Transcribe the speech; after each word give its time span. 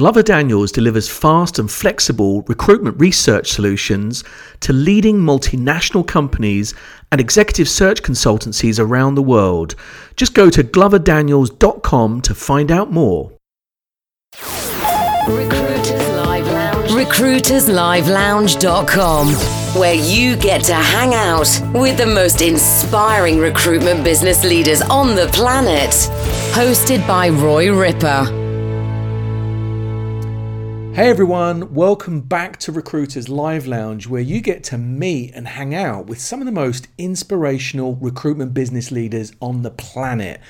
Glover 0.00 0.22
Daniels 0.22 0.72
delivers 0.72 1.10
fast 1.10 1.58
and 1.58 1.70
flexible 1.70 2.40
recruitment 2.48 2.98
research 2.98 3.50
solutions 3.50 4.24
to 4.60 4.72
leading 4.72 5.18
multinational 5.18 6.06
companies 6.06 6.72
and 7.12 7.20
executive 7.20 7.68
search 7.68 8.02
consultancies 8.02 8.80
around 8.80 9.14
the 9.14 9.22
world. 9.22 9.74
Just 10.16 10.32
go 10.32 10.48
to 10.48 10.64
gloverdaniels.com 10.64 12.22
to 12.22 12.34
find 12.34 12.72
out 12.72 12.90
more. 12.90 13.30
Recruiters 15.28 16.08
Live 16.08 16.46
Lounge. 16.46 16.90
RecruitersLiveLounge.com, 16.92 19.28
where 19.78 19.96
you 19.96 20.34
get 20.36 20.64
to 20.64 20.76
hang 20.76 21.12
out 21.12 21.60
with 21.74 21.98
the 21.98 22.06
most 22.06 22.40
inspiring 22.40 23.38
recruitment 23.38 24.02
business 24.02 24.44
leaders 24.44 24.80
on 24.80 25.14
the 25.14 25.26
planet. 25.34 25.90
Hosted 26.54 27.06
by 27.06 27.28
Roy 27.28 27.70
Ripper. 27.70 28.39
Hey 31.00 31.08
everyone, 31.08 31.72
welcome 31.72 32.20
back 32.20 32.58
to 32.58 32.72
Recruiters 32.72 33.30
Live 33.30 33.66
Lounge, 33.66 34.06
where 34.06 34.20
you 34.20 34.42
get 34.42 34.62
to 34.64 34.76
meet 34.76 35.32
and 35.34 35.48
hang 35.48 35.74
out 35.74 36.04
with 36.04 36.20
some 36.20 36.40
of 36.40 36.44
the 36.44 36.52
most 36.52 36.88
inspirational 36.98 37.96
recruitment 37.96 38.52
business 38.52 38.90
leaders 38.90 39.32
on 39.40 39.62
the 39.62 39.70
planet. 39.70 40.42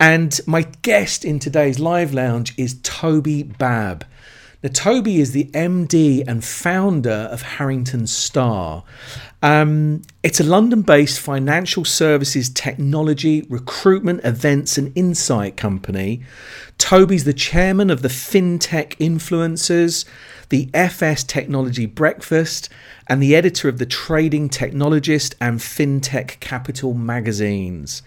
And 0.00 0.40
my 0.46 0.62
guest 0.80 1.22
in 1.22 1.38
today's 1.38 1.78
Live 1.78 2.14
Lounge 2.14 2.58
is 2.58 2.80
Toby 2.82 3.42
Babb. 3.42 4.06
Now, 4.62 4.70
Toby 4.72 5.20
is 5.20 5.32
the 5.32 5.50
MD 5.52 6.26
and 6.26 6.42
founder 6.42 7.28
of 7.30 7.42
Harrington 7.42 8.06
Starr. 8.06 8.84
Um, 9.42 10.02
it's 10.22 10.38
a 10.38 10.44
London 10.44 10.82
based 10.82 11.18
financial 11.18 11.84
services 11.84 12.50
technology, 12.50 13.46
recruitment, 13.48 14.20
events, 14.24 14.76
and 14.76 14.92
insight 14.94 15.56
company. 15.56 16.22
Toby's 16.76 17.24
the 17.24 17.32
chairman 17.32 17.88
of 17.88 18.02
the 18.02 18.08
FinTech 18.08 18.96
Influencers, 18.98 20.04
the 20.50 20.68
FS 20.74 21.24
Technology 21.24 21.86
Breakfast, 21.86 22.68
and 23.06 23.22
the 23.22 23.34
editor 23.34 23.68
of 23.68 23.78
the 23.78 23.86
Trading 23.86 24.50
Technologist 24.50 25.34
and 25.40 25.58
FinTech 25.58 26.38
Capital 26.40 26.92
magazines. 26.92 28.02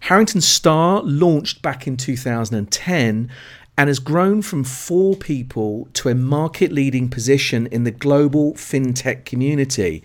Harrington 0.00 0.40
Starr 0.40 1.02
launched 1.02 1.62
back 1.62 1.86
in 1.86 1.96
2010 1.96 3.30
and 3.78 3.88
has 3.88 3.98
grown 3.98 4.42
from 4.42 4.64
four 4.64 5.16
people 5.16 5.88
to 5.94 6.08
a 6.08 6.14
market 6.14 6.72
leading 6.72 7.08
position 7.08 7.66
in 7.68 7.84
the 7.84 7.90
global 7.90 8.52
fintech 8.54 9.24
community. 9.24 10.02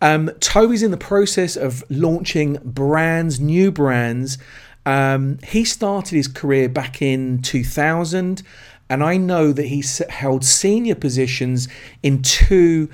Um, 0.00 0.30
Toby's 0.40 0.82
in 0.82 0.90
the 0.90 0.96
process 0.96 1.56
of 1.56 1.82
launching 1.90 2.58
brands, 2.64 3.40
new 3.40 3.72
brands. 3.72 4.38
Um, 4.86 5.38
he 5.46 5.64
started 5.64 6.14
his 6.14 6.28
career 6.28 6.68
back 6.68 7.02
in 7.02 7.42
2000, 7.42 8.42
and 8.88 9.04
I 9.04 9.16
know 9.16 9.52
that 9.52 9.66
he 9.66 9.84
held 10.08 10.44
senior 10.44 10.94
positions 10.94 11.68
in 12.02 12.22
two 12.22 12.88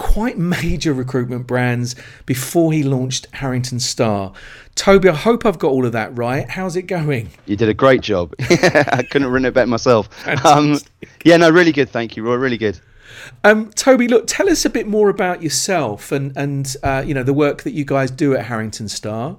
quite 0.00 0.38
major 0.58 0.92
recruitment 0.92 1.46
brands 1.46 1.94
before 2.26 2.72
he 2.72 2.82
launched 2.82 3.26
Harrington 3.32 3.78
Starr. 3.78 4.32
Toby, 4.74 5.10
I 5.10 5.14
hope 5.14 5.44
I've 5.44 5.58
got 5.58 5.68
all 5.68 5.84
of 5.84 5.92
that 5.92 6.16
right. 6.16 6.48
How's 6.48 6.74
it 6.74 6.82
going? 6.82 7.30
You 7.46 7.56
did 7.56 7.68
a 7.68 7.74
great 7.74 8.00
job. 8.00 8.34
I 8.40 9.04
couldn't 9.10 9.28
run 9.28 9.44
it 9.44 9.52
better 9.52 9.66
myself. 9.66 10.08
Um, 10.44 10.78
yeah, 11.24 11.36
no, 11.36 11.50
really 11.50 11.72
good. 11.72 11.90
Thank 11.90 12.16
you, 12.16 12.22
Roy. 12.22 12.36
Really 12.36 12.56
good. 12.56 12.80
Um, 13.44 13.70
Toby, 13.72 14.08
look, 14.08 14.24
tell 14.26 14.48
us 14.48 14.64
a 14.64 14.70
bit 14.70 14.86
more 14.86 15.08
about 15.08 15.42
yourself 15.42 16.12
and 16.12 16.36
and 16.36 16.76
uh, 16.82 17.02
you 17.06 17.14
know 17.14 17.22
the 17.22 17.34
work 17.34 17.62
that 17.62 17.72
you 17.72 17.84
guys 17.84 18.10
do 18.10 18.34
at 18.34 18.46
Harrington 18.46 18.88
Starr. 18.88 19.36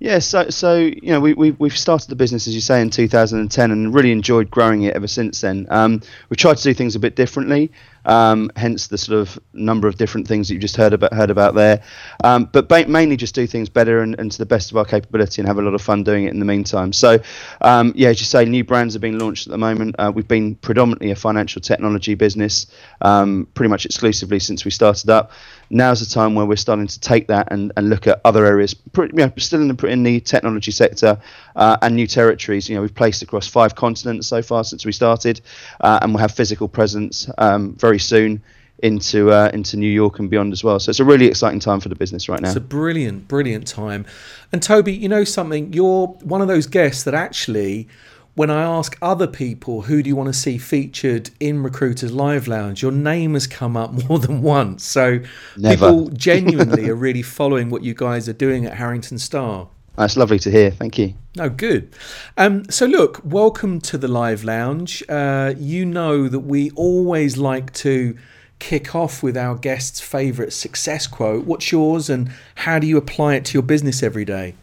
Yeah, 0.00 0.18
so 0.18 0.50
so 0.50 0.76
you 0.76 1.12
know 1.12 1.20
we, 1.20 1.34
we 1.34 1.52
we've 1.52 1.76
started 1.76 2.10
the 2.10 2.16
business 2.16 2.46
as 2.46 2.54
you 2.54 2.60
say 2.60 2.80
in 2.80 2.90
2010 2.90 3.70
and 3.70 3.94
really 3.94 4.12
enjoyed 4.12 4.50
growing 4.50 4.82
it 4.82 4.94
ever 4.94 5.06
since 5.06 5.40
then. 5.40 5.66
Um, 5.70 6.02
we 6.28 6.36
tried 6.36 6.56
to 6.58 6.62
do 6.62 6.74
things 6.74 6.96
a 6.96 6.98
bit 6.98 7.16
differently. 7.16 7.70
Um, 8.06 8.50
hence 8.56 8.88
the 8.88 8.98
sort 8.98 9.18
of 9.18 9.38
number 9.52 9.88
of 9.88 9.96
different 9.96 10.28
things 10.28 10.48
that 10.48 10.54
you 10.54 10.60
just 10.60 10.76
heard 10.76 10.92
about 10.92 11.12
heard 11.12 11.30
about 11.30 11.54
there. 11.54 11.82
Um, 12.22 12.48
but 12.52 12.68
ba- 12.68 12.86
mainly 12.86 13.16
just 13.16 13.34
do 13.34 13.46
things 13.46 13.68
better 13.68 14.00
and, 14.00 14.18
and, 14.18 14.30
to 14.32 14.38
the 14.38 14.46
best 14.46 14.70
of 14.70 14.76
our 14.76 14.84
capability 14.84 15.40
and 15.40 15.48
have 15.48 15.58
a 15.58 15.62
lot 15.62 15.74
of 15.74 15.82
fun 15.82 16.04
doing 16.04 16.24
it 16.24 16.30
in 16.30 16.38
the 16.38 16.44
meantime. 16.44 16.92
So 16.92 17.18
um, 17.60 17.92
yeah, 17.96 18.08
as 18.08 18.20
you 18.20 18.26
say, 18.26 18.44
new 18.44 18.64
brands 18.64 18.94
are 18.96 18.98
being 18.98 19.18
launched 19.18 19.46
at 19.46 19.50
the 19.50 19.58
moment. 19.58 19.94
Uh, 19.98 20.12
we've 20.14 20.28
been 20.28 20.54
predominantly 20.56 21.10
a 21.10 21.16
financial 21.16 21.60
technology 21.60 22.14
business, 22.14 22.66
um, 23.00 23.48
pretty 23.54 23.70
much 23.70 23.84
exclusively 23.84 24.38
since 24.38 24.64
we 24.64 24.70
started 24.70 25.08
up. 25.10 25.32
Now's 25.70 26.06
the 26.06 26.12
time 26.12 26.34
where 26.34 26.46
we're 26.46 26.56
starting 26.56 26.86
to 26.86 27.00
take 27.00 27.26
that 27.28 27.48
and, 27.50 27.72
and 27.76 27.88
look 27.88 28.06
at 28.06 28.20
other 28.24 28.44
areas, 28.44 28.76
you 28.96 29.08
know, 29.12 29.32
still 29.38 29.60
in 29.60 29.74
the, 29.74 29.86
in 29.86 30.02
the 30.02 30.20
technology 30.20 30.70
sector 30.70 31.18
uh, 31.56 31.76
and 31.82 31.96
new 31.96 32.06
territories. 32.06 32.68
You 32.68 32.76
know, 32.76 32.82
we've 32.82 32.94
placed 32.94 33.22
across 33.22 33.46
five 33.46 33.74
continents 33.74 34.28
so 34.28 34.42
far 34.42 34.64
since 34.64 34.84
we 34.84 34.92
started, 34.92 35.40
uh, 35.80 36.00
and 36.02 36.12
we'll 36.12 36.20
have 36.20 36.32
physical 36.32 36.68
presence 36.68 37.28
um, 37.38 37.74
very 37.74 37.93
very 37.94 38.00
soon 38.00 38.42
into 38.82 39.30
uh, 39.30 39.50
into 39.54 39.76
New 39.76 39.90
York 39.90 40.18
and 40.18 40.28
beyond 40.28 40.52
as 40.52 40.64
well. 40.64 40.80
So 40.80 40.90
it's 40.90 41.00
a 41.00 41.04
really 41.04 41.26
exciting 41.26 41.60
time 41.60 41.80
for 41.80 41.88
the 41.88 41.94
business 41.94 42.28
right 42.28 42.40
now. 42.40 42.48
It's 42.48 42.56
a 42.56 42.60
brilliant, 42.60 43.28
brilliant 43.28 43.66
time. 43.68 44.04
And 44.52 44.62
Toby, 44.62 44.92
you 44.92 45.08
know 45.08 45.24
something? 45.24 45.72
You're 45.72 46.08
one 46.22 46.42
of 46.42 46.48
those 46.48 46.66
guests 46.66 47.04
that 47.04 47.14
actually, 47.14 47.88
when 48.34 48.50
I 48.50 48.62
ask 48.62 48.98
other 49.00 49.28
people 49.28 49.82
who 49.82 50.02
do 50.02 50.08
you 50.08 50.16
want 50.16 50.26
to 50.26 50.38
see 50.38 50.58
featured 50.58 51.30
in 51.38 51.62
Recruiters 51.62 52.12
Live 52.12 52.48
Lounge, 52.48 52.82
your 52.82 52.92
name 52.92 53.34
has 53.34 53.46
come 53.46 53.76
up 53.76 53.92
more 54.08 54.18
than 54.18 54.42
once. 54.42 54.84
So 54.84 55.20
Never. 55.56 55.76
people 55.76 56.08
genuinely 56.08 56.88
are 56.90 56.96
really 56.96 57.22
following 57.22 57.70
what 57.70 57.84
you 57.84 57.94
guys 57.94 58.28
are 58.28 58.34
doing 58.34 58.66
at 58.66 58.74
Harrington 58.74 59.18
Starr. 59.18 59.68
That's 59.96 60.16
lovely 60.16 60.38
to 60.40 60.50
hear. 60.50 60.70
Thank 60.70 60.98
you. 60.98 61.14
Oh, 61.38 61.48
good. 61.48 61.92
Um, 62.36 62.68
so, 62.70 62.86
look, 62.86 63.20
welcome 63.24 63.80
to 63.82 63.98
the 63.98 64.08
Live 64.08 64.42
Lounge. 64.42 65.02
Uh, 65.08 65.54
you 65.56 65.86
know 65.86 66.28
that 66.28 66.40
we 66.40 66.70
always 66.72 67.36
like 67.36 67.72
to 67.74 68.16
kick 68.58 68.94
off 68.94 69.22
with 69.22 69.36
our 69.36 69.54
guest's 69.54 70.00
favourite 70.00 70.52
success 70.52 71.06
quote. 71.06 71.44
What's 71.44 71.70
yours, 71.70 72.10
and 72.10 72.30
how 72.56 72.78
do 72.78 72.86
you 72.86 72.96
apply 72.96 73.34
it 73.34 73.44
to 73.46 73.52
your 73.54 73.62
business 73.62 74.02
every 74.02 74.24
day? 74.24 74.54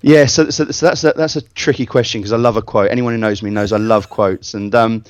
Yeah, 0.00 0.26
so, 0.26 0.50
so, 0.50 0.64
so 0.72 0.86
that's 0.86 1.04
a, 1.04 1.12
that's 1.16 1.36
a 1.36 1.42
tricky 1.42 1.86
question 1.86 2.20
because 2.20 2.32
I 2.32 2.36
love 2.36 2.56
a 2.56 2.62
quote. 2.62 2.90
Anyone 2.90 3.12
who 3.12 3.18
knows 3.18 3.40
me 3.40 3.50
knows 3.50 3.72
I 3.72 3.76
love 3.76 4.10
quotes, 4.10 4.52
and 4.52 4.74
um, 4.74 5.04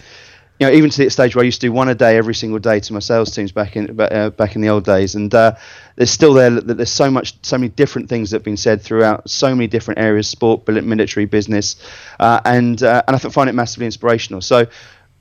you 0.63 0.69
know, 0.69 0.75
even 0.75 0.91
to 0.91 1.05
the 1.05 1.11
stage 1.11 1.35
where 1.35 1.43
I 1.43 1.45
used 1.45 1.61
to 1.63 1.67
do 1.67 1.73
one 1.73 1.89
a 1.89 1.95
day 1.95 2.17
every 2.17 2.37
single 2.37 2.61
day 2.61 2.79
to 2.79 2.93
my 2.93 3.01
sales 3.01 3.35
teams 3.35 3.51
back 3.51 3.75
in 3.75 3.99
uh, 3.99 4.31
back 4.31 4.55
in 4.55 4.61
the 4.61 4.69
old 4.69 4.85
days, 4.85 5.17
and 5.17 5.35
uh, 5.35 5.57
there's 5.97 6.13
still 6.13 6.35
there 6.35 6.51
that 6.51 6.77
there's 6.77 6.89
so 6.89 7.11
much, 7.11 7.35
so 7.45 7.59
many 7.59 7.69
different 7.69 8.09
things 8.09 8.31
that 8.31 8.37
have 8.37 8.45
been 8.45 8.57
said 8.57 8.81
throughout 8.81 9.29
so 9.29 9.53
many 9.53 9.67
different 9.67 9.99
areas, 9.99 10.29
sport, 10.29 10.69
military, 10.69 11.25
business, 11.25 11.75
uh, 12.21 12.41
and 12.45 12.81
uh, 12.85 13.03
and 13.09 13.17
I 13.17 13.19
find 13.19 13.51
it 13.51 13.55
massively 13.55 13.87
inspirational. 13.87 14.41
So 14.41 14.67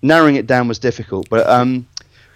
narrowing 0.04 0.36
it 0.36 0.46
down 0.46 0.68
was 0.68 0.78
difficult, 0.78 1.28
but 1.28 1.50
um, 1.50 1.88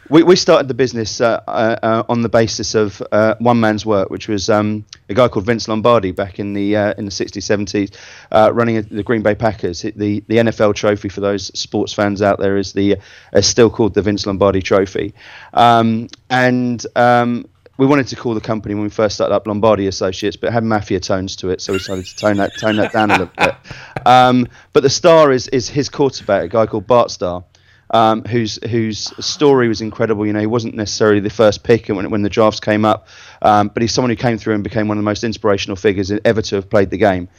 we, 0.10 0.24
we 0.24 0.36
started 0.36 0.68
the 0.68 0.74
business 0.74 1.20
uh, 1.20 1.42
uh, 1.48 1.76
uh, 1.82 2.04
on 2.10 2.22
the 2.22 2.30
basis 2.30 2.76
of 2.76 3.02
uh, 3.12 3.36
one 3.40 3.60
man's 3.60 3.86
work, 3.86 4.10
which 4.10 4.28
was 4.28 4.50
um, 4.50 4.86
a 5.10 5.14
guy 5.14 5.28
called 5.28 5.46
Vince 5.46 5.68
Lombardi 5.68 6.12
back 6.12 6.40
in 6.40 6.54
the 6.54 6.76
uh, 6.76 6.94
in 6.98 7.06
the 7.06 7.12
60s, 7.12 7.38
70s, 7.38 7.96
uh, 8.32 8.52
running 8.54 8.82
the 8.82 9.04
Green 9.04 9.22
Bay 9.24 9.36
Packers. 9.36 9.82
The 9.82 10.24
the 10.28 10.38
NFL 10.38 10.76
trophy 10.76 11.10
for 11.10 11.22
those 11.22 11.48
sports 11.58 11.94
fans 11.94 12.22
out 12.22 12.40
there 12.40 12.58
is 12.58 12.74
the 12.74 12.98
is 13.34 13.48
still 13.48 13.70
called 13.70 13.94
the 13.94 14.02
Vince 14.02 14.26
Lombardi 14.26 14.62
Trophy, 14.62 15.14
um, 15.54 16.08
and 16.30 16.86
um, 16.96 17.48
we 17.78 17.88
wanted 17.88 18.08
to 18.08 18.16
call 18.16 18.36
the 18.36 18.42
company 18.42 18.76
when 18.76 18.84
we 18.84 18.90
first 18.90 19.16
started 19.16 19.34
up 19.34 19.48
Lombardi 19.48 19.88
Associates, 19.88 20.38
but 20.38 20.48
it 20.48 20.54
had 20.54 20.64
mafia 20.64 21.00
tones 21.00 21.36
to 21.38 21.50
it, 21.50 21.62
so 21.62 21.74
we 21.74 21.80
decided 21.80 22.06
to 22.06 22.16
tone 22.16 22.38
that 22.38 22.52
tone 22.60 22.76
that 22.78 22.94
down 22.94 23.12
a 23.12 23.18
little 23.18 23.34
bit. 23.38 23.56
Um, 24.08 24.48
but 24.72 24.84
the 24.84 24.90
Starr 24.92 25.32
is 25.32 25.48
is 25.48 25.68
his 25.68 25.90
quarterback, 25.90 26.44
a 26.44 26.48
guy 26.48 26.68
called 26.68 26.86
Bart 26.86 27.10
Starr 27.10 27.44
um, 27.96 28.24
whose 28.26 28.62
whose 28.70 29.14
story 29.26 29.70
was 29.70 29.80
incredible. 29.80 30.28
You 30.28 30.34
know, 30.34 30.42
he 30.42 30.48
wasn't 30.48 30.76
necessarily 30.76 31.22
the 31.22 31.30
first 31.30 31.64
pick 31.64 31.88
when 31.88 32.10
when 32.12 32.24
the 32.24 32.30
drafts 32.30 32.60
came 32.60 32.84
up, 32.84 33.08
um, 33.42 33.70
but 33.70 33.82
he's 33.82 33.94
someone 33.94 34.10
who 34.10 34.18
came 34.18 34.38
through 34.38 34.54
and 34.54 34.64
became 34.64 34.90
one 34.90 34.98
of 34.98 35.02
the 35.02 35.06
most 35.06 35.24
inspirational 35.24 35.78
figures 35.78 36.12
ever 36.26 36.42
to 36.42 36.56
have 36.56 36.70
played 36.70 36.90
the 36.90 36.98
game. 36.98 37.30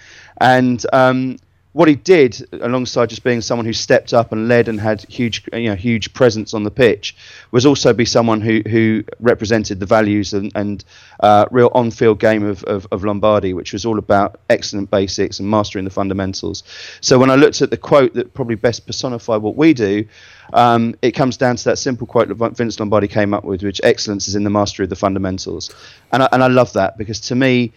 And 0.41 0.85
um, 0.95 1.37
what 1.77 1.89
he 1.89 1.95
did, 1.95 2.43
alongside 2.63 3.11
just 3.11 3.23
being 3.23 3.43
someone 3.43 3.67
who 3.67 3.73
stepped 3.75 4.15
up 4.15 4.33
and 4.33 4.49
led 4.49 4.67
and 4.67 4.81
had 4.81 5.03
huge, 5.11 5.47
you 5.53 5.69
know, 5.69 5.75
huge 5.75 6.15
presence 6.15 6.55
on 6.55 6.63
the 6.63 6.71
pitch, 6.71 7.15
was 7.51 7.67
also 7.67 7.93
be 7.93 8.07
someone 8.07 8.41
who 8.41 8.63
who 8.67 9.05
represented 9.21 9.79
the 9.79 9.85
values 9.85 10.33
and, 10.33 10.51
and 10.55 10.87
uh, 11.21 11.45
real 11.51 11.71
on-field 11.75 12.19
game 12.19 12.47
of, 12.47 12.65
of, 12.65 12.89
of, 12.93 13.05
Lombardi, 13.05 13.53
which 13.53 13.75
was 13.75 13.85
all 13.85 13.99
about 13.99 14.41
excellent 14.49 14.91
basics 14.91 15.39
and 15.39 15.51
mastering 15.51 15.85
the 15.85 15.91
fundamentals. 15.91 16.63
So 17.03 17.19
when 17.19 17.29
I 17.29 17.35
looked 17.35 17.61
at 17.61 17.69
the 17.69 17.77
quote 17.77 18.15
that 18.15 18.33
probably 18.33 18.55
best 18.55 18.87
personified 18.87 19.43
what 19.43 19.57
we 19.57 19.75
do, 19.75 20.07
um, 20.55 20.95
it 21.03 21.11
comes 21.11 21.37
down 21.37 21.57
to 21.57 21.65
that 21.65 21.77
simple 21.77 22.07
quote 22.07 22.29
that 22.29 22.57
Vince 22.57 22.81
Lombardi 22.81 23.07
came 23.07 23.35
up 23.35 23.45
with, 23.45 23.63
which 23.63 23.83
excellence 23.85 24.29
is 24.29 24.35
in 24.35 24.45
the 24.45 24.51
mastery 24.51 24.85
of 24.85 24.89
the 24.89 24.97
fundamentals, 24.97 25.75
and 26.11 26.23
I, 26.23 26.29
and 26.33 26.43
I 26.43 26.47
love 26.47 26.73
that 26.73 26.97
because 26.97 27.21
to 27.29 27.35
me, 27.35 27.75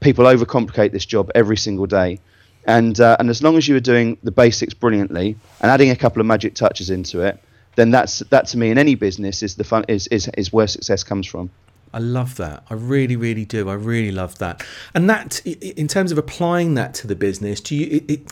people 0.00 0.26
overcomplicate 0.26 0.92
this 0.92 1.06
job 1.06 1.30
every 1.34 1.56
single 1.56 1.86
day 1.86 2.20
and 2.64 3.00
uh, 3.00 3.16
and 3.18 3.30
as 3.30 3.42
long 3.42 3.56
as 3.56 3.68
you 3.68 3.76
are 3.76 3.80
doing 3.80 4.18
the 4.22 4.30
basics 4.30 4.74
brilliantly 4.74 5.36
and 5.60 5.70
adding 5.70 5.90
a 5.90 5.96
couple 5.96 6.20
of 6.20 6.26
magic 6.26 6.54
touches 6.54 6.90
into 6.90 7.20
it, 7.22 7.42
then 7.76 7.90
that's 7.90 8.20
that 8.30 8.46
to 8.48 8.58
me 8.58 8.70
in 8.70 8.78
any 8.78 8.94
business 8.94 9.42
is 9.42 9.56
the 9.56 9.64
fun 9.64 9.84
is 9.88 10.06
is, 10.08 10.28
is 10.36 10.52
where 10.52 10.66
success 10.66 11.02
comes 11.02 11.26
from. 11.26 11.50
I 11.92 11.98
love 11.98 12.36
that. 12.36 12.62
I 12.70 12.74
really, 12.74 13.16
really 13.16 13.44
do. 13.44 13.68
I 13.68 13.74
really 13.74 14.12
love 14.12 14.38
that. 14.38 14.64
And 14.94 15.10
that, 15.10 15.44
in 15.44 15.88
terms 15.88 16.12
of 16.12 16.18
applying 16.18 16.74
that 16.74 16.94
to 16.94 17.08
the 17.08 17.16
business, 17.16 17.60
do 17.60 17.74
you, 17.74 18.02
it, 18.08 18.22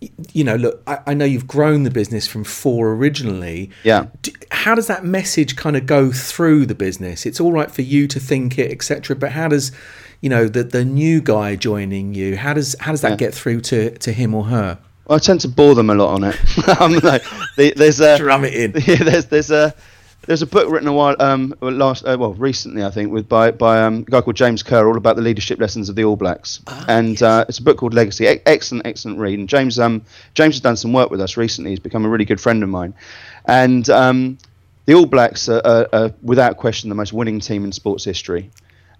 it, 0.00 0.10
you 0.32 0.44
know, 0.44 0.54
look, 0.54 0.82
I, 0.86 1.00
I, 1.08 1.14
know 1.14 1.24
you've 1.24 1.48
grown 1.48 1.82
the 1.82 1.90
business 1.90 2.28
from 2.28 2.44
four 2.44 2.92
originally. 2.92 3.70
Yeah. 3.82 4.06
Do, 4.22 4.30
how 4.52 4.76
does 4.76 4.86
that 4.86 5.04
message 5.04 5.56
kind 5.56 5.76
of 5.76 5.84
go 5.84 6.12
through 6.12 6.66
the 6.66 6.76
business? 6.76 7.26
It's 7.26 7.40
all 7.40 7.50
right 7.50 7.70
for 7.70 7.82
you 7.82 8.06
to 8.06 8.20
think 8.20 8.56
it, 8.56 8.70
etc. 8.70 9.16
But 9.16 9.32
how 9.32 9.48
does, 9.48 9.72
you 10.20 10.28
know, 10.28 10.48
the 10.48 10.64
the 10.64 10.84
new 10.84 11.20
guy 11.20 11.56
joining 11.56 12.14
you, 12.14 12.36
how 12.36 12.54
does 12.54 12.74
how 12.80 12.90
does 12.90 13.02
that 13.02 13.12
yeah. 13.12 13.16
get 13.16 13.34
through 13.34 13.60
to 13.62 13.90
to 13.98 14.12
him 14.12 14.34
or 14.34 14.44
her? 14.44 14.78
Well, 15.06 15.16
I 15.16 15.18
tend 15.20 15.40
to 15.42 15.48
bore 15.48 15.74
them 15.74 15.90
a 15.90 15.94
lot 15.94 16.14
on 16.14 16.24
it. 16.24 16.68
um, 16.80 16.92
like, 17.02 17.24
there's 17.56 18.00
a 18.00 18.18
drum 18.18 18.44
it 18.44 18.54
in. 18.54 18.72
Yeah, 18.86 19.04
there's 19.04 19.26
there's 19.26 19.50
a 19.50 19.74
there's 20.26 20.42
a 20.42 20.46
book 20.46 20.70
written 20.70 20.86
a 20.88 20.92
while 20.92 21.16
um 21.20 21.54
last 21.62 22.04
uh, 22.04 22.16
well 22.18 22.34
recently 22.34 22.84
I 22.84 22.90
think 22.90 23.10
with 23.10 23.28
by 23.28 23.50
by 23.50 23.82
um, 23.82 24.04
a 24.06 24.10
guy 24.10 24.20
called 24.20 24.36
James 24.36 24.62
Kerr 24.62 24.86
all 24.86 24.96
about 24.96 25.16
the 25.16 25.22
leadership 25.22 25.58
lessons 25.58 25.88
of 25.88 25.96
the 25.96 26.04
All 26.04 26.16
Blacks 26.16 26.60
ah, 26.66 26.84
and 26.86 27.12
yes. 27.12 27.22
uh, 27.22 27.44
it's 27.48 27.58
a 27.58 27.62
book 27.62 27.78
called 27.78 27.94
Legacy 27.94 28.26
e- 28.26 28.40
excellent 28.44 28.86
excellent 28.86 29.18
read 29.18 29.38
and 29.38 29.48
James 29.48 29.78
um 29.78 30.02
James 30.34 30.56
has 30.56 30.60
done 30.60 30.76
some 30.76 30.92
work 30.92 31.10
with 31.10 31.20
us 31.20 31.38
recently 31.38 31.70
he's 31.70 31.80
become 31.80 32.04
a 32.04 32.08
really 32.08 32.26
good 32.26 32.40
friend 32.40 32.62
of 32.62 32.68
mine 32.68 32.92
and 33.46 33.88
um 33.88 34.36
the 34.84 34.94
All 34.94 35.06
Blacks 35.06 35.48
are, 35.48 35.62
are, 35.64 35.88
are 35.92 36.12
without 36.22 36.58
question 36.58 36.88
the 36.90 36.94
most 36.94 37.14
winning 37.14 37.40
team 37.40 37.64
in 37.64 37.72
sports 37.72 38.04
history 38.04 38.50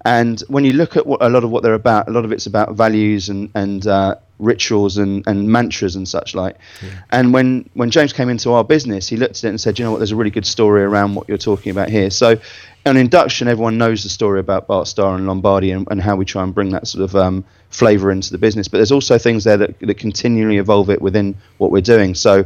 and 0.05 0.41
when 0.49 0.65
you 0.65 0.73
look 0.73 0.97
at 0.97 1.07
what, 1.07 1.23
a 1.23 1.29
lot 1.29 1.45
of 1.45 1.51
what 1.51 1.63
they're 1.63 1.75
about, 1.75 2.09
a 2.09 2.13
lot 2.13 2.25
of 2.25 2.33
it's 2.33 2.47
about 2.47 2.75
values 2.75 3.29
and 3.29 3.51
and 3.55 3.87
uh, 3.87 4.15
rituals 4.39 4.97
and, 4.97 5.27
and 5.27 5.49
mantras 5.49 5.97
and 5.97 6.09
such 6.09 6.35
like. 6.35 6.57
Yeah. 6.83 6.91
And 7.11 7.33
when 7.33 7.69
when 7.75 7.91
James 7.91 8.13
came 8.13 8.29
into 8.29 8.53
our 8.53 8.65
business, 8.65 9.09
he 9.09 9.17
looked 9.17 9.39
at 9.39 9.45
it 9.45 9.49
and 9.49 9.61
said, 9.61 9.79
"You 9.79 9.85
know 9.85 9.91
what? 9.91 9.99
There's 9.99 10.13
a 10.13 10.17
really 10.17 10.31
good 10.31 10.47
story 10.47 10.83
around 10.83 11.15
what 11.15 11.29
you're 11.29 11.39
talking 11.39 11.71
about 11.73 11.89
here." 11.89 12.11
So, 12.11 12.39
on 12.87 12.97
induction, 12.97 13.49
everyone 13.49 13.77
knows 13.77 14.05
the 14.05 14.09
story 14.09 14.39
about 14.39 14.69
Bart 14.69 14.87
Starr 14.87 15.17
and 15.17 15.27
Lombardi 15.27 15.73
and, 15.73 15.87
and 15.91 16.01
how 16.01 16.15
we 16.15 16.25
try 16.25 16.45
and 16.45 16.55
bring 16.55 16.71
that 16.71 16.87
sort 16.87 17.03
of 17.03 17.17
um, 17.17 17.45
flavour 17.71 18.13
into 18.13 18.31
the 18.31 18.39
business. 18.39 18.69
But 18.69 18.79
there's 18.79 18.93
also 18.93 19.19
things 19.19 19.43
there 19.43 19.57
that, 19.57 19.81
that 19.81 19.99
continually 19.99 20.59
evolve 20.59 20.91
it 20.91 21.03
within 21.03 21.35
what 21.59 21.73
we're 21.73 21.81
doing. 21.83 22.15
So 22.15 22.45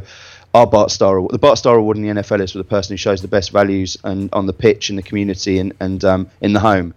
our 0.55 0.65
Bart 0.65 0.89
Starr 0.89 1.17
Award. 1.17 1.33
The 1.33 1.39
Bart 1.39 1.59
Starr 1.59 1.75
Award 1.75 1.97
in 1.97 2.03
the 2.03 2.21
NFL 2.21 2.41
is 2.41 2.51
for 2.51 2.57
the 2.57 2.63
person 2.63 2.93
who 2.93 2.97
shows 2.97 3.21
the 3.21 3.27
best 3.27 3.51
values 3.51 3.95
and 4.03 4.29
on 4.33 4.47
the 4.47 4.53
pitch, 4.53 4.89
in 4.89 4.95
the 4.95 5.03
community, 5.03 5.59
and, 5.59 5.73
and 5.79 6.03
um, 6.03 6.29
in 6.41 6.53
the 6.53 6.59
home 6.59 6.95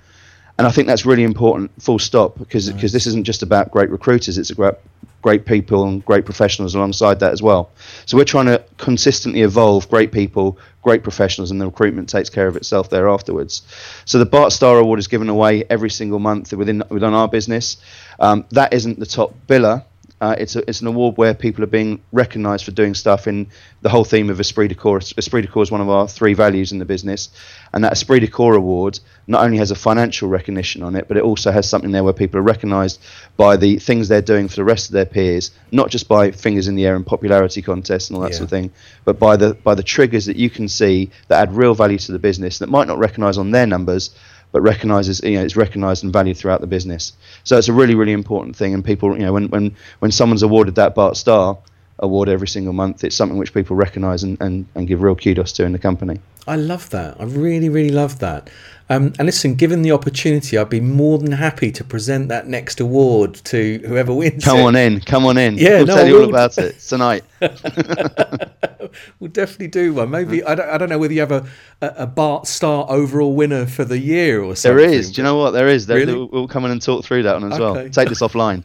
and 0.58 0.66
I 0.66 0.70
think 0.70 0.86
that's 0.86 1.04
really 1.04 1.24
important. 1.24 1.70
Full 1.82 1.98
stop, 1.98 2.38
because 2.38 2.70
because 2.70 2.92
this 2.92 3.06
isn't 3.06 3.24
just 3.24 3.42
about 3.42 3.70
great 3.70 3.90
recruiters; 3.90 4.38
it's 4.38 4.50
about 4.50 4.80
great 5.22 5.44
people 5.44 5.88
and 5.88 6.04
great 6.04 6.24
professionals 6.24 6.74
alongside 6.74 7.18
that 7.18 7.32
as 7.32 7.42
well. 7.42 7.70
So 8.04 8.16
we're 8.16 8.24
trying 8.24 8.46
to 8.46 8.62
consistently 8.78 9.42
evolve 9.42 9.88
great 9.90 10.12
people, 10.12 10.56
great 10.82 11.02
professionals, 11.02 11.50
and 11.50 11.60
the 11.60 11.66
recruitment 11.66 12.08
takes 12.08 12.30
care 12.30 12.46
of 12.46 12.56
itself 12.56 12.90
there 12.90 13.08
afterwards. 13.08 13.62
So 14.04 14.18
the 14.18 14.26
Bart 14.26 14.52
Starr 14.52 14.78
Award 14.78 14.98
is 15.00 15.08
given 15.08 15.28
away 15.28 15.64
every 15.68 15.90
single 15.90 16.20
month 16.20 16.52
within 16.52 16.82
within 16.90 17.12
our 17.12 17.28
business. 17.28 17.76
Um, 18.20 18.44
that 18.50 18.72
isn't 18.72 18.98
the 18.98 19.06
top 19.06 19.34
biller. 19.48 19.84
Uh, 20.18 20.34
it's 20.38 20.56
a, 20.56 20.66
it's 20.68 20.80
an 20.80 20.86
award 20.86 21.16
where 21.18 21.34
people 21.34 21.62
are 21.62 21.66
being 21.68 22.00
recognised 22.10 22.64
for 22.64 22.70
doing 22.70 22.94
stuff 22.94 23.26
in 23.26 23.46
the 23.82 23.88
whole 23.90 24.04
theme 24.04 24.30
of 24.30 24.40
Esprit 24.40 24.68
de 24.68 24.74
Corps. 24.74 25.12
Esprit 25.18 25.42
de 25.42 25.48
Corps 25.48 25.64
is 25.64 25.70
one 25.70 25.82
of 25.82 25.90
our 25.90 26.08
three 26.08 26.32
values 26.32 26.72
in 26.72 26.78
the 26.78 26.86
business, 26.86 27.28
and 27.74 27.84
that 27.84 27.92
Esprit 27.92 28.20
de 28.20 28.26
Corps 28.26 28.54
award 28.54 28.98
not 29.26 29.44
only 29.44 29.58
has 29.58 29.70
a 29.70 29.74
financial 29.74 30.30
recognition 30.30 30.82
on 30.82 30.96
it, 30.96 31.06
but 31.06 31.18
it 31.18 31.22
also 31.22 31.50
has 31.50 31.68
something 31.68 31.92
there 31.92 32.02
where 32.02 32.14
people 32.14 32.40
are 32.40 32.42
recognised 32.42 32.98
by 33.36 33.58
the 33.58 33.78
things 33.78 34.08
they're 34.08 34.22
doing 34.22 34.48
for 34.48 34.56
the 34.56 34.64
rest 34.64 34.86
of 34.86 34.92
their 34.92 35.04
peers, 35.04 35.50
not 35.70 35.90
just 35.90 36.08
by 36.08 36.30
fingers 36.30 36.66
in 36.66 36.76
the 36.76 36.86
air 36.86 36.96
and 36.96 37.06
popularity 37.06 37.60
contests 37.60 38.08
and 38.08 38.16
all 38.16 38.22
that 38.22 38.30
yeah. 38.30 38.38
sort 38.38 38.44
of 38.44 38.50
thing, 38.50 38.72
but 39.04 39.18
by 39.18 39.36
the 39.36 39.52
by 39.52 39.74
the 39.74 39.82
triggers 39.82 40.24
that 40.24 40.36
you 40.36 40.48
can 40.48 40.66
see 40.66 41.10
that 41.28 41.42
add 41.42 41.54
real 41.54 41.74
value 41.74 41.98
to 41.98 42.12
the 42.12 42.18
business 42.18 42.58
that 42.60 42.70
might 42.70 42.88
not 42.88 42.98
recognise 42.98 43.36
on 43.36 43.50
their 43.50 43.66
numbers 43.66 44.10
but 44.52 44.60
recognizes 44.60 45.20
you 45.22 45.36
know 45.36 45.44
it's 45.44 45.56
recognized 45.56 46.04
and 46.04 46.12
valued 46.12 46.36
throughout 46.36 46.60
the 46.60 46.66
business. 46.66 47.12
So 47.44 47.58
it's 47.58 47.68
a 47.68 47.72
really 47.72 47.94
really 47.94 48.12
important 48.12 48.56
thing, 48.56 48.74
and 48.74 48.84
people 48.84 49.16
you 49.16 49.24
know 49.24 49.32
when 49.32 49.48
when 49.48 49.76
when 49.98 50.10
someone's 50.10 50.42
awarded 50.42 50.74
that 50.76 50.94
Bart 50.94 51.16
Starr 51.16 51.58
award 51.98 52.28
every 52.28 52.48
single 52.48 52.72
month, 52.72 53.04
it's 53.04 53.16
something 53.16 53.38
which 53.38 53.54
people 53.54 53.76
recognise 53.76 54.22
and, 54.22 54.36
and, 54.40 54.66
and 54.74 54.86
give 54.86 55.02
real 55.02 55.16
kudos 55.16 55.52
to 55.52 55.64
in 55.64 55.72
the 55.72 55.78
company. 55.78 56.20
I 56.46 56.56
love 56.56 56.90
that. 56.90 57.20
I 57.20 57.24
really, 57.24 57.68
really 57.68 57.90
love 57.90 58.18
that. 58.20 58.50
Um, 58.88 59.12
and 59.18 59.26
listen, 59.26 59.56
given 59.56 59.82
the 59.82 59.92
opportunity, 59.92 60.56
I'd 60.56 60.70
be 60.70 60.80
more 60.80 61.18
than 61.18 61.32
happy 61.32 61.72
to 61.72 61.82
present 61.82 62.28
that 62.28 62.46
next 62.46 62.78
award 62.78 63.34
to 63.46 63.80
whoever 63.86 64.14
wins. 64.14 64.44
Come 64.44 64.58
it. 64.58 64.62
on 64.62 64.76
in, 64.76 65.00
come 65.00 65.26
on 65.26 65.36
in. 65.36 65.58
Yeah, 65.58 65.78
we'll 65.78 65.86
no, 65.86 65.94
tell 65.94 66.06
you 66.06 66.22
all 66.22 66.28
about 66.28 66.56
it 66.58 66.78
tonight. 66.78 67.24
we'll 69.20 69.30
definitely 69.30 69.68
do 69.68 69.94
one. 69.94 70.10
Maybe 70.10 70.42
I 70.44 70.54
don't, 70.54 70.68
I 70.68 70.78
don't 70.78 70.88
know 70.88 70.98
whether 70.98 71.12
you 71.12 71.20
have 71.20 71.32
a, 71.32 71.46
a 71.80 72.06
Bart 72.06 72.46
Starr 72.46 72.86
overall 72.88 73.34
winner 73.34 73.66
for 73.66 73.84
the 73.84 73.98
year 73.98 74.42
or 74.42 74.54
something. 74.54 74.76
There 74.76 74.88
is. 74.88 75.12
Do 75.12 75.20
you 75.20 75.24
know 75.24 75.36
what? 75.36 75.50
There 75.50 75.68
is. 75.68 75.86
There, 75.86 75.98
really? 75.98 76.28
We'll 76.30 76.48
come 76.48 76.64
in 76.64 76.70
and 76.70 76.80
talk 76.80 77.04
through 77.04 77.24
that 77.24 77.40
one 77.40 77.52
as 77.52 77.58
okay. 77.58 77.82
well. 77.82 77.90
Take 77.90 78.08
this 78.08 78.20
offline. 78.20 78.64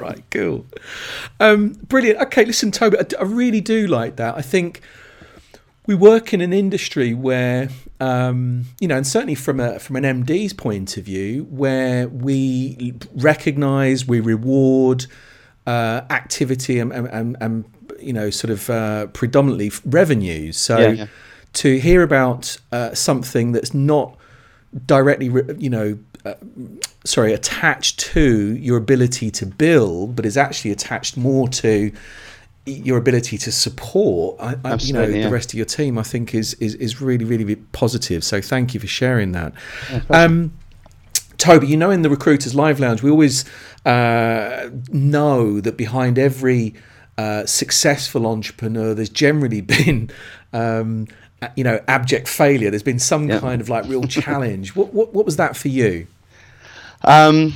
right. 0.00 0.22
Cool. 0.30 0.66
Um, 1.40 1.70
brilliant. 1.88 2.20
Okay. 2.22 2.44
Listen, 2.44 2.70
Toby, 2.70 2.98
I, 2.98 3.20
I 3.20 3.24
really 3.24 3.60
do 3.60 3.86
like 3.86 4.16
that. 4.16 4.36
I 4.36 4.42
think 4.42 4.80
we 5.88 5.94
work 5.96 6.34
in 6.34 6.40
an 6.40 6.52
industry 6.52 7.14
where 7.14 7.70
um, 7.98 8.66
you 8.78 8.86
know, 8.86 8.96
and 8.96 9.06
certainly 9.06 9.34
from 9.34 9.58
a 9.58 9.78
from 9.78 9.96
an 9.96 10.04
MD's 10.04 10.52
point 10.52 10.96
of 10.96 11.04
view, 11.04 11.46
where 11.50 12.08
we 12.08 12.94
recognise, 13.14 14.06
we 14.06 14.20
reward 14.20 15.06
uh, 15.66 16.02
activity 16.10 16.78
and, 16.78 16.92
and, 16.92 17.36
and, 17.40 17.64
you 18.00 18.12
know, 18.12 18.30
sort 18.30 18.50
of 18.50 18.70
uh, 18.70 19.06
predominantly 19.08 19.72
revenues. 19.84 20.56
So 20.56 20.78
yeah, 20.78 20.88
yeah. 20.90 21.06
to 21.54 21.78
hear 21.78 22.02
about 22.02 22.56
uh, 22.70 22.94
something 22.94 23.52
that's 23.52 23.74
not 23.74 24.16
directly, 24.86 25.26
you 25.58 25.70
know, 25.70 25.98
uh, 26.24 26.34
sorry, 27.04 27.32
attached 27.32 27.98
to 27.98 28.54
your 28.56 28.76
ability 28.76 29.30
to 29.32 29.46
build, 29.46 30.14
but 30.14 30.24
is 30.24 30.36
actually 30.36 30.70
attached 30.70 31.16
more 31.16 31.48
to 31.48 31.90
your 32.70 32.98
ability 32.98 33.38
to 33.38 33.52
support 33.52 34.40
I, 34.40 34.56
I, 34.64 34.74
you 34.76 34.92
know 34.92 35.04
yeah. 35.04 35.24
the 35.24 35.30
rest 35.30 35.50
of 35.50 35.54
your 35.54 35.66
team 35.66 35.98
I 35.98 36.02
think 36.02 36.34
is, 36.34 36.54
is 36.54 36.74
is 36.76 37.00
really 37.00 37.24
really 37.24 37.56
positive. 37.56 38.24
So 38.24 38.40
thank 38.40 38.74
you 38.74 38.80
for 38.80 38.86
sharing 38.86 39.32
that. 39.32 39.52
Um, 40.10 40.52
Toby 41.36 41.66
you 41.66 41.76
know 41.76 41.90
in 41.90 42.02
the 42.02 42.10
recruiters 42.10 42.54
live 42.54 42.80
lounge 42.80 43.02
we 43.02 43.10
always 43.10 43.44
uh, 43.84 44.70
know 44.90 45.60
that 45.60 45.76
behind 45.76 46.18
every 46.18 46.74
uh, 47.16 47.46
successful 47.46 48.26
entrepreneur 48.26 48.94
there's 48.94 49.08
generally 49.08 49.60
been 49.76 50.10
um, 50.52 51.06
you 51.56 51.64
know 51.64 51.80
abject 51.88 52.28
failure. 52.28 52.70
There's 52.70 52.82
been 52.82 52.98
some 52.98 53.28
yeah. 53.28 53.40
kind 53.40 53.60
of 53.60 53.68
like 53.68 53.86
real 53.86 54.04
challenge. 54.06 54.74
What, 54.74 54.92
what 54.92 55.14
what 55.14 55.24
was 55.24 55.36
that 55.36 55.56
for 55.56 55.68
you? 55.68 56.06
Um, 57.04 57.54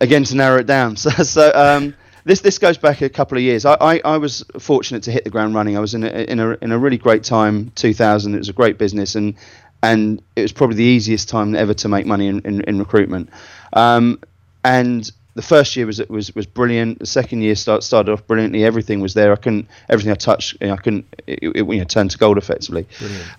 again 0.00 0.24
to 0.24 0.36
narrow 0.36 0.58
it 0.58 0.66
down. 0.66 0.96
So 0.96 1.10
so 1.10 1.52
um, 1.54 1.94
this 2.28 2.42
this 2.42 2.58
goes 2.58 2.76
back 2.76 3.00
a 3.00 3.08
couple 3.08 3.38
of 3.38 3.42
years. 3.42 3.64
I, 3.64 3.74
I, 3.80 4.00
I, 4.04 4.18
was 4.18 4.44
fortunate 4.58 5.02
to 5.04 5.10
hit 5.10 5.24
the 5.24 5.30
ground 5.30 5.54
running. 5.54 5.78
I 5.78 5.80
was 5.80 5.94
in 5.94 6.04
a, 6.04 6.08
in 6.08 6.38
a 6.38 6.50
in 6.60 6.72
a 6.72 6.78
really 6.78 6.98
great 6.98 7.24
time, 7.24 7.72
2000. 7.74 8.34
It 8.34 8.38
was 8.38 8.50
a 8.50 8.52
great 8.52 8.76
business, 8.76 9.14
and 9.14 9.34
and 9.82 10.20
it 10.36 10.42
was 10.42 10.52
probably 10.52 10.76
the 10.76 10.84
easiest 10.84 11.30
time 11.30 11.54
ever 11.54 11.72
to 11.72 11.88
make 11.88 12.04
money 12.04 12.26
in, 12.26 12.40
in, 12.40 12.60
in 12.62 12.78
recruitment. 12.78 13.30
Um, 13.72 14.20
and 14.62 15.10
the 15.34 15.42
first 15.42 15.74
year 15.74 15.86
was 15.86 16.06
was 16.08 16.34
was 16.34 16.44
brilliant. 16.44 16.98
The 16.98 17.06
second 17.06 17.40
year 17.40 17.54
start, 17.54 17.82
started 17.82 18.12
off 18.12 18.26
brilliantly. 18.26 18.62
Everything 18.62 19.00
was 19.00 19.14
there. 19.14 19.32
I 19.32 19.36
couldn't 19.36 19.66
everything 19.88 20.12
I 20.12 20.16
touched. 20.16 20.58
You 20.60 20.66
know, 20.66 20.74
I 20.74 20.76
couldn't 20.76 21.06
it, 21.26 21.38
it, 21.42 21.66
you 21.66 21.78
know 21.78 21.84
turn 21.84 22.08
to 22.08 22.18
gold 22.18 22.36
effectively. 22.36 22.86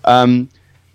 Um, 0.04 0.48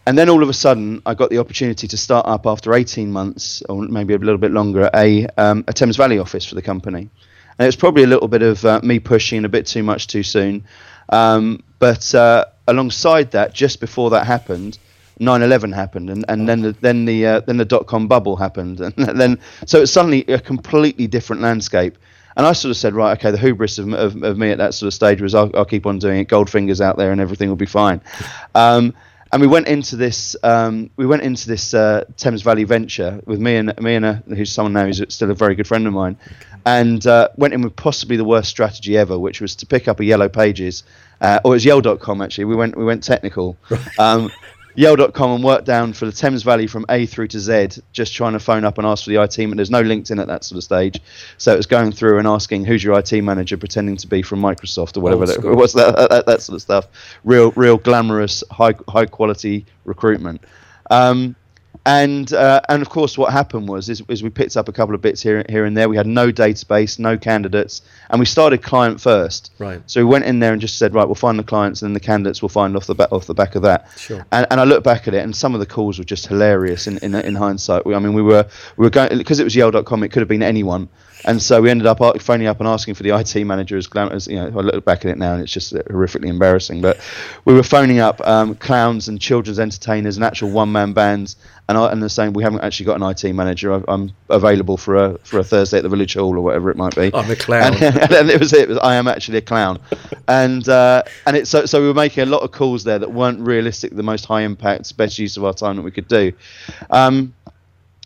and 0.06 0.18
then 0.18 0.30
all 0.30 0.44
of 0.44 0.50
a 0.50 0.54
sudden, 0.54 1.02
I 1.06 1.14
got 1.14 1.30
the 1.30 1.38
opportunity 1.38 1.88
to 1.88 1.98
start 1.98 2.28
up 2.28 2.46
after 2.46 2.74
18 2.76 3.12
months, 3.12 3.64
or 3.70 3.82
maybe 3.84 4.14
a 4.14 4.18
little 4.18 4.38
bit 4.38 4.52
longer, 4.52 4.90
a 4.94 5.28
um, 5.38 5.64
a 5.70 5.74
Thames 5.74 5.96
Valley 5.96 6.20
office 6.20 6.46
for 6.46 6.56
the 6.56 6.62
company. 6.62 7.10
And 7.58 7.66
it 7.66 7.68
was 7.68 7.76
probably 7.76 8.04
a 8.04 8.08
little 8.08 8.28
bit 8.28 8.42
of 8.42 8.66
uh, 8.66 8.82
me 8.84 9.00
pushing 9.00 9.46
a 9.46 9.50
bit 9.50 9.66
too 9.66 9.84
much 9.84 10.08
too 10.08 10.24
soon. 10.24 10.64
Um, 11.10 11.64
but 11.80 12.14
uh, 12.16 12.46
alongside 12.68 13.32
that, 13.32 13.54
just 13.54 13.80
before 13.80 14.10
that 14.12 14.26
happened, 14.26 14.78
9/11 15.20 15.74
happened, 15.74 16.10
and, 16.10 16.26
and 16.28 16.50
then 16.50 16.62
the, 16.62 16.72
then 16.82 17.06
the 17.06 17.26
uh, 17.26 17.40
then 17.42 17.58
the 17.58 17.66
dot 17.66 17.88
com 17.88 18.08
bubble 18.08 18.36
happened, 18.36 18.80
and 18.98 19.20
then 19.20 19.40
so 19.66 19.82
it's 19.82 19.92
suddenly 19.92 20.26
a 20.26 20.40
completely 20.40 21.08
different 21.08 21.42
landscape. 21.42 21.98
And 22.38 22.46
I 22.46 22.52
sort 22.52 22.72
of 22.72 22.76
said, 22.76 22.94
right, 22.94 23.18
okay, 23.18 23.32
the 23.32 23.38
hubris 23.38 23.78
of, 23.78 23.94
of, 23.94 24.22
of 24.22 24.38
me 24.38 24.52
at 24.52 24.58
that 24.58 24.74
sort 24.74 24.88
of 24.88 24.94
stage 24.94 25.22
was 25.22 25.34
I'll, 25.34 25.50
I'll, 25.56 25.64
keep 25.64 25.86
on 25.86 26.00
doing 26.00 26.20
it, 26.20 26.28
gold 26.28 26.50
fingers 26.50 26.82
out 26.82 26.98
there, 26.98 27.14
and 27.14 27.22
everything 27.22 27.48
will 27.48 27.56
be 27.56 27.66
fine. 27.66 28.02
Um, 28.56 28.94
and 29.36 29.42
we 29.42 29.48
went 29.48 29.68
into 29.68 29.98
this 29.98 30.34
um, 30.44 30.90
we 30.96 31.06
went 31.06 31.22
into 31.22 31.50
this 31.50 31.74
uh, 31.74 32.06
Thames 32.16 32.42
Valley 32.42 32.64
venture 32.64 33.20
with 33.26 33.38
me 33.38 33.58
and 33.58 33.78
me 33.82 33.96
and 33.96 34.06
a, 34.06 34.14
who's 34.30 34.50
someone 34.50 34.72
now 34.72 34.86
who's 34.86 35.04
still 35.10 35.30
a 35.30 35.34
very 35.36 35.56
good 35.56 35.68
friend 35.68 35.86
of 35.86 35.92
mine, 35.92 36.16
and 36.66 37.06
uh, 37.06 37.28
went 37.36 37.54
in 37.54 37.62
with 37.62 37.76
possibly 37.76 38.16
the 38.16 38.24
worst 38.24 38.50
strategy 38.50 38.98
ever, 38.98 39.20
which 39.20 39.42
was 39.42 39.54
to 39.58 39.66
pick 39.66 39.90
up 39.90 40.00
a 40.00 40.06
Yellow 40.06 40.30
Pages, 40.30 40.86
uh, 41.20 41.42
or 41.44 41.52
it 41.52 41.56
was 41.56 41.66
Yell.com 41.66 42.22
actually. 42.22 42.46
We 42.46 42.56
went 42.56 42.78
we 42.78 42.86
went 42.86 43.04
technical. 43.04 43.58
Um, 44.00 44.32
Yell.com 44.76 45.32
and 45.32 45.44
worked 45.44 45.66
down 45.66 45.94
for 45.94 46.06
the 46.06 46.12
Thames 46.12 46.44
Valley 46.44 46.68
from 46.68 46.86
A 46.90 47.06
through 47.06 47.28
to 47.30 47.40
Z, 47.40 47.82
just 47.94 48.14
trying 48.14 48.34
to 48.34 48.40
phone 48.40 48.66
up 48.66 48.78
and 48.78 48.86
ask 48.86 49.06
for 49.06 49.10
the 49.10 49.22
IT. 49.22 49.38
And 49.38 49.58
there's 49.58 49.72
no 49.72 49.84
LinkedIn 49.84 50.20
at 50.20 50.28
that 50.28 50.44
sort 50.44 50.58
of 50.58 50.64
stage, 50.64 51.02
so 51.38 51.54
it 51.54 51.58
was 51.58 51.66
going 51.66 51.92
through 51.92 52.20
and 52.20 52.28
asking 52.28 52.66
who's 52.66 52.84
your 52.84 52.98
IT 53.00 53.12
manager, 53.22 53.58
pretending 53.58 53.98
to 53.98 54.08
be 54.08 54.22
from 54.22 54.42
Microsoft 54.42 54.98
or 54.98 55.02
whatever 55.02 55.26
that, 55.26 55.42
was 55.42 55.74
that, 55.74 56.10
that, 56.10 56.26
that 56.26 56.42
sort 56.42 56.56
of 56.56 56.62
stuff. 56.62 56.88
Real, 57.24 57.52
real 57.52 57.78
glamorous, 57.78 58.44
high 58.52 58.76
high 58.88 59.06
quality 59.06 59.66
recruitment. 59.86 60.42
Um, 60.90 61.36
and 61.86 62.34
uh, 62.34 62.62
and 62.68 62.82
of 62.82 62.90
course, 62.90 63.18
what 63.18 63.32
happened 63.32 63.68
was 63.70 63.90
is, 63.90 64.02
is 64.08 64.24
we 64.24 64.30
picked 64.30 64.58
up 64.58 64.68
a 64.68 64.72
couple 64.72 64.96
of 64.96 65.02
bits 65.02 65.22
here 65.22 65.46
here 65.50 65.66
and 65.66 65.78
there. 65.78 65.88
We 65.88 65.98
had 65.98 66.08
no 66.08 66.32
database, 66.32 66.98
no 66.98 67.18
candidates, 67.18 67.84
and 68.10 68.20
we 68.20 68.26
started 68.26 68.64
client 68.64 69.00
first. 69.00 69.54
Right. 69.60 69.82
So 69.86 70.02
we 70.02 70.06
went 70.06 70.26
in 70.26 70.40
there 70.40 70.52
and 70.52 70.60
just 70.60 70.80
said, 70.80 70.96
right, 70.96 71.06
we'll 71.06 71.16
find 71.16 71.38
the 71.38 71.44
clients, 71.44 71.82
and 71.82 71.90
then 71.90 71.94
the 71.94 72.00
candidates 72.00 72.42
we'll 72.42 72.50
find 72.50 72.76
off 72.76 72.88
the 72.88 72.96
back 72.96 73.12
off 73.12 73.28
the 73.28 73.36
back 73.36 73.56
of 73.56 73.62
that. 73.62 73.88
Sure. 73.98 74.26
And, 74.32 74.48
and 74.50 74.60
I 74.60 74.64
look 74.64 74.84
back 74.84 75.08
at 75.08 75.14
it, 75.14 75.24
and 75.24 75.36
some 75.36 75.54
of 75.54 75.60
the 75.60 75.66
calls 75.68 76.00
were 76.00 76.06
just 76.06 76.26
hilarious 76.28 76.88
in 76.88 76.98
in, 77.00 77.14
in 77.14 77.36
hindsight. 77.36 77.86
We, 77.86 77.94
I 77.94 78.00
mean, 78.00 78.14
we 78.14 78.24
were 78.24 78.48
we 78.78 78.84
were 78.84 78.90
going 78.90 79.18
because 79.18 79.40
it 79.40 79.44
was 79.44 79.56
Yell.com. 79.56 80.04
It 80.04 80.10
could 80.10 80.22
have 80.22 80.30
been 80.30 80.44
anyone. 80.44 80.90
And 81.24 81.42
so 81.42 81.62
we 81.62 81.70
ended 81.70 81.88
up 81.88 82.00
phoning 82.22 82.48
up 82.48 82.60
and 82.60 82.68
asking 82.68 82.94
for 82.96 83.04
the 83.04 83.10
IT 83.18 83.36
manager 83.46 83.78
as 83.78 83.88
glam- 83.88 84.12
as 84.12 84.28
you 84.28 84.36
know. 84.36 84.48
I 84.48 84.62
look 84.62 84.86
back 84.86 85.06
at 85.06 85.12
it 85.12 85.18
now 85.18 85.34
and 85.34 85.42
it's 85.42 85.52
just 85.52 85.74
horrifically 85.74 86.28
embarrassing. 86.28 86.82
But 86.82 87.00
we 87.46 87.54
were 87.54 87.64
phoning 87.64 88.00
up 88.00 88.20
um, 88.28 88.56
clowns 88.56 89.08
and 89.08 89.20
children's 89.20 89.60
entertainers 89.60 90.18
and 90.18 90.26
actual 90.26 90.52
one-man 90.52 90.94
bands, 90.94 91.36
and 91.68 91.78
I, 91.78 91.92
and 91.92 92.02
they're 92.02 92.10
saying 92.10 92.34
we 92.34 92.44
haven't 92.44 92.62
actually 92.62 92.86
got 92.88 93.02
an 93.02 93.04
IT 93.04 93.34
manager. 93.34 93.74
I- 93.74 93.84
I'm 93.88 94.12
available 94.30 94.78
for 94.78 94.96
a 94.96 95.18
for 95.20 95.40
a 95.40 95.44
Thursday 95.44 95.78
at 95.78 95.84
the 95.84 95.90
village 95.90 96.14
hall 96.14 96.38
or 96.38 96.42
whatever 96.42 96.70
it 96.70 96.78
might 96.78 96.96
be. 96.96 97.10
I'm 97.14 97.30
a 97.32 97.36
clown. 97.36 97.74
And, 97.82 98.14
and 98.14 98.30
it 98.30 98.40
was 98.40 98.54
it. 98.54 98.64
it 98.64 98.70
was, 98.70 98.78
I 98.80 98.96
am 98.96 99.08
actually 99.08 99.38
a 99.40 99.42
clown, 99.42 99.80
and 100.28 100.68
uh, 100.70 101.04
and 101.26 101.36
it's 101.38 101.50
so 101.50 101.66
so 101.66 101.82
we 101.82 101.88
were 101.88 101.94
making 101.94 102.24
a 102.24 102.28
lot 102.28 102.42
of 102.42 102.52
calls 102.52 102.84
there 102.84 103.00
that 103.00 103.12
weren't 103.12 103.40
realistic, 103.40 103.96
the 103.96 104.04
most 104.04 104.26
high 104.26 104.42
impact, 104.42 104.96
best 104.98 105.18
use 105.18 105.38
of 105.38 105.44
our 105.46 105.54
time 105.54 105.76
that 105.78 105.82
we 105.84 105.92
could 105.92 106.08
do. 106.08 106.34
Um, 106.90 107.34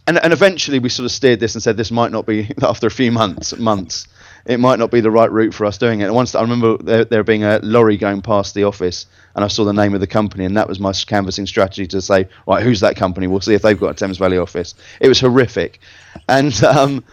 and, 0.10 0.18
and 0.24 0.34
eventually 0.34 0.80
we 0.80 0.90
sort 0.90 1.06
of 1.06 1.12
steered 1.12 1.40
this 1.40 1.54
and 1.54 1.62
said 1.62 1.78
this 1.78 1.92
might 1.92 2.12
not 2.12 2.26
be 2.26 2.52
after 2.64 2.88
a 2.88 2.92
few 2.92 3.12
months 3.12 3.56
months 3.58 4.08
it 4.46 4.60
might 4.60 4.80
not 4.80 4.90
be 4.90 5.02
the 5.02 5.12
right 5.12 5.32
route 5.32 5.54
for 5.54 5.66
us 5.66 5.78
doing 5.78 6.00
it. 6.00 6.06
And 6.06 6.16
once 6.16 6.34
i 6.34 6.42
remember 6.42 6.78
there, 6.78 7.06
there 7.06 7.24
being 7.24 7.44
a 7.44 7.60
lorry 7.62 7.96
going 7.96 8.22
past 8.22 8.56
the 8.56 8.64
office 8.64 9.06
and 9.36 9.46
i 9.46 9.48
saw 9.48 9.64
the 9.64 9.74
name 9.74 9.94
of 9.94 10.00
the 10.02 10.08
company 10.08 10.46
and 10.46 10.58
that 10.58 10.68
was 10.68 10.80
my 10.80 10.92
canvassing 10.92 11.46
strategy 11.46 11.86
to 11.88 12.02
say 12.02 12.28
right 12.48 12.64
who's 12.64 12.80
that 12.80 12.96
company? 12.96 13.28
We'll 13.28 13.42
see 13.42 13.54
if 13.54 13.62
they've 13.62 13.80
got 13.80 13.92
a 13.92 13.94
thames 13.94 14.18
valley 14.18 14.40
office. 14.40 14.74
It 15.00 15.08
was 15.08 15.20
horrific. 15.20 15.80
And 16.28 16.64
um, 16.64 17.04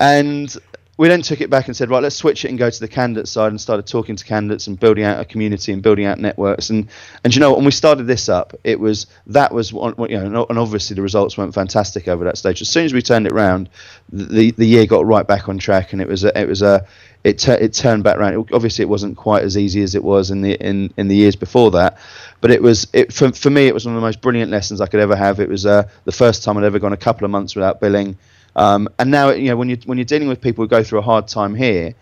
and 0.00 0.56
we 1.00 1.08
then 1.08 1.22
took 1.22 1.40
it 1.40 1.48
back 1.48 1.66
and 1.66 1.74
said, 1.74 1.88
right, 1.88 2.02
let's 2.02 2.14
switch 2.14 2.44
it 2.44 2.50
and 2.50 2.58
go 2.58 2.68
to 2.68 2.78
the 2.78 2.86
candidate 2.86 3.26
side 3.26 3.50
and 3.50 3.58
started 3.58 3.86
talking 3.86 4.16
to 4.16 4.22
candidates 4.22 4.66
and 4.66 4.78
building 4.78 5.02
out 5.02 5.18
a 5.18 5.24
community 5.24 5.72
and 5.72 5.82
building 5.82 6.04
out 6.04 6.18
networks. 6.18 6.68
And 6.68 6.90
and 7.24 7.34
you 7.34 7.40
know, 7.40 7.54
when 7.54 7.64
we 7.64 7.70
started 7.70 8.06
this 8.06 8.28
up, 8.28 8.52
it 8.64 8.78
was 8.78 9.06
that 9.28 9.50
was 9.50 9.72
one, 9.72 9.94
you 10.10 10.20
know, 10.20 10.44
and 10.50 10.58
obviously 10.58 10.94
the 10.94 11.00
results 11.00 11.38
weren't 11.38 11.54
fantastic 11.54 12.06
over 12.06 12.24
that 12.24 12.36
stage. 12.36 12.60
As 12.60 12.68
soon 12.68 12.84
as 12.84 12.92
we 12.92 13.00
turned 13.00 13.26
it 13.26 13.32
around, 13.32 13.70
the 14.12 14.50
the 14.50 14.66
year 14.66 14.84
got 14.84 15.06
right 15.06 15.26
back 15.26 15.48
on 15.48 15.56
track, 15.56 15.94
and 15.94 16.02
it 16.02 16.08
was 16.08 16.22
a, 16.22 16.38
it 16.38 16.46
was 16.46 16.60
a 16.60 16.86
it 17.24 17.48
it 17.48 17.72
turned 17.72 18.04
back 18.04 18.18
around. 18.18 18.50
Obviously, 18.52 18.82
it 18.82 18.88
wasn't 18.90 19.16
quite 19.16 19.42
as 19.42 19.56
easy 19.56 19.82
as 19.82 19.94
it 19.94 20.04
was 20.04 20.30
in 20.30 20.42
the 20.42 20.52
in, 20.56 20.92
in 20.98 21.08
the 21.08 21.16
years 21.16 21.34
before 21.34 21.70
that, 21.70 21.96
but 22.42 22.50
it 22.50 22.60
was 22.60 22.86
it 22.92 23.10
for, 23.10 23.32
for 23.32 23.48
me 23.48 23.68
it 23.68 23.72
was 23.72 23.86
one 23.86 23.94
of 23.94 24.02
the 24.02 24.06
most 24.06 24.20
brilliant 24.20 24.50
lessons 24.50 24.82
I 24.82 24.86
could 24.86 25.00
ever 25.00 25.16
have. 25.16 25.40
It 25.40 25.48
was 25.48 25.64
uh, 25.64 25.88
the 26.04 26.12
first 26.12 26.44
time 26.44 26.58
I'd 26.58 26.64
ever 26.64 26.78
gone 26.78 26.92
a 26.92 26.98
couple 26.98 27.24
of 27.24 27.30
months 27.30 27.56
without 27.56 27.80
billing. 27.80 28.18
Um, 28.56 28.88
and 28.98 29.10
now, 29.10 29.30
you 29.30 29.48
know, 29.48 29.56
when 29.56 29.68
you 29.68 29.78
when 29.84 29.98
you're 29.98 30.04
dealing 30.04 30.28
with 30.28 30.40
people 30.40 30.64
who 30.64 30.68
go 30.68 30.82
through 30.82 30.98
a 30.98 31.02
hard 31.02 31.28
time 31.28 31.54
here, 31.54 31.94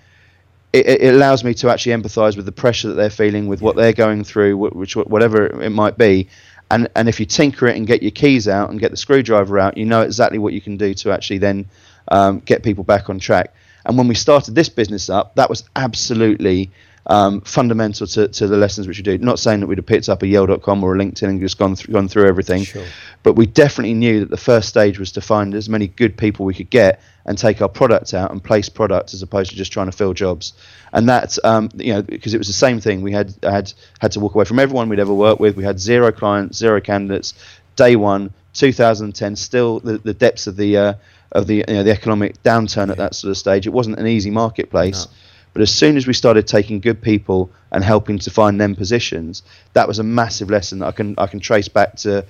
it, 0.73 0.87
it 0.87 1.15
allows 1.15 1.45
me 1.45 1.55
to 1.55 1.71
actually 1.71 1.93
empathise 1.93 2.37
with 2.37 2.47
the 2.47 2.53
pressure 2.53 2.89
that 2.89 2.95
they're 2.95 3.11
feeling, 3.11 3.47
with 3.47 3.61
what 3.61 3.77
they're 3.77 3.93
going 3.93 4.25
through, 4.25 4.57
which 4.57 4.97
whatever 4.97 5.47
it 5.63 5.71
might 5.71 5.99
be. 5.99 6.29
And 6.71 6.89
and 6.95 7.09
if 7.09 7.21
you 7.21 7.27
tinker 7.27 7.67
it 7.67 7.77
and 7.77 7.87
get 7.87 8.03
your 8.03 8.11
keys 8.11 8.49
out 8.49 8.71
and 8.71 8.79
get 8.79 8.91
the 8.91 8.97
screwdriver 8.97 9.59
out, 9.59 9.77
you 9.77 9.85
know 9.85 10.03
exactly 10.03 10.39
what 10.39 10.53
you 10.53 10.61
can 10.61 10.77
do 10.77 10.95
to 10.95 11.13
actually 11.13 11.39
then 11.39 11.67
um, 12.09 12.41
get 12.41 12.63
people 12.63 12.85
back 12.85 13.09
on 13.09 13.19
track. 13.19 13.55
And 13.87 13.97
when 13.97 14.09
we 14.09 14.15
started 14.15 14.55
this 14.55 14.69
business 14.69 15.09
up, 15.09 15.35
that 15.37 15.49
was 15.49 15.65
absolutely 15.75 16.71
um, 17.07 17.41
fundamental 17.41 18.07
to, 18.07 18.29
to 18.29 18.47
the 18.47 18.57
lessons 18.57 18.87
which 18.87 18.99
we 18.99 19.03
do. 19.03 19.19
Not 19.19 19.39
saying 19.39 19.61
that 19.61 19.67
we'd 19.67 19.79
have 19.79 19.87
picked 19.87 20.09
up 20.09 20.23
a 20.23 20.27
Yell.com 20.27 20.85
or 20.85 20.95
a 20.95 20.99
LinkedIn 20.99 21.29
and 21.29 21.41
just 21.41 21.59
gone 21.59 21.75
through, 21.77 21.93
gone 21.95 22.09
through 22.09 22.27
everything, 22.29 22.65
Sure. 22.65 22.85
but 23.23 23.35
we 23.35 23.47
definitely 23.47 23.95
knew 23.95 24.21
that 24.21 24.31
the 24.31 24.37
first 24.37 24.69
stage 24.69 24.99
was 24.99 25.13
to 25.13 25.21
find 25.21 25.55
as 25.55 25.69
many 25.69 25.89
good 25.89 26.17
people 26.17 26.45
we 26.45 26.55
could 26.55 26.71
get 26.71 27.01
and 27.25 27.37
take 27.37 27.61
our 27.63 27.69
product 27.69 28.15
out 28.15 28.31
and 28.31 28.43
place 28.43 28.69
product 28.69 29.15
as 29.15 29.23
opposed 29.23 29.51
to 29.51 29.57
just 29.57 29.73
trying 29.73 29.87
to 29.87 29.93
fill 29.93 30.15
jobs. 30.15 30.53
And 30.93 31.09
that's 31.09 31.39
um, 31.45 31.69
you 31.77 31.93
know 31.93 32.03
because 32.03 32.35
it 32.35 32.39
was 32.39 32.47
the 32.47 32.53
same 32.55 32.81
thing. 32.81 33.03
We 33.03 33.13
had 33.13 33.35
had 33.43 33.73
had 34.01 34.13
to 34.13 34.21
walk 34.21 34.35
away 34.35 34.45
from 34.45 34.59
everyone 34.59 34.89
we'd 34.89 34.99
ever 35.01 35.13
worked 35.15 35.41
with. 35.41 35.57
We 35.57 35.65
had 35.65 35.79
zero 35.79 36.11
clients, 36.13 36.59
zero 36.59 36.81
candidates. 36.81 37.35
Day 37.77 37.95
one, 37.95 38.33
2010, 38.55 39.37
still 39.37 39.79
the, 39.81 39.99
the 39.99 40.15
depths 40.15 40.47
of 40.47 40.57
the 40.57 40.77
uh, 40.77 40.95
of 41.33 41.47
the 41.47 41.57
you 41.69 41.75
know 41.75 41.83
the 41.83 41.93
economic 41.93 42.43
downturn 42.43 42.91
at 42.91 42.97
that 42.97 43.15
sort 43.15 43.31
of 43.31 43.37
stage. 43.37 43.67
It 43.67 43.71
wasn't 43.71 43.99
an 43.99 44.07
easy 44.07 44.31
marketplace. 44.31 45.07
No. 45.07 45.13
But 45.59 45.63
as 45.63 45.75
soon 45.75 45.97
as 45.97 46.07
we 46.07 46.13
started 46.13 46.47
taking 46.47 46.79
good 46.79 47.03
people 47.03 47.51
and 47.73 47.83
helping 47.83 48.21
to 48.21 48.31
find 48.31 48.61
them 48.61 48.77
positions, 48.77 49.43
that 49.73 49.89
was 49.89 49.99
a 49.99 50.05
massive 50.05 50.51
lesson 50.51 50.79
that 50.79 50.87
I 50.87 50.93
can 50.93 51.17
I 51.19 51.27
can 51.27 51.41
trace 51.41 51.67
back 51.67 51.97
to, 51.97 52.25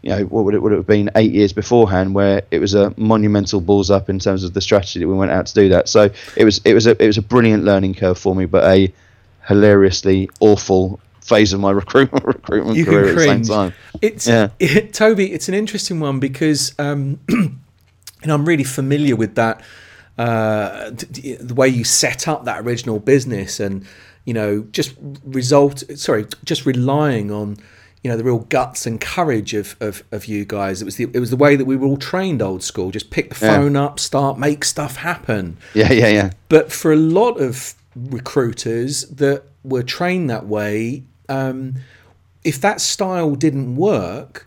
you 0.00 0.08
know, 0.08 0.22
what 0.24 0.46
would 0.46 0.54
it 0.54 0.62
would 0.62 0.72
it 0.72 0.76
have 0.76 0.86
been 0.86 1.10
eight 1.14 1.30
years 1.30 1.52
beforehand, 1.52 2.14
where 2.14 2.40
it 2.50 2.58
was 2.58 2.72
a 2.72 2.94
monumental 2.96 3.60
balls 3.60 3.90
up 3.90 4.08
in 4.08 4.18
terms 4.18 4.44
of 4.44 4.54
the 4.54 4.62
strategy 4.62 4.98
that 4.98 5.06
we 5.06 5.12
went 5.12 5.30
out 5.30 5.44
to 5.44 5.52
do 5.52 5.68
that. 5.68 5.90
So 5.90 6.08
it 6.38 6.44
was 6.46 6.62
it 6.64 6.72
was 6.72 6.86
a 6.86 6.92
it 6.92 7.06
was 7.06 7.18
a 7.18 7.22
brilliant 7.22 7.64
learning 7.64 7.96
curve 7.96 8.16
for 8.16 8.34
me, 8.34 8.46
but 8.46 8.64
a 8.64 8.90
hilariously 9.46 10.30
awful 10.40 11.00
phase 11.20 11.52
of 11.52 11.60
my 11.60 11.70
recruitment 11.82 12.24
recruitment 12.24 12.78
you 12.78 12.86
career 12.86 13.10
at 13.10 13.14
the 13.14 13.20
same 13.20 13.42
time. 13.42 13.74
It's 14.00 14.26
Yeah. 14.26 14.48
it, 14.58 14.94
Toby. 14.94 15.34
It's 15.34 15.50
an 15.50 15.54
interesting 15.54 16.00
one 16.00 16.18
because 16.18 16.72
um, 16.78 17.20
know 17.28 18.34
I'm 18.34 18.46
really 18.46 18.64
familiar 18.64 19.16
with 19.16 19.34
that. 19.34 19.60
Uh, 20.18 20.90
the 20.90 21.54
way 21.54 21.68
you 21.68 21.84
set 21.84 22.28
up 22.28 22.44
that 22.44 22.60
original 22.60 22.98
business, 22.98 23.58
and 23.60 23.86
you 24.24 24.34
know, 24.34 24.62
just 24.72 24.94
result. 25.24 25.82
Sorry, 25.96 26.26
just 26.44 26.66
relying 26.66 27.30
on 27.30 27.56
you 28.02 28.10
know 28.10 28.16
the 28.16 28.24
real 28.24 28.40
guts 28.40 28.86
and 28.86 29.00
courage 29.00 29.52
of, 29.54 29.76
of, 29.80 30.02
of 30.12 30.26
you 30.26 30.44
guys. 30.44 30.82
It 30.82 30.84
was 30.84 30.96
the 30.96 31.04
it 31.14 31.20
was 31.20 31.30
the 31.30 31.36
way 31.36 31.56
that 31.56 31.64
we 31.64 31.76
were 31.76 31.86
all 31.86 31.96
trained 31.96 32.42
old 32.42 32.62
school. 32.62 32.90
Just 32.90 33.10
pick 33.10 33.32
the 33.34 33.44
Yeah. 33.46 33.56
phone 33.56 33.76
up, 33.76 33.98
start, 33.98 34.38
make 34.38 34.64
stuff 34.64 34.96
happen. 34.96 35.56
Yeah, 35.74 35.92
yeah, 35.92 36.08
yeah. 36.08 36.30
But 36.48 36.70
for 36.72 36.92
a 36.92 36.96
lot 36.96 37.40
of 37.40 37.74
recruiters 37.96 39.02
that 39.06 39.44
were 39.64 39.82
trained 39.82 40.30
that 40.30 40.46
way, 40.46 41.04
um, 41.28 41.74
if 42.44 42.60
that 42.60 42.80
style 42.80 43.34
didn't 43.34 43.76
work, 43.76 44.46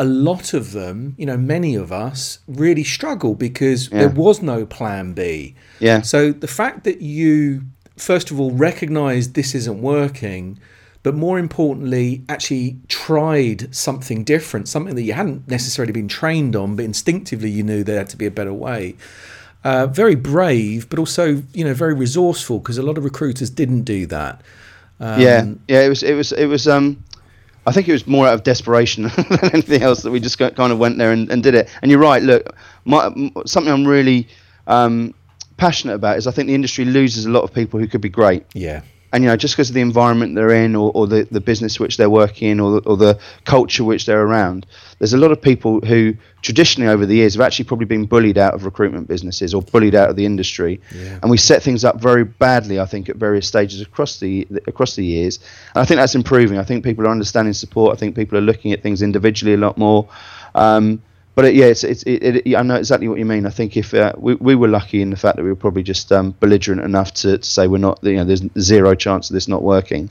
a 0.00 0.04
lot 0.04 0.54
of 0.54 0.72
them, 0.72 1.14
you 1.18 1.26
know, 1.26 1.36
many 1.36 1.74
of 1.74 1.92
us 1.92 2.38
really 2.48 2.82
struggle 2.82 3.34
because 3.34 3.90
there 3.90 4.08
was 4.08 4.40
no 4.40 4.64
plan 4.64 5.12
B. 5.12 5.54
Yeah. 5.78 6.00
So 6.00 6.32
the 6.32 6.48
fact 6.48 6.84
that 6.84 7.02
you, 7.02 7.64
first 7.98 8.30
of 8.30 8.40
all, 8.40 8.50
recognized 8.50 9.34
this 9.34 9.54
isn't 9.54 9.82
working, 9.82 10.58
but 11.02 11.14
more 11.14 11.38
importantly, 11.38 12.24
actually 12.30 12.78
tried 12.88 13.74
something 13.74 14.24
different, 14.24 14.68
something 14.68 14.94
that 14.94 15.02
you 15.02 15.12
hadn't 15.12 15.46
necessarily 15.46 15.92
been 15.92 16.08
trained 16.08 16.56
on, 16.56 16.76
but 16.76 16.86
instinctively 16.86 17.50
you 17.50 17.62
knew 17.62 17.84
there 17.84 17.98
had 17.98 18.08
to 18.08 18.16
be 18.16 18.24
a 18.24 18.30
better 18.30 18.54
way. 18.54 18.96
Uh, 19.64 19.86
very 19.86 20.14
brave, 20.14 20.88
but 20.88 20.98
also, 20.98 21.42
you 21.52 21.62
know, 21.62 21.74
very 21.74 21.92
resourceful 21.92 22.58
because 22.58 22.78
a 22.78 22.82
lot 22.82 22.96
of 22.96 23.04
recruiters 23.04 23.50
didn't 23.50 23.82
do 23.82 24.06
that. 24.06 24.40
Um, 24.98 25.20
yeah, 25.20 25.44
yeah. 25.68 25.82
It 25.82 25.90
was, 25.90 26.02
it 26.02 26.14
was, 26.14 26.32
it 26.32 26.46
was. 26.46 26.66
Um, 26.66 27.04
I 27.66 27.72
think 27.72 27.88
it 27.88 27.92
was 27.92 28.06
more 28.06 28.26
out 28.26 28.34
of 28.34 28.42
desperation 28.42 29.04
than 29.16 29.50
anything 29.52 29.82
else 29.82 30.02
that 30.02 30.10
we 30.10 30.20
just 30.20 30.38
got, 30.38 30.56
kind 30.56 30.72
of 30.72 30.78
went 30.78 30.98
there 30.98 31.12
and, 31.12 31.30
and 31.30 31.42
did 31.42 31.54
it. 31.54 31.68
And 31.82 31.90
you're 31.90 32.00
right. 32.00 32.22
Look, 32.22 32.54
my, 32.84 33.12
something 33.46 33.72
I'm 33.72 33.86
really 33.86 34.28
um, 34.66 35.14
passionate 35.56 35.94
about 35.94 36.16
is 36.16 36.26
I 36.26 36.30
think 36.30 36.48
the 36.48 36.54
industry 36.54 36.84
loses 36.84 37.26
a 37.26 37.30
lot 37.30 37.42
of 37.42 37.52
people 37.52 37.78
who 37.78 37.86
could 37.86 38.00
be 38.00 38.08
great. 38.08 38.44
Yeah. 38.54 38.82
And 39.12 39.24
you 39.24 39.30
know, 39.30 39.36
just 39.36 39.54
because 39.54 39.68
of 39.70 39.74
the 39.74 39.80
environment 39.80 40.34
they're 40.34 40.50
in, 40.50 40.76
or, 40.76 40.92
or 40.94 41.06
the, 41.06 41.26
the 41.30 41.40
business 41.40 41.80
which 41.80 41.96
they're 41.96 42.10
working 42.10 42.48
in, 42.48 42.60
or 42.60 42.80
the, 42.80 42.88
or 42.88 42.96
the 42.96 43.18
culture 43.44 43.82
which 43.82 44.06
they're 44.06 44.22
around, 44.22 44.66
there's 44.98 45.12
a 45.12 45.18
lot 45.18 45.32
of 45.32 45.42
people 45.42 45.80
who 45.80 46.14
traditionally 46.42 46.88
over 46.88 47.06
the 47.06 47.16
years 47.16 47.34
have 47.34 47.40
actually 47.40 47.64
probably 47.64 47.86
been 47.86 48.06
bullied 48.06 48.38
out 48.38 48.54
of 48.54 48.64
recruitment 48.64 49.08
businesses 49.08 49.52
or 49.52 49.62
bullied 49.62 49.94
out 49.94 50.10
of 50.10 50.16
the 50.16 50.24
industry. 50.24 50.80
Yeah. 50.94 51.18
And 51.22 51.30
we 51.30 51.38
set 51.38 51.62
things 51.62 51.84
up 51.84 52.00
very 52.00 52.24
badly, 52.24 52.78
I 52.78 52.86
think, 52.86 53.08
at 53.08 53.16
various 53.16 53.48
stages 53.48 53.80
across 53.80 54.20
the 54.20 54.46
across 54.66 54.94
the 54.94 55.04
years. 55.04 55.38
And 55.74 55.82
I 55.82 55.84
think 55.84 55.98
that's 55.98 56.14
improving. 56.14 56.58
I 56.58 56.64
think 56.64 56.84
people 56.84 57.06
are 57.06 57.10
understanding 57.10 57.54
support. 57.54 57.96
I 57.96 57.98
think 57.98 58.14
people 58.14 58.38
are 58.38 58.42
looking 58.42 58.72
at 58.72 58.82
things 58.82 59.02
individually 59.02 59.54
a 59.54 59.58
lot 59.58 59.76
more. 59.76 60.08
Um, 60.54 61.02
but 61.40 61.48
it, 61.48 61.54
yeah, 61.54 61.64
it's, 61.64 61.84
it's, 61.84 62.02
it, 62.02 62.22
it, 62.44 62.54
I 62.54 62.60
know 62.60 62.74
exactly 62.74 63.08
what 63.08 63.18
you 63.18 63.24
mean. 63.24 63.46
I 63.46 63.48
think 63.48 63.74
if 63.74 63.94
uh, 63.94 64.12
we, 64.18 64.34
we 64.34 64.54
were 64.54 64.68
lucky 64.68 65.00
in 65.00 65.08
the 65.08 65.16
fact 65.16 65.36
that 65.36 65.42
we 65.42 65.48
were 65.48 65.56
probably 65.56 65.82
just 65.82 66.12
um, 66.12 66.34
belligerent 66.38 66.82
enough 66.82 67.14
to, 67.14 67.38
to 67.38 67.42
say 67.42 67.66
we're 67.66 67.78
not, 67.78 67.98
you 68.02 68.16
know, 68.16 68.24
there's 68.24 68.42
zero 68.58 68.94
chance 68.94 69.30
of 69.30 69.32
this 69.32 69.48
not 69.48 69.62
working. 69.62 70.10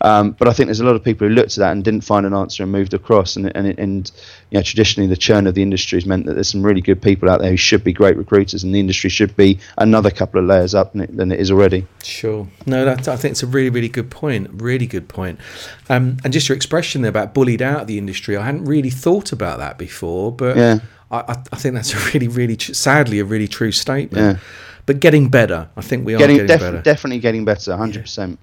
Um, 0.00 0.32
but 0.32 0.46
I 0.48 0.52
think 0.52 0.68
there's 0.68 0.80
a 0.80 0.84
lot 0.84 0.94
of 0.96 1.02
people 1.02 1.26
who 1.26 1.34
looked 1.34 1.52
at 1.52 1.56
that 1.58 1.72
and 1.72 1.84
didn't 1.84 2.02
find 2.02 2.24
an 2.24 2.32
answer 2.34 2.62
and 2.62 2.70
moved 2.70 2.94
across. 2.94 3.36
And 3.36 3.50
and 3.56 3.78
and 3.78 4.10
you 4.50 4.58
know, 4.58 4.62
traditionally 4.62 5.08
the 5.08 5.16
churn 5.16 5.46
of 5.46 5.54
the 5.54 5.62
industry 5.62 5.96
has 5.96 6.06
meant 6.06 6.26
that 6.26 6.34
there's 6.34 6.48
some 6.48 6.62
really 6.62 6.80
good 6.80 7.02
people 7.02 7.28
out 7.28 7.40
there 7.40 7.50
who 7.50 7.56
should 7.56 7.82
be 7.82 7.92
great 7.92 8.16
recruiters, 8.16 8.62
and 8.62 8.74
the 8.74 8.80
industry 8.80 9.10
should 9.10 9.36
be 9.36 9.58
another 9.78 10.10
couple 10.10 10.40
of 10.40 10.46
layers 10.46 10.74
up 10.74 10.92
than 10.92 11.00
it, 11.02 11.16
than 11.16 11.32
it 11.32 11.40
is 11.40 11.50
already. 11.50 11.86
Sure. 12.02 12.46
No, 12.66 12.84
that 12.84 13.08
I 13.08 13.16
think 13.16 13.32
it's 13.32 13.42
a 13.42 13.46
really, 13.46 13.70
really 13.70 13.88
good 13.88 14.10
point. 14.10 14.48
Really 14.52 14.86
good 14.86 15.08
point. 15.08 15.40
Um, 15.88 16.18
and 16.24 16.32
just 16.32 16.48
your 16.48 16.56
expression 16.56 17.02
there 17.02 17.08
about 17.10 17.34
bullied 17.34 17.62
out 17.62 17.80
of 17.82 17.86
the 17.86 17.98
industry, 17.98 18.36
I 18.36 18.44
hadn't 18.44 18.64
really 18.66 18.90
thought 18.90 19.32
about 19.32 19.58
that 19.58 19.78
before, 19.78 20.30
but 20.32 20.56
Yeah. 20.56 20.78
I, 21.10 21.38
I, 21.52 21.56
think 21.56 21.74
that's 21.74 21.94
a 21.94 21.98
really, 22.12 22.28
really, 22.28 22.56
tr- 22.56 22.74
sadly, 22.74 23.18
a 23.18 23.24
really 23.24 23.48
true 23.48 23.72
statement. 23.72 24.36
Yeah. 24.36 24.42
But 24.84 25.00
getting 25.00 25.28
better, 25.28 25.68
I 25.76 25.80
think 25.80 26.04
we 26.06 26.14
are 26.14 26.18
Getting, 26.18 26.36
getting, 26.36 26.46
def- 26.48 26.60
better. 26.60 26.82
definitely 26.82 27.18
getting 27.20 27.44
better, 27.44 27.76
hundred 27.76 28.02
percent. 28.02 28.38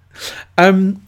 Um, 0.58 1.05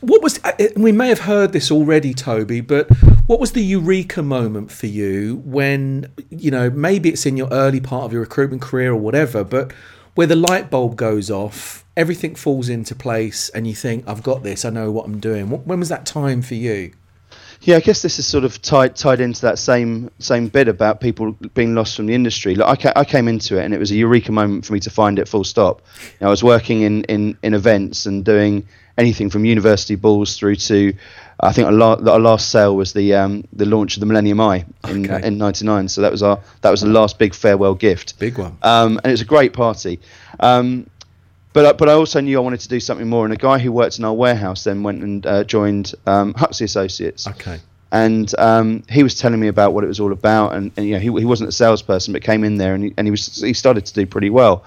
what 0.00 0.22
was 0.22 0.38
uh, 0.44 0.52
we 0.76 0.92
may 0.92 1.08
have 1.08 1.20
heard 1.20 1.52
this 1.52 1.70
already 1.70 2.12
toby 2.12 2.60
but 2.60 2.88
what 3.26 3.40
was 3.40 3.52
the 3.52 3.62
eureka 3.62 4.22
moment 4.22 4.70
for 4.70 4.86
you 4.86 5.36
when 5.44 6.12
you 6.30 6.50
know 6.50 6.68
maybe 6.70 7.08
it's 7.08 7.24
in 7.24 7.36
your 7.36 7.48
early 7.50 7.80
part 7.80 8.04
of 8.04 8.12
your 8.12 8.20
recruitment 8.20 8.60
career 8.60 8.92
or 8.92 8.96
whatever 8.96 9.42
but 9.42 9.72
where 10.14 10.26
the 10.26 10.36
light 10.36 10.70
bulb 10.70 10.96
goes 10.96 11.30
off 11.30 11.84
everything 11.96 12.34
falls 12.34 12.68
into 12.68 12.94
place 12.94 13.48
and 13.50 13.66
you 13.66 13.74
think 13.74 14.06
i've 14.06 14.22
got 14.22 14.42
this 14.42 14.64
i 14.64 14.70
know 14.70 14.92
what 14.92 15.06
i'm 15.06 15.20
doing 15.20 15.48
when 15.48 15.78
was 15.78 15.88
that 15.88 16.04
time 16.04 16.42
for 16.42 16.54
you 16.54 16.92
yeah, 17.62 17.76
I 17.76 17.80
guess 17.80 18.02
this 18.02 18.18
is 18.18 18.26
sort 18.26 18.44
of 18.44 18.60
tied 18.60 18.96
tied 18.96 19.18
into 19.18 19.40
that 19.42 19.58
same 19.58 20.10
same 20.18 20.48
bit 20.48 20.68
about 20.68 21.00
people 21.00 21.32
being 21.54 21.74
lost 21.74 21.96
from 21.96 22.06
the 22.06 22.14
industry. 22.14 22.54
Like 22.54 22.68
I, 22.68 22.82
ca- 22.82 22.92
I 23.00 23.04
came 23.04 23.28
into 23.28 23.58
it, 23.58 23.64
and 23.64 23.72
it 23.72 23.78
was 23.78 23.90
a 23.90 23.96
eureka 23.96 24.30
moment 24.30 24.66
for 24.66 24.74
me 24.74 24.80
to 24.80 24.90
find 24.90 25.18
it. 25.18 25.26
Full 25.26 25.42
stop. 25.42 25.80
You 25.96 26.16
know, 26.20 26.26
I 26.28 26.30
was 26.30 26.44
working 26.44 26.82
in, 26.82 27.02
in, 27.04 27.36
in 27.42 27.54
events 27.54 28.04
and 28.06 28.24
doing 28.24 28.68
anything 28.98 29.30
from 29.30 29.44
university 29.44 29.94
balls 29.94 30.36
through 30.38 30.56
to, 30.56 30.92
I 31.40 31.52
think 31.52 31.66
our, 31.66 31.72
la- 31.72 32.10
our 32.12 32.18
last 32.20 32.50
sale 32.50 32.74
was 32.76 32.92
the 32.92 33.14
um, 33.14 33.44
the 33.52 33.66
launch 33.66 33.96
of 33.96 34.00
the 34.00 34.06
Millennium 34.06 34.40
Eye 34.40 34.64
in 34.88 35.10
Okay. 35.10 35.26
in 35.26 35.38
'99. 35.38 35.88
So 35.88 36.00
that 36.00 36.10
was 36.12 36.22
our 36.22 36.38
that 36.62 36.70
was 36.70 36.80
the 36.80 36.88
last 36.88 37.18
big 37.18 37.34
farewell 37.34 37.74
gift. 37.74 38.18
Big 38.18 38.38
one. 38.38 38.56
Um, 38.62 38.96
and 38.98 39.06
it 39.06 39.10
was 39.10 39.20
a 39.22 39.26
great 39.26 39.52
party. 39.52 40.00
Um, 40.40 40.86
but 41.52 41.64
I, 41.66 41.72
but 41.72 41.88
I 41.88 41.92
also 41.92 42.20
knew 42.20 42.36
I 42.36 42.40
wanted 42.40 42.60
to 42.60 42.68
do 42.68 42.80
something 42.80 43.08
more. 43.08 43.24
And 43.24 43.32
a 43.32 43.36
guy 43.38 43.58
who 43.58 43.72
worked 43.72 43.98
in 43.98 44.04
our 44.04 44.12
warehouse 44.14 44.64
then 44.64 44.82
went 44.82 45.02
and 45.02 45.26
uh, 45.26 45.44
joined 45.44 45.94
um, 46.06 46.34
Huxley 46.34 46.64
Associates. 46.64 47.26
okay 47.26 47.58
And 47.92 48.34
um, 48.38 48.82
he 48.90 49.02
was 49.02 49.14
telling 49.14 49.40
me 49.40 49.48
about 49.48 49.72
what 49.72 49.82
it 49.82 49.86
was 49.86 49.98
all 49.98 50.12
about. 50.12 50.52
And, 50.54 50.70
and 50.76 50.84
you 50.86 50.92
know, 50.92 50.98
he, 50.98 51.20
he 51.20 51.24
wasn't 51.24 51.48
a 51.48 51.52
salesperson, 51.52 52.12
but 52.12 52.22
came 52.22 52.44
in 52.44 52.58
there 52.58 52.74
and 52.74 52.84
he, 52.84 52.94
and 52.98 53.06
he 53.06 53.10
was 53.10 53.40
he 53.40 53.54
started 53.54 53.86
to 53.86 53.94
do 53.94 54.04
pretty 54.06 54.28
well. 54.28 54.64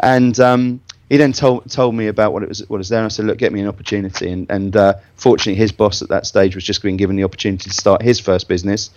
And 0.00 0.40
um, 0.40 0.80
he 1.08 1.16
then 1.18 1.32
told 1.32 1.70
told 1.70 1.94
me 1.94 2.06
about 2.06 2.32
what 2.32 2.42
it 2.42 2.48
was 2.48 2.60
what 2.68 2.78
was 2.78 2.88
there. 2.88 3.00
And 3.00 3.04
I 3.06 3.08
said, 3.08 3.26
look, 3.26 3.38
get 3.38 3.52
me 3.52 3.60
an 3.60 3.68
opportunity. 3.68 4.30
And 4.30 4.50
and 4.50 4.76
uh, 4.76 4.94
fortunately, 5.16 5.56
his 5.56 5.72
boss 5.72 6.02
at 6.02 6.08
that 6.08 6.26
stage 6.26 6.54
was 6.54 6.64
just 6.64 6.82
being 6.82 6.96
given 6.96 7.16
the 7.16 7.24
opportunity 7.24 7.68
to 7.70 7.74
start 7.76 8.02
his 8.02 8.18
first 8.20 8.48
business 8.48 8.90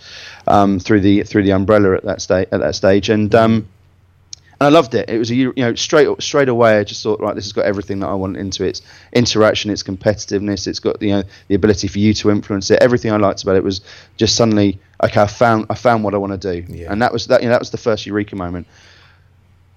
um, 0.48 0.80
through 0.80 1.02
the 1.02 1.24
through 1.24 1.44
the 1.44 1.52
umbrella 1.52 1.96
at 1.96 2.04
that 2.04 2.22
stage 2.22 2.48
at 2.52 2.60
that 2.62 2.76
stage. 2.76 3.10
And 3.10 3.34
um, 3.36 3.68
and 4.60 4.66
I 4.66 4.70
loved 4.70 4.96
it. 4.96 5.08
It 5.10 5.20
was 5.20 5.30
a 5.30 5.36
you 5.36 5.54
know 5.56 5.76
straight 5.76 6.08
straight 6.22 6.50
away. 6.50 6.80
I 6.80 6.84
just 6.84 7.04
thought, 7.04 7.20
right, 7.20 7.36
this 7.36 7.46
has 7.46 7.54
got 7.54 7.66
everything 7.66 8.00
that 8.00 8.08
I 8.08 8.14
want 8.16 8.38
into 8.38 8.64
it. 8.66 8.70
It's 8.70 8.82
interaction, 9.14 9.70
its 9.70 9.84
competitiveness, 9.84 10.66
it's 10.66 10.80
got 10.80 11.00
you 11.02 11.10
know 11.12 11.24
the 11.48 11.56
ability 11.56 11.88
for 11.88 12.00
you 12.00 12.14
to 12.16 12.32
influence 12.32 12.72
it. 12.72 12.82
Everything 12.82 13.12
I 13.12 13.18
liked 13.18 13.44
about 13.44 13.56
it 13.56 13.64
was 13.64 13.82
just 14.16 14.36
suddenly 14.36 14.80
okay. 15.04 15.22
I 15.22 15.28
found 15.28 15.68
I 15.70 15.76
found 15.76 16.04
what 16.04 16.14
I 16.16 16.18
want 16.18 16.42
to 16.42 16.62
do, 16.62 16.74
Yeah. 16.74 16.92
and 16.92 17.02
that 17.02 17.14
was 17.14 17.28
that. 17.28 17.42
You 17.42 17.50
know, 17.50 17.54
that 17.54 17.62
was 17.62 17.70
the 17.70 17.78
first 17.78 18.06
eureka 18.08 18.36
moment. 18.36 18.66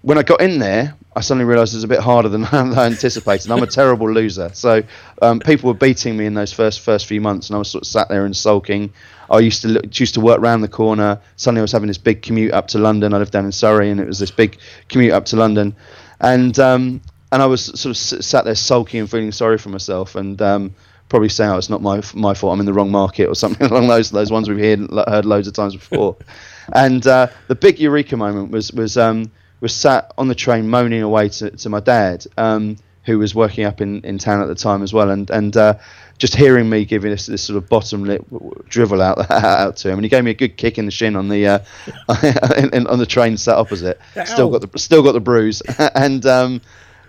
When 0.02 0.16
I 0.16 0.22
got 0.22 0.40
in 0.40 0.58
there, 0.58 0.94
I 1.14 1.20
suddenly 1.20 1.44
realised 1.44 1.74
it 1.74 1.78
was 1.78 1.84
a 1.84 1.88
bit 1.88 2.00
harder 2.00 2.28
than 2.34 2.44
I 2.44 2.86
anticipated. 2.86 3.50
I'm 3.50 3.62
a 3.62 3.66
terrible 3.66 4.10
loser, 4.10 4.50
so 4.54 4.82
um, 5.20 5.40
people 5.40 5.68
were 5.68 5.78
beating 5.78 6.16
me 6.16 6.26
in 6.26 6.34
those 6.34 6.52
first 6.52 6.80
first 6.80 7.06
few 7.06 7.20
months, 7.20 7.48
and 7.48 7.56
I 7.56 7.58
was 7.58 7.70
sort 7.70 7.82
of 7.82 7.88
sat 7.88 8.08
there 8.08 8.24
and 8.24 8.36
sulking. 8.36 8.92
I 9.30 9.38
used 9.40 9.62
to 9.62 9.68
look, 9.68 10.00
used 10.00 10.14
to 10.14 10.20
work 10.20 10.40
round 10.40 10.64
the 10.64 10.68
corner. 10.68 11.20
Suddenly, 11.36 11.60
I 11.60 11.62
was 11.62 11.72
having 11.72 11.88
this 11.88 11.98
big 11.98 12.22
commute 12.22 12.52
up 12.52 12.68
to 12.68 12.78
London. 12.78 13.14
I 13.14 13.18
lived 13.18 13.32
down 13.32 13.44
in 13.44 13.52
Surrey, 13.52 13.90
and 13.90 14.00
it 14.00 14.06
was 14.06 14.18
this 14.18 14.30
big 14.30 14.58
commute 14.88 15.12
up 15.12 15.26
to 15.26 15.36
London, 15.36 15.74
and 16.20 16.58
um, 16.58 17.00
and 17.32 17.42
I 17.42 17.46
was 17.46 17.64
sort 17.64 17.90
of 17.90 17.96
sat 17.96 18.44
there 18.44 18.54
sulking 18.54 19.00
and 19.00 19.10
feeling 19.10 19.32
sorry 19.32 19.58
for 19.58 19.68
myself, 19.68 20.14
and 20.14 20.40
um, 20.40 20.74
probably 21.08 21.28
saying, 21.28 21.50
"Oh, 21.50 21.58
it's 21.58 21.68
not 21.68 21.82
my 21.82 22.02
my 22.14 22.32
fault. 22.32 22.54
I'm 22.54 22.60
in 22.60 22.66
the 22.66 22.72
wrong 22.72 22.90
market," 22.90 23.26
or 23.26 23.34
something 23.44 23.66
along 23.66 23.88
those 23.88 24.10
those 24.10 24.30
ones 24.30 24.48
we've 24.48 24.58
heard 24.58 24.88
heard 25.08 25.26
loads 25.26 25.46
of 25.46 25.54
times 25.54 25.74
before. 25.74 26.16
and 26.72 27.06
uh, 27.06 27.26
the 27.48 27.54
big 27.54 27.78
eureka 27.78 28.16
moment 28.16 28.50
was 28.50 28.72
was 28.72 28.96
um, 28.96 29.30
was 29.60 29.74
sat 29.74 30.12
on 30.18 30.28
the 30.28 30.34
train 30.34 30.68
moaning 30.68 31.02
away 31.02 31.28
to, 31.28 31.50
to 31.50 31.68
my 31.68 31.80
dad, 31.80 32.26
um, 32.36 32.76
who 33.04 33.18
was 33.18 33.34
working 33.34 33.64
up 33.64 33.80
in, 33.80 34.02
in 34.04 34.18
town 34.18 34.40
at 34.42 34.46
the 34.48 34.54
time 34.54 34.82
as 34.82 34.92
well, 34.92 35.10
and 35.10 35.30
and 35.30 35.56
uh, 35.56 35.74
just 36.18 36.34
hearing 36.36 36.68
me 36.68 36.84
giving 36.84 37.10
this, 37.10 37.26
this 37.26 37.42
sort 37.42 37.56
of 37.56 37.68
bottom 37.68 38.04
lip 38.04 38.24
drivel 38.68 39.00
out 39.00 39.30
out 39.30 39.76
to 39.78 39.88
him, 39.88 39.94
and 39.98 40.04
he 40.04 40.08
gave 40.08 40.22
me 40.24 40.30
a 40.30 40.34
good 40.34 40.56
kick 40.56 40.78
in 40.78 40.84
the 40.84 40.90
shin 40.90 41.16
on 41.16 41.28
the 41.28 41.46
uh, 41.46 41.58
in, 42.56 42.74
in- 42.74 42.86
on 42.86 42.98
the 42.98 43.06
train 43.06 43.36
sat 43.36 43.56
opposite. 43.56 43.98
Still 44.26 44.50
got 44.50 44.70
the 44.70 44.78
still 44.78 45.02
got 45.02 45.12
the 45.12 45.20
bruise, 45.20 45.60
and 45.94 46.24
um, 46.26 46.60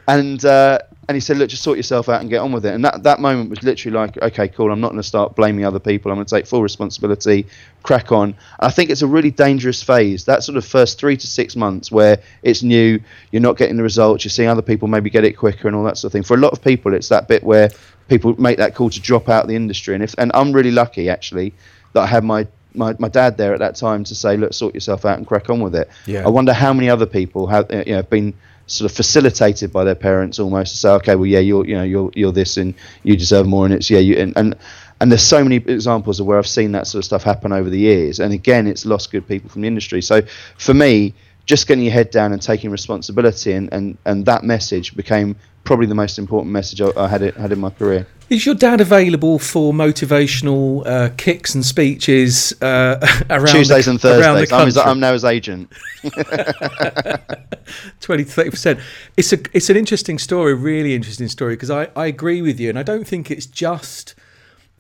and 0.07 0.43
uh, 0.45 0.79
and 1.07 1.15
he 1.15 1.19
said, 1.19 1.37
look, 1.37 1.49
just 1.49 1.63
sort 1.63 1.77
yourself 1.77 2.09
out 2.09 2.21
and 2.21 2.29
get 2.29 2.37
on 2.37 2.51
with 2.51 2.65
it. 2.65 2.73
And 2.73 2.85
that 2.85 3.03
that 3.03 3.19
moment 3.19 3.49
was 3.49 3.63
literally 3.63 3.97
like, 3.97 4.21
okay, 4.21 4.47
cool. 4.47 4.71
I'm 4.71 4.79
not 4.79 4.89
going 4.89 5.01
to 5.01 5.07
start 5.07 5.35
blaming 5.35 5.65
other 5.65 5.79
people. 5.79 6.11
I'm 6.11 6.17
going 6.17 6.27
to 6.27 6.35
take 6.35 6.45
full 6.45 6.61
responsibility, 6.61 7.47
crack 7.81 8.11
on. 8.11 8.29
And 8.29 8.35
I 8.59 8.69
think 8.69 8.91
it's 8.91 9.01
a 9.01 9.07
really 9.07 9.31
dangerous 9.31 9.81
phase. 9.81 10.25
That 10.25 10.43
sort 10.43 10.57
of 10.57 10.65
first 10.65 10.99
three 10.99 11.17
to 11.17 11.27
six 11.27 11.55
months 11.55 11.91
where 11.91 12.19
it's 12.43 12.61
new, 12.61 12.99
you're 13.31 13.41
not 13.41 13.57
getting 13.57 13.77
the 13.77 13.83
results, 13.83 14.23
you're 14.23 14.29
seeing 14.29 14.47
other 14.47 14.61
people 14.61 14.87
maybe 14.87 15.09
get 15.09 15.23
it 15.23 15.33
quicker 15.33 15.67
and 15.67 15.75
all 15.75 15.83
that 15.85 15.97
sort 15.97 16.09
of 16.09 16.13
thing. 16.13 16.23
For 16.23 16.35
a 16.35 16.39
lot 16.39 16.53
of 16.53 16.63
people, 16.63 16.93
it's 16.93 17.09
that 17.09 17.27
bit 17.27 17.43
where 17.43 17.71
people 18.07 18.39
make 18.39 18.57
that 18.57 18.75
call 18.75 18.91
to 18.91 19.01
drop 19.01 19.27
out 19.27 19.43
of 19.43 19.47
the 19.49 19.55
industry. 19.55 19.95
And 19.95 20.03
if 20.03 20.13
and 20.19 20.31
I'm 20.35 20.53
really 20.53 20.71
lucky 20.71 21.09
actually 21.09 21.53
that 21.93 22.01
I 22.01 22.07
had 22.07 22.23
my 22.23 22.47
my, 22.73 22.95
my 22.99 23.09
dad 23.09 23.37
there 23.37 23.53
at 23.53 23.59
that 23.59 23.75
time 23.75 24.03
to 24.05 24.15
say, 24.15 24.37
look, 24.37 24.53
sort 24.53 24.73
yourself 24.73 25.03
out 25.03 25.17
and 25.17 25.27
crack 25.27 25.49
on 25.49 25.59
with 25.59 25.75
it. 25.75 25.89
Yeah. 26.05 26.25
I 26.25 26.29
wonder 26.29 26.53
how 26.53 26.71
many 26.73 26.89
other 26.89 27.05
people 27.05 27.47
have 27.47 27.69
you 27.71 27.95
know 27.95 28.03
been 28.03 28.33
sort 28.71 28.89
of 28.89 28.95
facilitated 28.95 29.71
by 29.71 29.83
their 29.83 29.95
parents 29.95 30.39
almost 30.39 30.71
to 30.71 30.77
say, 30.77 30.89
okay, 30.89 31.15
well, 31.15 31.25
yeah, 31.25 31.39
you're 31.39 31.65
you 31.65 31.75
know 31.75 31.83
you're 31.83 32.11
you're 32.15 32.31
this 32.31 32.57
and 32.57 32.73
you 33.03 33.15
deserve 33.15 33.47
more, 33.47 33.65
and 33.65 33.73
it's 33.73 33.89
yeah, 33.89 33.99
you 33.99 34.15
and 34.17 34.33
and, 34.35 34.55
and 34.99 35.11
there's 35.11 35.23
so 35.23 35.43
many 35.43 35.57
examples 35.57 36.19
of 36.19 36.25
where 36.25 36.37
I've 36.37 36.47
seen 36.47 36.71
that 36.73 36.87
sort 36.87 36.99
of 36.99 37.05
stuff 37.05 37.23
happen 37.23 37.51
over 37.51 37.69
the 37.69 37.79
years, 37.79 38.19
and 38.19 38.33
again, 38.33 38.67
it's 38.67 38.85
lost 38.85 39.11
good 39.11 39.27
people 39.27 39.49
from 39.49 39.61
the 39.61 39.67
industry. 39.67 40.01
So 40.01 40.21
for 40.57 40.73
me, 40.73 41.13
just 41.51 41.67
getting 41.67 41.83
your 41.83 41.93
head 41.93 42.09
down 42.09 42.33
and 42.33 42.41
taking 42.41 42.71
responsibility, 42.71 43.51
and 43.51 43.71
and, 43.71 43.97
and 44.05 44.25
that 44.25 44.43
message 44.43 44.95
became 44.95 45.35
probably 45.63 45.85
the 45.85 45.95
most 45.95 46.17
important 46.17 46.51
message 46.51 46.81
I, 46.81 46.89
I 46.97 47.07
had 47.07 47.21
it, 47.21 47.35
had 47.35 47.51
in 47.51 47.59
my 47.59 47.69
career. 47.69 48.07
Is 48.29 48.45
your 48.45 48.55
dad 48.55 48.81
available 48.81 49.37
for 49.37 49.73
motivational 49.73 50.87
uh, 50.87 51.09
kicks 51.17 51.53
and 51.53 51.65
speeches 51.65 52.53
uh, 52.61 52.97
around 53.29 53.47
Tuesdays 53.47 53.85
the, 53.85 53.91
and 53.91 54.01
Thursdays. 54.01 54.51
I'm, 54.51 54.65
his. 54.65 54.77
I'm 54.77 54.99
now 54.99 55.13
his 55.13 55.25
agent. 55.25 55.71
20 58.01 58.23
30 58.23 58.49
percent 58.49 58.79
it's 59.15 59.31
a 59.31 59.37
it's 59.53 59.69
an 59.69 59.77
interesting 59.77 60.17
story 60.17 60.53
really 60.53 60.95
interesting 60.95 61.27
story 61.27 61.55
because 61.55 61.69
I, 61.69 61.89
I 61.95 62.07
agree 62.07 62.41
with 62.41 62.59
you 62.59 62.69
and 62.69 62.79
i 62.79 62.83
don't 62.83 63.07
think 63.07 63.29
it's 63.29 63.45
just 63.45 64.15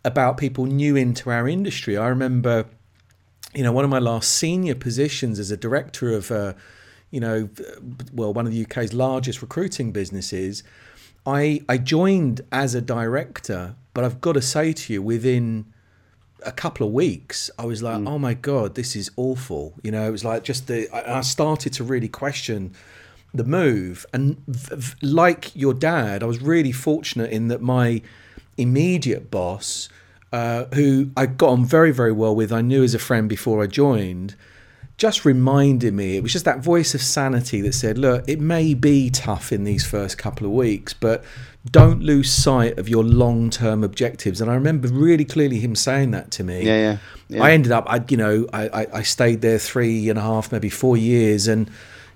about 0.03 0.37
people 0.37 0.65
new 0.65 0.95
into 0.95 1.29
our 1.29 1.47
industry 1.47 1.95
i 1.95 2.07
remember 2.07 2.65
you 3.53 3.63
know 3.63 3.71
one 3.71 3.83
of 3.83 3.89
my 3.89 3.99
last 3.99 4.31
senior 4.31 4.75
positions 4.75 5.39
as 5.39 5.51
a 5.51 5.57
director 5.57 6.11
of 6.13 6.31
uh, 6.31 6.53
you 7.09 7.19
know 7.19 7.49
well 8.13 8.33
one 8.33 8.45
of 8.45 8.51
the 8.51 8.65
uk's 8.65 8.93
largest 8.93 9.41
recruiting 9.41 9.91
businesses 9.91 10.63
i 11.25 11.61
i 11.67 11.77
joined 11.77 12.41
as 12.51 12.73
a 12.75 12.81
director 12.81 13.75
but 13.93 14.03
i've 14.03 14.21
got 14.21 14.33
to 14.33 14.41
say 14.41 14.73
to 14.73 14.93
you 14.93 15.01
within 15.01 15.65
a 16.43 16.51
couple 16.51 16.87
of 16.87 16.93
weeks, 16.93 17.49
I 17.57 17.65
was 17.65 17.83
like, 17.83 18.05
oh 18.07 18.17
my 18.17 18.33
God, 18.33 18.75
this 18.75 18.95
is 18.95 19.11
awful. 19.15 19.73
You 19.83 19.91
know, 19.91 20.07
it 20.07 20.11
was 20.11 20.25
like 20.25 20.43
just 20.43 20.67
the, 20.67 20.89
I, 20.89 21.19
I 21.19 21.21
started 21.21 21.73
to 21.73 21.83
really 21.83 22.07
question 22.07 22.73
the 23.33 23.43
move. 23.43 24.05
And 24.13 24.37
v- 24.47 24.75
v- 24.75 25.07
like 25.07 25.55
your 25.55 25.73
dad, 25.73 26.23
I 26.23 26.25
was 26.25 26.41
really 26.41 26.71
fortunate 26.71 27.31
in 27.31 27.47
that 27.49 27.61
my 27.61 28.01
immediate 28.57 29.31
boss, 29.31 29.89
uh, 30.31 30.65
who 30.73 31.11
I 31.17 31.25
got 31.25 31.49
on 31.49 31.65
very, 31.65 31.91
very 31.91 32.11
well 32.11 32.35
with, 32.35 32.51
I 32.51 32.61
knew 32.61 32.83
as 32.83 32.93
a 32.93 32.99
friend 32.99 33.27
before 33.27 33.61
I 33.63 33.67
joined, 33.67 34.35
just 34.97 35.25
reminded 35.25 35.93
me, 35.93 36.15
it 36.15 36.23
was 36.23 36.31
just 36.31 36.45
that 36.45 36.59
voice 36.59 36.93
of 36.93 37.01
sanity 37.01 37.59
that 37.61 37.73
said, 37.73 37.97
look, 37.97 38.23
it 38.27 38.39
may 38.39 38.73
be 38.75 39.09
tough 39.09 39.51
in 39.51 39.63
these 39.63 39.85
first 39.85 40.17
couple 40.17 40.45
of 40.45 40.53
weeks, 40.53 40.93
but 40.93 41.23
don't 41.69 42.01
lose 42.01 42.31
sight 42.31 42.77
of 42.77 42.87
your 42.87 43.03
long 43.03 43.49
term 43.49 43.83
objectives. 43.83 44.41
And 44.41 44.49
I 44.49 44.53
remember 44.53 44.87
really 44.87 45.25
clearly 45.25 45.59
him 45.59 45.75
saying 45.75 46.11
that 46.11 46.31
to 46.31 46.43
me. 46.43 46.63
Yeah, 46.63 46.77
yeah, 46.77 46.97
yeah. 47.29 47.43
I 47.43 47.51
ended 47.51 47.71
up, 47.71 47.85
I, 47.87 48.03
you 48.09 48.17
know, 48.17 48.47
I, 48.53 48.67
I, 48.67 48.87
I 48.93 49.01
stayed 49.01 49.41
there 49.41 49.57
three 49.57 50.09
and 50.09 50.19
a 50.19 50.21
half, 50.21 50.51
maybe 50.51 50.69
four 50.69 50.97
years 50.97 51.47
and 51.47 51.69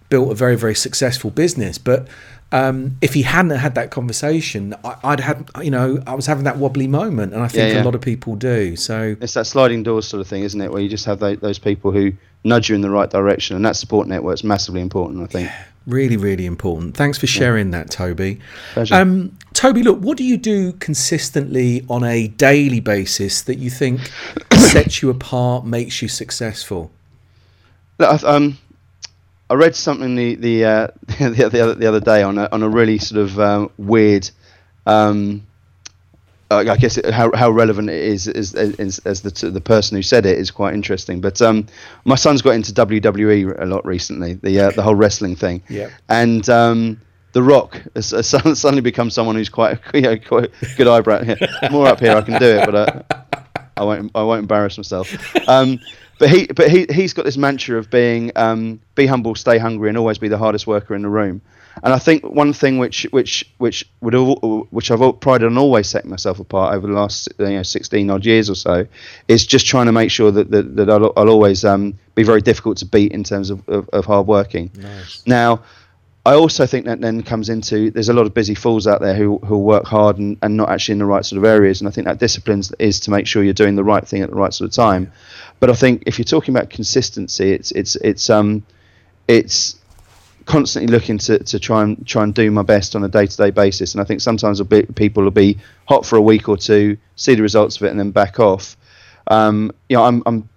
built 0.10 0.32
a 0.32 0.36
very, 0.36 0.56
very 0.56 0.76
successful 0.76 1.32
business. 1.32 1.78
But 1.78 2.08
um, 2.52 2.98
if 3.02 3.14
he 3.14 3.24
hadn't 3.24 3.52
had 3.52 3.76
that 3.76 3.92
conversation, 3.92 4.76
I, 4.84 4.96
I'd 5.04 5.20
had, 5.20 5.50
you 5.62 5.72
know, 5.72 6.02
I 6.08 6.16
was 6.16 6.26
having 6.26 6.44
that 6.46 6.58
wobbly 6.58 6.88
moment. 6.88 7.34
And 7.34 7.42
I 7.44 7.48
think 7.48 7.70
Yeah, 7.70 7.78
yeah. 7.78 7.84
a 7.84 7.86
lot 7.86 7.96
of 7.96 8.02
people 8.02 8.36
do. 8.36 8.76
So, 8.76 9.16
It's 9.20 9.34
that 9.34 9.46
sliding 9.46 9.84
doors 9.84 10.08
sort 10.08 10.22
of 10.22 10.28
thing, 10.28 10.44
isn't 10.44 10.60
it? 10.62 10.72
Where 10.72 10.82
you 10.82 10.90
just 10.90 11.06
have 11.06 11.20
those, 11.20 11.40
those 11.40 11.60
people 11.60 11.92
who 11.92 12.14
nudge 12.44 12.70
you 12.70 12.76
in 12.76 12.82
the 12.82 12.90
right 12.90 13.10
direction, 13.10 13.56
and 13.56 13.66
that 13.66 13.76
support 13.76 14.08
network's 14.08 14.44
massively 14.44 14.82
important. 14.82 15.24
I 15.24 15.28
think. 15.28 15.52
Really, 15.88 16.18
really 16.18 16.48
important. 16.48 16.98
Thanks 16.98 17.20
for 17.20 17.28
sharing 17.28 17.70
that, 17.72 17.92
Toby. 17.92 18.40
Pleasure. 18.74 18.96
Um, 18.96 19.38
Toby, 19.54 19.84
look, 19.84 20.00
what 20.00 20.18
do 20.18 20.24
you 20.24 20.36
do 20.36 20.74
consistently 20.74 21.86
on 21.90 22.04
a 22.04 22.28
daily 22.28 22.80
basis 22.80 23.44
that 23.44 23.60
you 23.60 23.70
think 23.70 24.12
sets 24.54 25.04
you 25.04 25.12
apart, 25.12 25.64
makes 25.66 26.02
you 26.02 26.08
successful? 26.08 26.92
Look, 28.00 28.24
um, 28.24 28.58
I 29.50 29.54
read 29.54 29.76
something 29.76 30.16
the 30.16 30.36
the 30.36 30.66
uh, 30.66 30.88
the, 31.08 31.50
the, 31.52 31.62
other, 31.62 31.76
the 31.76 31.88
other 31.88 32.00
day 32.00 32.24
on 32.24 32.38
a, 32.38 32.50
on 32.52 32.64
a 32.64 32.70
really 32.70 32.98
sort 32.98 33.22
of 33.22 33.40
um, 33.40 33.72
weird. 33.78 34.30
Um, 34.86 35.46
uh, 36.52 36.58
I 36.58 36.78
guess 36.78 36.98
it, 36.98 37.12
how 37.12 37.32
how 37.36 37.50
relevant 37.50 37.90
it 37.90 38.04
is 38.04 38.28
is, 38.28 38.54
is 38.54 39.00
as 39.00 39.22
the 39.22 39.50
the 39.50 39.62
person 39.62 39.98
who 39.98 40.04
said 40.04 40.26
it 40.26 40.38
is 40.38 40.52
quite 40.52 40.74
interesting. 40.74 41.20
But 41.22 41.42
um, 41.42 41.68
my 42.06 42.16
son's 42.16 42.42
got 42.42 42.52
into 42.52 42.72
WWE 42.72 43.60
a 43.60 43.66
lot 43.66 43.86
recently, 43.86 44.34
the 44.34 44.60
uh, 44.60 44.72
the 44.72 44.84
whole 44.84 44.96
wrestling 44.96 45.36
thing. 45.36 45.64
Yeah. 45.70 45.90
And 46.08 46.48
um, 46.50 47.02
The 47.34 47.42
Rock 47.42 47.82
has, 47.96 48.12
has 48.12 48.30
suddenly 48.60 48.82
become 48.82 49.10
someone 49.10 49.36
who's 49.36 49.50
quite, 49.50 49.80
you 49.94 50.02
know, 50.02 50.18
quite 50.18 50.52
good 50.78 50.88
eyebrow. 50.88 51.22
Yeah, 51.24 51.70
more 51.72 51.88
up 51.88 52.00
here, 52.00 52.16
I 52.16 52.22
can 52.22 52.40
do 52.40 52.46
it, 52.46 52.66
but 52.66 52.76
uh, 52.76 53.04
I 53.76 53.84
won't. 53.84 54.12
I 54.16 54.24
won't 54.24 54.42
embarrass 54.42 54.78
myself. 54.78 55.14
Um, 55.50 55.80
but 56.18 56.30
he, 56.30 56.48
but 56.48 56.70
he, 56.70 56.86
he's 56.90 57.14
got 57.14 57.26
this 57.26 57.38
mantra 57.38 57.78
of 57.78 57.90
being, 57.90 58.32
um, 58.36 58.80
be 58.96 59.06
humble, 59.06 59.36
stay 59.36 59.58
hungry, 59.58 59.90
and 59.90 59.98
always 59.98 60.18
be 60.18 60.28
the 60.28 60.38
hardest 60.38 60.68
worker 60.68 60.96
in 60.96 61.02
the 61.02 61.10
room. 61.10 61.42
And 61.84 61.94
I 61.94 62.00
think 62.00 62.24
one 62.24 62.54
thing 62.54 62.78
which, 62.78 63.04
which, 63.12 63.50
which 63.58 63.88
would, 64.00 64.14
which 64.14 64.92
I've 64.92 65.20
prided 65.20 65.48
on 65.48 65.58
always 65.58 65.88
setting 65.88 66.10
myself 66.10 66.40
apart 66.40 66.74
over 66.74 66.88
the 66.88 66.94
last, 66.94 67.28
you 67.38 67.46
know, 67.46 67.64
16 67.64 68.10
odd 68.10 68.26
years 68.26 68.50
or 68.50 68.56
so, 68.56 68.88
is 69.28 69.46
just 69.46 69.66
trying 69.66 69.88
to 69.88 69.92
make 69.92 70.10
sure 70.10 70.32
that 70.32 70.52
that, 70.52 70.76
that 70.78 70.90
I'll, 70.90 71.12
I'll 71.18 71.30
always 71.30 71.66
um, 71.66 72.00
be 72.16 72.24
very 72.24 72.42
difficult 72.42 72.78
to 72.78 72.86
beat 72.86 73.12
in 73.12 73.26
terms 73.26 73.50
of, 73.50 73.68
of, 73.68 73.90
of 73.90 74.06
hard 74.06 74.26
working. 74.26 74.72
Nice. 74.76 75.22
Now 75.26 75.64
I 76.26 76.34
also 76.34 76.66
think 76.66 76.86
that 76.86 77.02
then 77.02 77.22
comes 77.22 77.50
into 77.50 77.92
there's 77.92 78.10
a 78.10 78.14
lot 78.14 78.26
of 78.26 78.34
busy 78.34 78.56
fools 78.56 78.88
out 78.88 79.00
there 79.00 79.14
who 79.14 79.38
who 79.40 79.60
work 79.60 79.86
hard 79.86 80.18
and, 80.18 80.38
and 80.42 80.58
not 80.58 80.70
actually 80.70 80.94
in 80.94 81.00
the 81.00 81.06
right 81.06 81.24
sort 81.24 81.38
of 81.38 81.46
areas. 81.46 81.82
And 81.82 81.88
I 81.88 81.92
think 81.92 82.06
that 82.06 82.18
discipline 82.18 82.64
is 82.80 83.00
to 83.02 83.12
make 83.12 83.28
sure 83.28 83.44
you're 83.44 83.54
doing 83.54 83.76
the 83.76 83.84
right 83.84 84.06
thing 84.06 84.24
at 84.24 84.32
the 84.32 84.36
right 84.36 84.52
sort 84.52 84.70
of 84.70 84.74
time. 84.74 85.12
But 85.60 85.70
I 85.70 85.74
think 85.74 86.04
if 86.06 86.18
you're 86.18 86.26
talking 86.26 86.56
about 86.56 86.70
consistency, 86.70 87.52
it's 87.52 87.72
it's 87.72 87.96
it's 87.98 88.30
um 88.30 88.64
it's 89.28 89.78
constantly 90.46 90.92
looking 90.92 91.18
to, 91.18 91.40
to 91.40 91.60
try 91.60 91.84
and 91.84 92.06
try 92.08 92.24
and 92.24 92.34
do 92.34 92.52
my 92.52 92.62
best 92.62 92.96
on 92.96 93.04
a 93.04 93.08
day 93.08 93.26
to 93.26 93.38
day 93.38 93.50
basis. 93.50 93.94
And 93.94 94.02
I 94.02 94.04
think 94.04 94.22
sometimes 94.22 94.62
be, 94.62 94.84
people 94.84 95.24
will 95.24 95.32
be 95.32 95.58
hot 95.88 96.06
for 96.06 96.18
a 96.18 96.22
week 96.22 96.48
or 96.48 96.58
two, 96.58 96.98
see 97.16 97.36
the 97.36 97.42
results 97.42 97.78
of 97.78 97.84
it, 97.84 97.90
and 97.90 98.00
then 98.00 98.12
back 98.12 98.40
off. 98.40 98.78
Um, 99.28 99.72
you 99.90 99.98
know, 99.98 100.04
I'm 100.04 100.22
I'm 100.26 100.50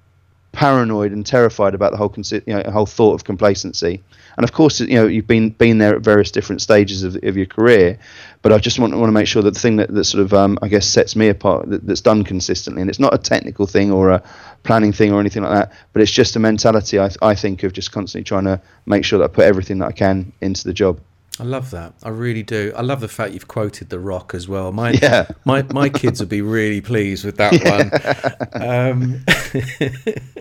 paranoid 0.58 1.12
and 1.12 1.24
terrified 1.24 1.72
about 1.72 1.92
the 1.92 1.96
whole 1.96 2.12
you 2.16 2.42
know, 2.52 2.68
whole 2.72 2.84
thought 2.84 3.14
of 3.14 3.22
complacency. 3.22 4.02
And 4.36 4.42
of 4.42 4.50
course, 4.50 4.80
you 4.80 4.96
know, 4.96 5.06
you've 5.06 5.28
been 5.28 5.50
been 5.50 5.78
there 5.78 5.94
at 5.94 6.02
various 6.02 6.32
different 6.32 6.60
stages 6.60 7.04
of, 7.04 7.14
of 7.22 7.36
your 7.36 7.46
career, 7.46 7.96
but 8.42 8.52
I 8.52 8.58
just 8.58 8.80
want, 8.80 8.92
want 8.96 9.06
to 9.06 9.12
make 9.12 9.28
sure 9.28 9.40
that 9.40 9.54
the 9.54 9.60
thing 9.60 9.76
that, 9.76 9.94
that 9.94 10.02
sort 10.02 10.24
of 10.24 10.34
um, 10.34 10.58
I 10.60 10.66
guess 10.66 10.84
sets 10.84 11.14
me 11.14 11.28
apart 11.28 11.70
that, 11.70 11.86
that's 11.86 12.00
done 12.00 12.24
consistently, 12.24 12.82
and 12.82 12.90
it's 12.90 12.98
not 12.98 13.14
a 13.14 13.18
technical 13.18 13.66
thing 13.66 13.92
or 13.92 14.10
a 14.10 14.20
planning 14.64 14.92
thing 14.92 15.12
or 15.12 15.20
anything 15.20 15.44
like 15.44 15.54
that, 15.54 15.72
but 15.92 16.02
it's 16.02 16.10
just 16.10 16.34
a 16.34 16.40
mentality 16.40 16.98
I, 16.98 17.10
I 17.22 17.36
think 17.36 17.62
of 17.62 17.72
just 17.72 17.92
constantly 17.92 18.24
trying 18.24 18.46
to 18.46 18.60
make 18.84 19.04
sure 19.04 19.20
that 19.20 19.30
I 19.30 19.32
put 19.32 19.44
everything 19.44 19.78
that 19.78 19.86
I 19.86 19.92
can 19.92 20.32
into 20.40 20.64
the 20.64 20.74
job. 20.74 21.00
I 21.40 21.44
love 21.44 21.70
that. 21.70 21.94
I 22.02 22.08
really 22.08 22.42
do. 22.42 22.72
I 22.76 22.82
love 22.82 23.00
the 23.00 23.08
fact 23.08 23.32
you've 23.32 23.46
quoted 23.46 23.90
The 23.90 23.98
Rock 24.00 24.34
as 24.34 24.48
well. 24.48 24.72
My 24.72 24.90
yeah. 24.90 25.28
my 25.44 25.62
my 25.62 25.88
kids 25.88 26.18
would 26.20 26.28
be 26.28 26.42
really 26.42 26.80
pleased 26.80 27.24
with 27.24 27.36
that 27.36 27.52
yeah. 27.52 28.92
one. 28.92 29.22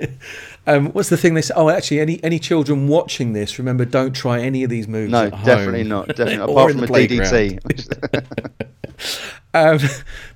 Um, 0.07 0.17
um, 0.67 0.91
what's 0.93 1.09
the 1.09 1.17
thing 1.17 1.35
they 1.35 1.41
say? 1.41 1.53
Oh, 1.55 1.69
actually, 1.69 1.99
any 1.99 2.23
any 2.23 2.39
children 2.39 2.87
watching 2.87 3.33
this, 3.33 3.59
remember, 3.59 3.85
don't 3.85 4.15
try 4.15 4.39
any 4.39 4.63
of 4.63 4.71
these 4.71 4.87
moves. 4.87 5.11
No, 5.11 5.29
definitely 5.29 5.83
not. 5.83 6.07
Definitely 6.15 6.51
apart 6.51 6.71
from 6.71 6.83
a 6.83 6.87
DDT. 6.87 7.59
um, 9.53 9.79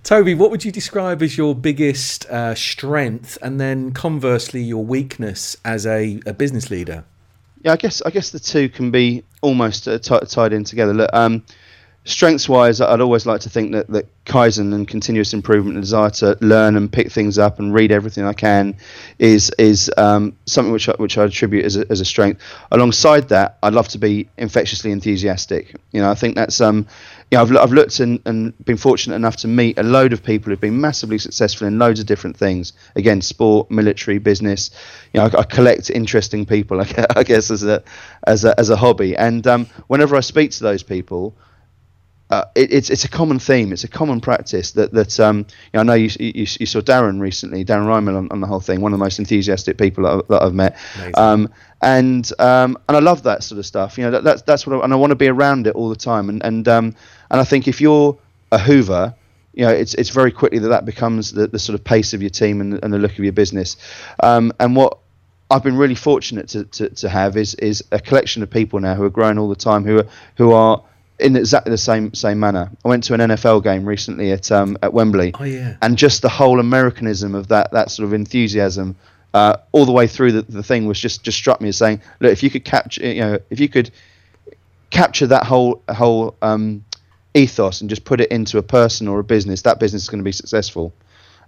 Toby, 0.03 0.35
what 0.35 0.51
would 0.51 0.63
you 0.63 0.71
describe 0.71 1.23
as 1.23 1.37
your 1.37 1.55
biggest 1.55 2.25
uh, 2.25 2.53
strength, 2.53 3.37
and 3.41 3.59
then 3.59 3.93
conversely, 3.93 4.61
your 4.61 4.85
weakness 4.85 5.57
as 5.65 5.87
a, 5.87 6.21
a 6.27 6.33
business 6.33 6.69
leader? 6.69 7.03
Yeah, 7.63 7.73
I 7.73 7.77
guess 7.77 8.01
I 8.01 8.09
guess 8.09 8.31
the 8.31 8.39
two 8.39 8.69
can 8.69 8.91
be 8.91 9.23
almost 9.41 9.87
uh, 9.87 9.99
t- 9.99 10.25
tied 10.25 10.53
in 10.53 10.63
together. 10.63 10.93
Look, 10.93 11.09
um, 11.13 11.43
strengths 12.05 12.49
wise, 12.49 12.81
I'd 12.81 13.01
always 13.01 13.25
like 13.27 13.41
to 13.41 13.49
think 13.49 13.73
that, 13.73 13.87
that 13.89 14.07
Kaizen 14.25 14.73
and 14.73 14.87
continuous 14.87 15.33
improvement 15.33 15.75
and 15.75 15.83
desire 15.83 16.09
to 16.09 16.37
learn 16.41 16.75
and 16.75 16.91
pick 16.91 17.11
things 17.11 17.37
up 17.37 17.59
and 17.59 17.73
read 17.73 17.91
everything 17.91 18.25
I 18.25 18.33
can 18.33 18.77
is 19.19 19.51
is 19.59 19.91
um, 19.97 20.35
something 20.45 20.73
which 20.73 20.89
I, 20.89 20.93
which 20.93 21.17
I 21.17 21.25
attribute 21.25 21.65
as 21.65 21.77
a, 21.77 21.85
as 21.91 22.01
a 22.01 22.05
strength. 22.05 22.41
Alongside 22.71 23.29
that, 23.29 23.59
I'd 23.61 23.73
love 23.73 23.87
to 23.89 23.99
be 23.99 24.27
infectiously 24.37 24.91
enthusiastic. 24.91 25.75
You 25.91 26.01
know, 26.01 26.09
I 26.09 26.15
think 26.15 26.35
that's 26.35 26.61
um, 26.61 26.87
you 27.31 27.37
know, 27.37 27.43
I've, 27.43 27.55
I've 27.55 27.71
looked 27.71 28.01
and, 28.01 28.19
and 28.25 28.53
been 28.65 28.75
fortunate 28.75 29.15
enough 29.15 29.37
to 29.37 29.47
meet 29.47 29.79
a 29.79 29.83
load 29.83 30.11
of 30.11 30.21
people 30.21 30.49
who've 30.49 30.59
been 30.59 30.81
massively 30.81 31.17
successful 31.17 31.65
in 31.65 31.79
loads 31.79 32.01
of 32.01 32.05
different 32.05 32.35
things. 32.35 32.73
Again, 32.97 33.21
sport, 33.21 33.71
military, 33.71 34.17
business. 34.17 34.69
You 35.13 35.21
know, 35.21 35.27
I, 35.27 35.39
I 35.39 35.43
collect 35.43 35.89
interesting 35.89 36.45
people, 36.45 36.81
I 37.15 37.23
guess, 37.23 37.49
as 37.49 37.63
a 37.63 37.81
as 38.27 38.43
a 38.43 38.59
as 38.59 38.69
a 38.69 38.75
hobby. 38.75 39.15
And 39.15 39.47
um, 39.47 39.65
whenever 39.87 40.17
I 40.17 40.19
speak 40.19 40.51
to 40.51 40.63
those 40.63 40.83
people 40.83 41.33
uh, 42.31 42.45
it, 42.55 42.71
it's 42.71 42.89
it's 42.89 43.03
a 43.03 43.09
common 43.09 43.39
theme. 43.39 43.73
It's 43.73 43.83
a 43.83 43.89
common 43.89 44.21
practice 44.21 44.71
that 44.71 44.93
that 44.93 45.19
um, 45.19 45.39
you 45.39 45.45
know, 45.73 45.79
I 45.81 45.83
know 45.83 45.93
you, 45.93 46.09
you, 46.17 46.47
you 46.59 46.65
saw 46.65 46.79
Darren 46.79 47.19
recently, 47.19 47.65
Darren 47.65 47.85
Ryman 47.85 48.15
on, 48.15 48.31
on, 48.31 48.39
the 48.39 48.47
whole 48.47 48.61
thing. 48.61 48.79
One 48.79 48.93
of 48.93 48.99
the 48.99 49.03
most 49.03 49.19
enthusiastic 49.19 49.77
people 49.77 50.05
that, 50.05 50.11
I, 50.11 50.21
that 50.29 50.43
I've 50.43 50.53
met, 50.53 50.77
um, 51.15 51.49
and 51.81 52.31
um, 52.39 52.77
and 52.87 52.95
I 52.95 53.01
love 53.01 53.23
that 53.23 53.43
sort 53.43 53.59
of 53.59 53.65
stuff. 53.65 53.97
You 53.97 54.05
know, 54.05 54.11
that, 54.11 54.23
that's 54.23 54.41
that's 54.43 54.65
what 54.65 54.79
I, 54.79 54.83
and 54.85 54.93
I 54.93 54.95
want 54.95 55.11
to 55.11 55.15
be 55.15 55.27
around 55.27 55.67
it 55.67 55.75
all 55.75 55.89
the 55.89 55.95
time. 55.95 56.29
And 56.29 56.41
and 56.43 56.67
um, 56.69 56.95
and 57.29 57.41
I 57.41 57.43
think 57.43 57.67
if 57.67 57.81
you're 57.81 58.17
a 58.53 58.57
Hoover, 58.57 59.13
you 59.53 59.65
know, 59.65 59.71
it's 59.71 59.93
it's 59.95 60.09
very 60.09 60.31
quickly 60.31 60.59
that 60.59 60.69
that 60.69 60.85
becomes 60.85 61.33
the, 61.33 61.47
the 61.47 61.59
sort 61.59 61.77
of 61.77 61.83
pace 61.83 62.13
of 62.13 62.21
your 62.21 62.29
team 62.29 62.61
and, 62.61 62.81
and 62.81 62.93
the 62.93 62.97
look 62.97 63.11
of 63.11 63.19
your 63.19 63.33
business. 63.33 63.75
Um, 64.23 64.53
and 64.57 64.73
what 64.73 64.99
I've 65.49 65.63
been 65.63 65.75
really 65.75 65.95
fortunate 65.95 66.47
to, 66.49 66.63
to, 66.63 66.89
to 66.89 67.09
have 67.09 67.35
is 67.35 67.55
is 67.55 67.83
a 67.91 67.99
collection 67.99 68.41
of 68.41 68.49
people 68.49 68.79
now 68.79 68.95
who 68.95 69.03
are 69.03 69.09
growing 69.09 69.37
all 69.37 69.49
the 69.49 69.55
time, 69.55 69.83
who 69.83 69.99
are 69.99 70.07
who 70.37 70.53
are 70.53 70.81
in 71.21 71.35
exactly 71.35 71.71
the 71.71 71.77
same 71.77 72.13
same 72.13 72.39
manner. 72.39 72.69
I 72.83 72.87
went 72.87 73.03
to 73.05 73.13
an 73.13 73.19
NFL 73.21 73.63
game 73.63 73.85
recently 73.85 74.31
at 74.31 74.51
um, 74.51 74.77
at 74.81 74.93
Wembley. 74.93 75.31
Oh 75.39 75.43
yeah. 75.43 75.77
And 75.81 75.97
just 75.97 76.21
the 76.21 76.29
whole 76.29 76.59
Americanism 76.59 77.35
of 77.35 77.47
that 77.49 77.71
that 77.71 77.91
sort 77.91 78.07
of 78.07 78.13
enthusiasm 78.13 78.95
uh, 79.33 79.57
all 79.71 79.85
the 79.85 79.91
way 79.91 80.07
through 80.07 80.33
the, 80.33 80.41
the 80.41 80.63
thing 80.63 80.85
was 80.85 80.99
just 80.99 81.23
just 81.23 81.37
struck 81.37 81.61
me 81.61 81.69
as 81.69 81.77
saying, 81.77 82.01
look, 82.19 82.31
if 82.31 82.43
you 82.43 82.49
could 82.49 82.65
capture, 82.65 83.05
you 83.05 83.21
know, 83.21 83.39
if 83.49 83.59
you 83.59 83.69
could 83.69 83.91
capture 84.89 85.27
that 85.27 85.45
whole 85.45 85.81
whole 85.89 86.35
um, 86.41 86.83
ethos 87.33 87.81
and 87.81 87.89
just 87.89 88.03
put 88.03 88.19
it 88.19 88.29
into 88.31 88.57
a 88.57 88.63
person 88.63 89.07
or 89.07 89.19
a 89.19 89.23
business, 89.23 89.61
that 89.61 89.79
business 89.79 90.03
is 90.03 90.09
going 90.09 90.19
to 90.19 90.25
be 90.25 90.31
successful. 90.31 90.93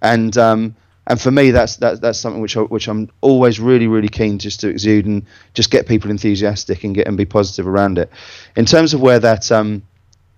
And 0.02 0.38
um, 0.38 0.76
and 1.08 1.20
for 1.20 1.32
me, 1.32 1.52
that's 1.52 1.76
that's 1.78 2.00
that's 2.00 2.18
something 2.18 2.42
which 2.42 2.56
I, 2.56 2.62
which 2.62 2.88
I'm 2.88 3.10
always 3.22 3.60
really 3.60 3.88
really 3.88 4.08
keen 4.08 4.40
just 4.40 4.62
to 4.62 4.70
exude 4.70 5.06
and 5.06 5.26
just 5.54 5.70
get 5.70 5.88
people 5.88 6.10
enthusiastic 6.10 6.84
and 6.84 6.96
get 6.96 7.08
and 7.08 7.18
be 7.18 7.26
positive 7.26 7.68
around 7.68 7.98
it. 7.98 8.10
In 8.56 8.66
terms 8.66 8.94
of 8.94 9.02
where 9.02 9.20
that 9.20 9.52
um, 9.52 9.84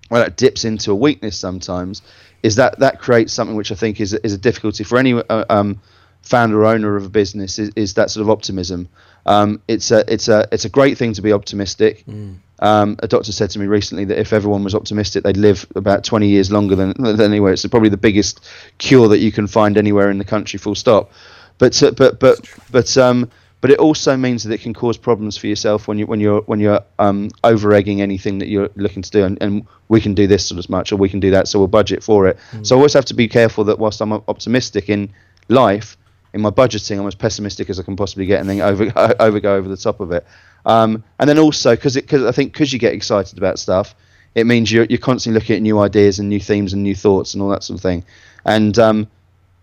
where 0.09 0.23
that 0.23 0.37
dips 0.37 0.65
into 0.65 0.91
a 0.91 0.95
weakness 0.95 1.37
sometimes, 1.37 2.01
is 2.41 2.55
that 2.55 2.79
that 2.79 2.99
creates 2.99 3.31
something 3.31 3.55
which 3.55 3.71
I 3.71 3.75
think 3.75 4.01
is 4.01 4.13
is 4.13 4.33
a 4.33 4.37
difficulty 4.39 4.83
for 4.83 4.97
any 4.97 5.13
uh, 5.13 5.45
um, 5.49 5.81
founder 6.23 6.61
or 6.61 6.65
owner 6.65 6.95
of 6.95 7.05
a 7.05 7.09
business 7.09 7.59
is, 7.59 7.71
is 7.75 7.93
that 7.93 8.09
sort 8.09 8.23
of 8.23 8.29
optimism. 8.31 8.89
Um, 9.27 9.61
it's 9.67 9.91
a 9.91 10.11
it's 10.11 10.27
a 10.27 10.47
it's 10.51 10.65
a 10.65 10.69
great 10.69 10.97
thing 10.97 11.13
to 11.13 11.21
be 11.21 11.31
optimistic. 11.31 12.03
Mm. 12.07 12.37
Um, 12.59 12.95
a 12.99 13.07
doctor 13.07 13.31
said 13.31 13.49
to 13.51 13.59
me 13.59 13.65
recently 13.65 14.05
that 14.05 14.19
if 14.19 14.31
everyone 14.31 14.63
was 14.63 14.75
optimistic, 14.75 15.23
they'd 15.23 15.37
live 15.37 15.65
about 15.75 16.03
20 16.03 16.27
years 16.27 16.51
longer 16.51 16.75
than, 16.75 16.93
than 16.99 17.21
anywhere. 17.21 17.53
It's 17.53 17.65
probably 17.65 17.89
the 17.89 17.97
biggest 17.97 18.47
cure 18.77 19.07
that 19.09 19.19
you 19.19 19.31
can 19.31 19.47
find 19.47 19.77
anywhere 19.77 20.09
in 20.09 20.17
the 20.17 20.25
country. 20.25 20.57
Full 20.57 20.75
stop. 20.75 21.11
But 21.57 21.81
uh, 21.81 21.91
but 21.91 22.19
but 22.19 22.39
but 22.71 22.97
um, 22.97 23.31
but 23.61 23.71
it 23.71 23.79
also 23.79 24.15
means 24.15 24.43
that 24.43 24.53
it 24.53 24.61
can 24.61 24.73
cause 24.73 24.97
problems 24.97 25.37
for 25.37 25.47
yourself 25.47 25.87
when 25.87 25.97
you 25.97 26.05
when 26.05 26.19
you're 26.19 26.41
when 26.41 26.59
you're 26.59 26.81
um, 26.99 27.31
over 27.43 27.73
egging 27.73 28.01
anything 28.01 28.39
that 28.39 28.47
you're 28.47 28.69
looking 28.75 29.01
to 29.01 29.09
do. 29.09 29.23
And, 29.23 29.41
and, 29.41 29.67
we 29.87 30.01
can 30.01 30.15
do 30.15 30.25
this 30.25 30.47
sort 30.47 30.57
of 30.57 30.67
much, 30.67 30.91
or 30.91 30.95
we 30.95 31.09
can 31.09 31.19
do 31.19 31.29
that, 31.29 31.47
so 31.47 31.59
we'll 31.59 31.67
budget 31.67 32.03
for 32.03 32.27
it. 32.27 32.39
Mm. 32.51 32.65
So 32.65 32.75
I 32.75 32.77
always 32.77 32.93
have 32.93 33.05
to 33.05 33.13
be 33.13 33.27
careful 33.27 33.65
that 33.65 33.77
whilst 33.77 34.01
I'm 34.01 34.13
optimistic 34.13 34.89
in 34.89 35.13
life, 35.47 35.95
in 36.33 36.41
my 36.41 36.49
budgeting, 36.49 36.99
I'm 36.99 37.05
as 37.05 37.13
pessimistic 37.13 37.69
as 37.69 37.79
I 37.79 37.83
can 37.83 37.95
possibly 37.95 38.25
get, 38.25 38.39
and 38.39 38.49
then 38.49 38.61
over 38.69 38.91
over 39.19 39.39
go 39.39 39.55
over 39.55 39.69
the 39.69 39.77
top 39.77 39.99
of 39.99 40.11
it. 40.11 40.25
Um, 40.65 41.03
and 41.19 41.29
then 41.29 41.37
also 41.37 41.75
because 41.75 41.97
I 41.97 42.31
think 42.31 42.53
because 42.53 42.73
you 42.73 42.79
get 42.79 42.93
excited 42.93 43.37
about 43.37 43.59
stuff, 43.59 43.95
it 44.33 44.45
means 44.45 44.71
you're 44.71 44.85
you're 44.85 44.99
constantly 44.99 45.39
looking 45.39 45.55
at 45.55 45.61
new 45.61 45.79
ideas 45.79 46.19
and 46.19 46.29
new 46.29 46.39
themes 46.39 46.73
and 46.73 46.83
new 46.83 46.95
thoughts 46.95 47.33
and 47.33 47.43
all 47.43 47.49
that 47.49 47.63
sort 47.63 47.77
of 47.77 47.83
thing. 47.83 48.03
And 48.45 48.77
um, 48.79 48.99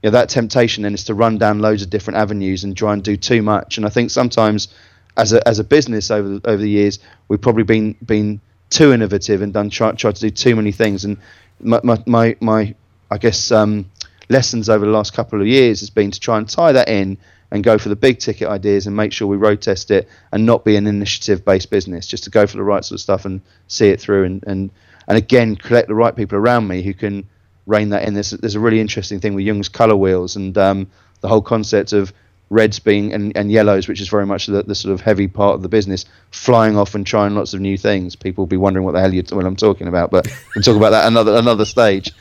you 0.03 0.11
know, 0.11 0.11
that 0.11 0.29
temptation 0.29 0.83
then 0.83 0.95
is 0.95 1.05
to 1.05 1.15
run 1.15 1.39
down 1.39 1.61
loads 1.61 1.83
of 1.83 1.91
different 1.91 2.19
avenues 2.19 2.65
and 2.65 2.77
try 2.77 2.93
and 2.93 3.03
do 3.03 3.17
too 3.17 3.43
much. 3.43 3.77
And 3.77 3.87
I 3.87 3.89
think 3.89 4.11
sometimes 4.11 4.69
as 5.17 5.33
a 5.33 5.47
as 5.47 5.59
a 5.59 5.65
business 5.65 6.11
over 6.11 6.41
over 6.45 6.63
the 6.63 6.71
years, 6.71 6.99
we've 7.29 7.41
probably 7.41 7.65
been 7.65 7.97
been 8.05 8.41
too 8.71 8.93
innovative 8.93 9.43
and 9.43 9.53
done 9.53 9.71
try 9.71 9.93
try 9.93 10.13
to 10.13 10.21
do 10.21 10.31
too 10.31 10.57
many 10.57 10.73
things. 10.73 11.05
And 11.05 11.19
my 11.61 11.81
my 11.83 12.03
my, 12.07 12.37
my 12.41 12.75
I 13.11 13.19
guess 13.19 13.51
um, 13.53 13.91
lessons 14.29 14.69
over 14.69 14.87
the 14.87 14.93
last 14.93 15.13
couple 15.13 15.41
of 15.41 15.47
years 15.47 15.81
has 15.81 15.91
been 15.91 16.11
to 16.11 16.21
try 16.21 16.39
and 16.39 16.49
tie 16.49 16.73
that 16.73 16.89
in 16.89 17.19
and 17.53 17.63
go 17.63 17.77
for 17.77 17.91
the 17.91 17.97
big 17.97 18.19
ticket 18.19 18.49
ideas 18.49 18.87
and 18.87 18.97
make 18.97 19.13
sure 19.13 19.29
we 19.29 19.37
road 19.37 19.61
test 19.61 19.91
it 19.91 20.09
and 20.33 20.47
not 20.47 20.65
be 20.65 20.75
an 20.75 20.87
initiative 20.87 21.45
based 21.45 21.71
business, 21.71 22.07
just 22.07 22.25
to 22.25 22.31
go 22.31 22.47
for 22.47 22.57
the 22.57 22.63
right 22.63 22.83
sort 22.83 22.97
of 22.97 23.01
stuff 23.01 23.27
and 23.27 23.43
see 23.69 23.89
it 23.89 24.01
through 24.01 24.25
and, 24.25 24.43
and, 24.47 24.71
and 25.07 25.19
again 25.19 25.55
collect 25.55 25.87
the 25.87 25.95
right 25.95 26.17
people 26.17 26.39
around 26.39 26.67
me 26.67 26.83
who 26.83 26.95
can 26.95 27.29
rein 27.67 27.91
that 27.91 28.09
in. 28.09 28.15
There's, 28.15 28.31
there's 28.31 28.55
a 28.55 28.61
really 28.61 28.81
interesting 28.81 29.21
thing 29.21 29.35
with 29.35 29.45
Jung's 29.45 29.69
color 29.69 29.95
wheels 29.95 30.35
and 30.35 30.57
um, 30.57 30.91
the 31.21 31.29
whole 31.29 31.43
concept 31.43 31.93
of 31.93 32.13
reds 32.49 32.79
being 32.79 33.13
and, 33.13 33.37
and 33.37 33.53
yellows, 33.53 33.87
which 33.87 34.01
is 34.01 34.09
very 34.09 34.27
much 34.27 34.47
the, 34.47 34.63
the, 34.63 34.75
sort 34.75 34.95
of 34.95 35.03
heavy 35.03 35.29
part 35.29 35.55
of 35.55 35.63
the 35.63 35.69
business, 35.69 36.07
flying 36.31 36.79
off 36.79 36.95
and 36.95 37.07
trying 37.07 37.35
lots 37.35 37.53
of 37.53 37.61
new 37.61 37.77
things. 37.77 38.17
People 38.17 38.43
will 38.43 38.47
be 38.47 38.57
wondering 38.57 38.85
what 38.85 38.93
the 38.93 39.01
hell 39.01 39.13
you 39.13 39.23
well, 39.31 39.47
I'm 39.47 39.57
talking 39.57 39.89
about, 39.89 40.11
but 40.11 40.27
we'll 40.55 40.63
talk 40.63 40.77
about 40.77 40.91
that 40.91 41.07
another 41.07 41.37
another 41.37 41.67
stage. 41.67 42.13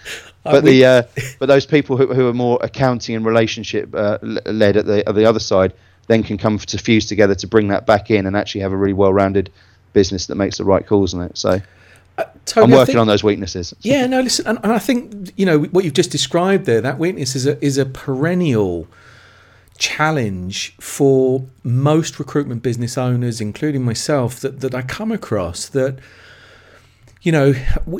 Uh, 0.46 0.52
but 0.52 0.64
the 0.64 0.86
uh, 0.86 1.04
but 1.40 1.48
those 1.48 1.66
people 1.66 1.98
who, 1.98 2.14
who 2.14 2.28
are 2.28 2.34
more 2.34 2.58
accounting 2.62 3.16
and 3.16 3.26
relationship 3.26 3.94
uh, 3.94 4.18
led 4.22 4.78
at 4.78 4.86
the 4.86 5.08
at 5.08 5.16
the 5.16 5.26
other 5.26 5.40
side 5.40 5.74
then 6.08 6.24
can 6.24 6.38
come 6.38 6.58
to 6.58 6.78
fuse 6.78 7.06
together 7.06 7.36
to 7.36 7.48
bring 7.48 7.70
that 7.70 7.86
back 7.86 8.12
in 8.12 8.26
and 8.26 8.36
actually 8.36 8.62
have 8.62 8.72
a 8.72 8.76
really 8.76 8.94
well-rounded 8.94 9.50
business 9.94 10.26
that 10.26 10.36
makes 10.36 10.58
the 10.58 10.64
right 10.64 10.86
calls 10.86 11.14
on 11.14 11.22
it. 11.22 11.38
So 11.38 11.62
Totally, 12.46 12.64
I'm 12.64 12.72
working 12.72 12.86
think, 12.88 13.00
on 13.00 13.08
those 13.08 13.24
weaknesses. 13.24 13.74
Yeah, 13.82 14.06
no, 14.08 14.22
listen, 14.22 14.46
and, 14.48 14.60
and, 14.64 14.74
I 14.74 14.80
think 14.80 15.32
you 15.38 15.46
know 15.46 15.60
what 15.60 15.86
you've 15.86 15.94
just 15.94 16.12
described 16.12 16.66
there. 16.66 16.82
That 16.82 17.00
weakness 17.00 17.36
is 17.36 17.48
a 17.48 17.64
is 17.64 17.78
a 17.78 17.86
perennial 17.86 18.88
challenge 19.78 20.76
for 20.80 21.46
most 21.64 22.20
recruitment 22.20 22.62
business 22.64 22.98
owners, 22.98 23.40
including 23.42 23.84
myself, 23.84 24.40
that 24.42 24.60
that 24.60 24.76
I 24.76 24.82
come 24.82 25.12
across. 25.12 25.70
That 25.70 26.00
you 27.22 27.32
know 27.32 27.54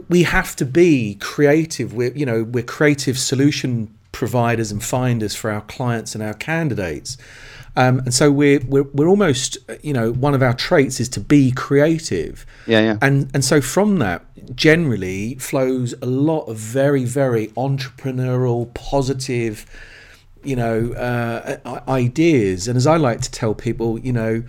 we 0.10 0.24
have 0.24 0.56
to 0.58 0.66
be 0.66 1.16
creative. 1.16 1.94
We're 1.94 2.14
you 2.14 2.26
know 2.26 2.44
we're 2.44 2.64
creative 2.64 3.18
solution 3.18 3.94
providers 4.12 4.72
and 4.72 4.84
finders 4.84 5.36
for 5.36 5.52
our 5.52 5.62
clients 5.62 6.16
and 6.16 6.24
our 6.24 6.34
candidates. 6.34 7.18
Um, 7.76 8.00
and 8.00 8.14
so 8.14 8.30
we're, 8.32 8.60
we're 8.68 8.84
we're 8.84 9.08
almost 9.08 9.58
you 9.82 9.94
know 9.94 10.12
one 10.12 10.34
of 10.34 10.44
our 10.44 10.54
traits 10.54 11.00
is 11.00 11.08
to 11.10 11.20
be 11.20 11.52
creative. 11.52 12.46
Yeah, 12.68 12.82
yeah. 12.82 12.98
And 13.02 13.30
and 13.34 13.46
so 13.46 13.62
from 13.62 14.00
that 14.00 14.26
generally 14.56 15.36
flows 15.36 15.94
a 16.02 16.06
lot 16.06 16.46
of 16.46 16.58
very 16.58 17.06
very 17.06 17.48
entrepreneurial, 17.50 18.74
positive, 18.74 19.66
you 20.44 20.56
know, 20.56 20.94
uh, 20.94 21.80
ideas. 21.88 22.68
And 22.68 22.76
as 22.76 22.88
I 22.88 22.98
like 22.98 23.22
to 23.22 23.32
tell 23.32 23.54
people, 23.54 24.00
you 24.00 24.14
know. 24.14 24.44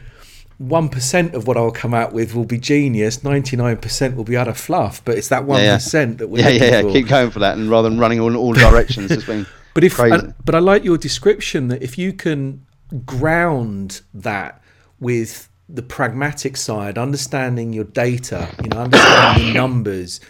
One 0.62 0.88
percent 0.88 1.34
of 1.34 1.46
what 1.46 1.56
I'll 1.56 1.72
come 1.72 1.92
out 1.92 2.12
with 2.12 2.34
will 2.34 2.44
be 2.44 2.58
genius. 2.58 3.24
Ninety 3.24 3.56
nine 3.56 3.78
percent 3.78 4.16
will 4.16 4.24
be 4.24 4.36
utter 4.36 4.54
fluff. 4.54 5.04
But 5.04 5.18
it's 5.18 5.28
that 5.28 5.44
one 5.44 5.60
yeah, 5.60 5.78
yeah. 5.92 6.04
that 6.04 6.28
we're 6.28 6.40
yeah, 6.40 6.48
yeah, 6.48 6.64
yeah. 6.64 6.82
For. 6.82 6.92
Keep 6.92 7.08
going 7.08 7.30
for 7.30 7.40
that, 7.40 7.58
and 7.58 7.68
rather 7.68 7.88
than 7.90 7.98
running 7.98 8.20
all, 8.20 8.36
all 8.36 8.52
directions, 8.52 9.10
it's 9.10 9.24
been 9.24 9.46
but 9.74 9.84
if 9.84 9.94
crazy. 9.94 10.32
but 10.44 10.54
I 10.54 10.60
like 10.60 10.84
your 10.84 10.98
description 10.98 11.68
that 11.68 11.82
if 11.82 11.98
you 11.98 12.12
can 12.12 12.64
ground 13.04 14.02
that 14.14 14.62
with 15.00 15.48
the 15.68 15.82
pragmatic 15.82 16.56
side, 16.56 16.98
understanding 16.98 17.72
your 17.72 17.84
data, 17.84 18.48
you 18.62 18.68
know, 18.68 18.82
understanding 18.82 19.48
the 19.48 19.52
numbers, 19.58 20.20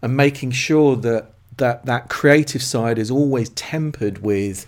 and 0.00 0.16
making 0.16 0.52
sure 0.52 0.96
that 0.96 1.34
that 1.58 1.84
that 1.86 2.08
creative 2.08 2.62
side 2.62 2.98
is 2.98 3.10
always 3.10 3.50
tempered 3.50 4.18
with 4.18 4.66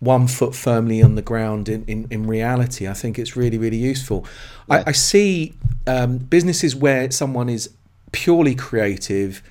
one 0.00 0.28
foot 0.28 0.54
firmly 0.54 1.02
on 1.02 1.16
the 1.16 1.22
ground 1.22 1.68
in, 1.68 1.84
in, 1.86 2.06
in 2.10 2.26
reality. 2.26 2.86
I 2.86 2.94
think 2.94 3.18
it's 3.18 3.36
really, 3.36 3.58
really 3.58 3.76
useful. 3.76 4.24
Yeah. 4.68 4.76
I, 4.76 4.84
I, 4.88 4.92
see 4.92 5.54
um, 5.86 6.18
businesses 6.18 6.76
where 6.76 7.10
someone 7.10 7.48
is 7.48 7.70
purely 8.12 8.54
creative, 8.54 9.42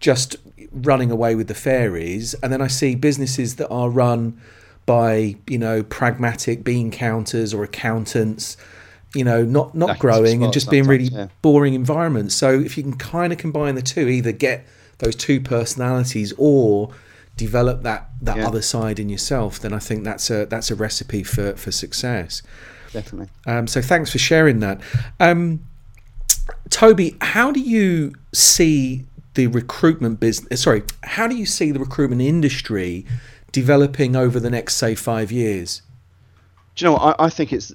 just 0.00 0.36
running 0.72 1.10
away 1.10 1.36
with 1.36 1.46
the 1.46 1.54
fairies, 1.54 2.34
and 2.34 2.52
then 2.52 2.60
I 2.60 2.66
see 2.66 2.96
businesses 2.96 3.56
that 3.56 3.68
are 3.68 3.88
run 3.88 4.40
by 4.86 5.36
you 5.46 5.58
know 5.58 5.82
pragmatic 5.82 6.62
bean 6.62 6.90
counters 6.90 7.54
or 7.54 7.64
accountants 7.64 8.56
you 9.14 9.24
know 9.24 9.42
not 9.42 9.74
not 9.74 9.98
growing 9.98 10.42
and 10.44 10.52
just 10.52 10.70
being 10.70 10.84
really 10.84 11.04
yeah. 11.04 11.28
boring 11.40 11.74
environments 11.74 12.34
so 12.34 12.50
if 12.50 12.76
you 12.76 12.82
can 12.82 12.96
kind 12.96 13.32
of 13.32 13.38
combine 13.38 13.76
the 13.76 13.82
two 13.82 14.08
either 14.08 14.30
get 14.30 14.66
those 14.98 15.16
two 15.16 15.40
personalities 15.40 16.34
or 16.36 16.90
develop 17.36 17.82
that 17.82 18.08
that 18.20 18.36
yeah. 18.36 18.46
other 18.46 18.62
side 18.62 18.98
in 18.98 19.08
yourself 19.08 19.58
then 19.58 19.72
i 19.72 19.78
think 19.78 20.04
that's 20.04 20.30
a 20.30 20.46
that's 20.46 20.70
a 20.70 20.74
recipe 20.74 21.22
for 21.22 21.54
for 21.56 21.72
success 21.72 22.42
definitely 22.92 23.28
um, 23.46 23.66
so 23.66 23.82
thanks 23.82 24.10
for 24.12 24.18
sharing 24.18 24.60
that 24.60 24.80
um, 25.18 25.60
toby 26.70 27.16
how 27.20 27.50
do 27.50 27.60
you 27.60 28.12
see 28.32 29.04
the 29.34 29.48
recruitment 29.48 30.20
business 30.20 30.62
sorry 30.62 30.82
how 31.02 31.26
do 31.26 31.34
you 31.34 31.46
see 31.46 31.72
the 31.72 31.80
recruitment 31.80 32.22
industry 32.22 33.04
developing 33.54 34.16
over 34.16 34.40
the 34.40 34.50
next, 34.50 34.74
say, 34.74 34.96
five 34.96 35.30
years? 35.30 35.80
Do 36.74 36.84
you 36.84 36.90
know 36.90 36.98
what? 36.98 37.20
I, 37.20 37.26
I 37.26 37.30
think 37.30 37.52
it's 37.52 37.72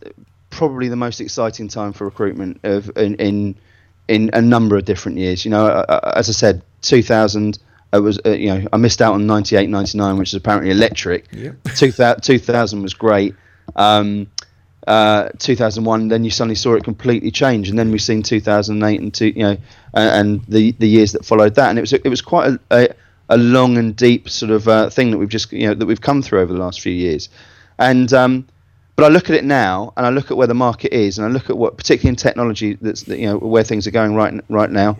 probably 0.51 0.89
the 0.89 0.97
most 0.97 1.21
exciting 1.21 1.69
time 1.69 1.93
for 1.93 2.05
recruitment 2.05 2.59
of 2.63 2.91
in, 2.97 3.15
in 3.15 3.55
in 4.07 4.29
a 4.33 4.41
number 4.41 4.75
of 4.75 4.85
different 4.85 5.17
years. 5.17 5.45
You 5.45 5.51
know, 5.51 5.65
uh, 5.65 5.85
uh 5.87 6.13
as 6.15 6.29
I 6.29 6.33
said, 6.33 6.61
2000. 6.83 7.57
It 7.91 7.99
was, 7.99 8.19
uh, 8.25 8.31
you 8.31 8.53
know, 8.53 8.67
I 8.71 8.77
missed 8.77 9.01
out 9.01 9.13
on 9.13 9.25
98, 9.25 9.69
99, 9.69 10.17
which 10.17 10.29
is 10.29 10.35
apparently 10.35 10.71
electric. 10.71 11.27
Yep. 11.31 11.55
2000, 11.75 12.21
2000 12.21 12.81
was 12.83 12.93
great. 12.93 13.35
Um, 13.75 14.27
uh, 14.87 15.29
2001, 15.37 16.07
then 16.07 16.23
you 16.23 16.31
suddenly 16.31 16.55
saw 16.55 16.73
it 16.73 16.83
completely 16.83 17.31
change, 17.31 17.69
and 17.69 17.77
then 17.77 17.91
we've 17.91 18.01
seen 18.01 18.23
2008 18.23 18.99
and 18.99 19.13
two, 19.13 19.27
you 19.27 19.43
know, 19.43 19.57
and, 19.93 20.09
and 20.29 20.45
the 20.47 20.71
the 20.73 20.87
years 20.87 21.11
that 21.11 21.25
followed 21.25 21.55
that, 21.55 21.69
and 21.69 21.77
it 21.77 21.81
was 21.81 21.93
it 21.93 22.07
was 22.07 22.21
quite 22.21 22.53
a, 22.53 22.59
a 22.71 22.89
a 23.29 23.37
long 23.37 23.77
and 23.77 23.95
deep 23.95 24.29
sort 24.29 24.51
of 24.51 24.67
uh, 24.67 24.89
thing 24.89 25.11
that 25.11 25.17
we've 25.17 25.29
just 25.29 25.51
you 25.51 25.67
know 25.67 25.73
that 25.73 25.85
we've 25.85 26.01
come 26.01 26.21
through 26.21 26.39
over 26.39 26.51
the 26.51 26.59
last 26.59 26.81
few 26.81 26.93
years, 26.93 27.29
and 27.77 28.11
um, 28.13 28.47
but 28.95 29.05
I 29.05 29.09
look 29.09 29.29
at 29.29 29.35
it 29.35 29.43
now 29.43 29.93
and 29.95 30.05
I 30.05 30.09
look 30.09 30.31
at 30.31 30.37
where 30.37 30.47
the 30.47 30.55
market 30.55 30.93
is 30.93 31.19
and 31.19 31.27
I 31.27 31.29
look 31.29 31.49
at 31.49 31.57
what 31.57 31.77
particularly 31.77 32.09
in 32.09 32.15
technology 32.15 32.77
that's 32.81 33.07
you 33.07 33.27
know 33.27 33.37
where 33.37 33.63
things 33.63 33.85
are 33.85 33.91
going 33.91 34.15
right 34.15 34.43
right 34.49 34.71
now, 34.71 34.97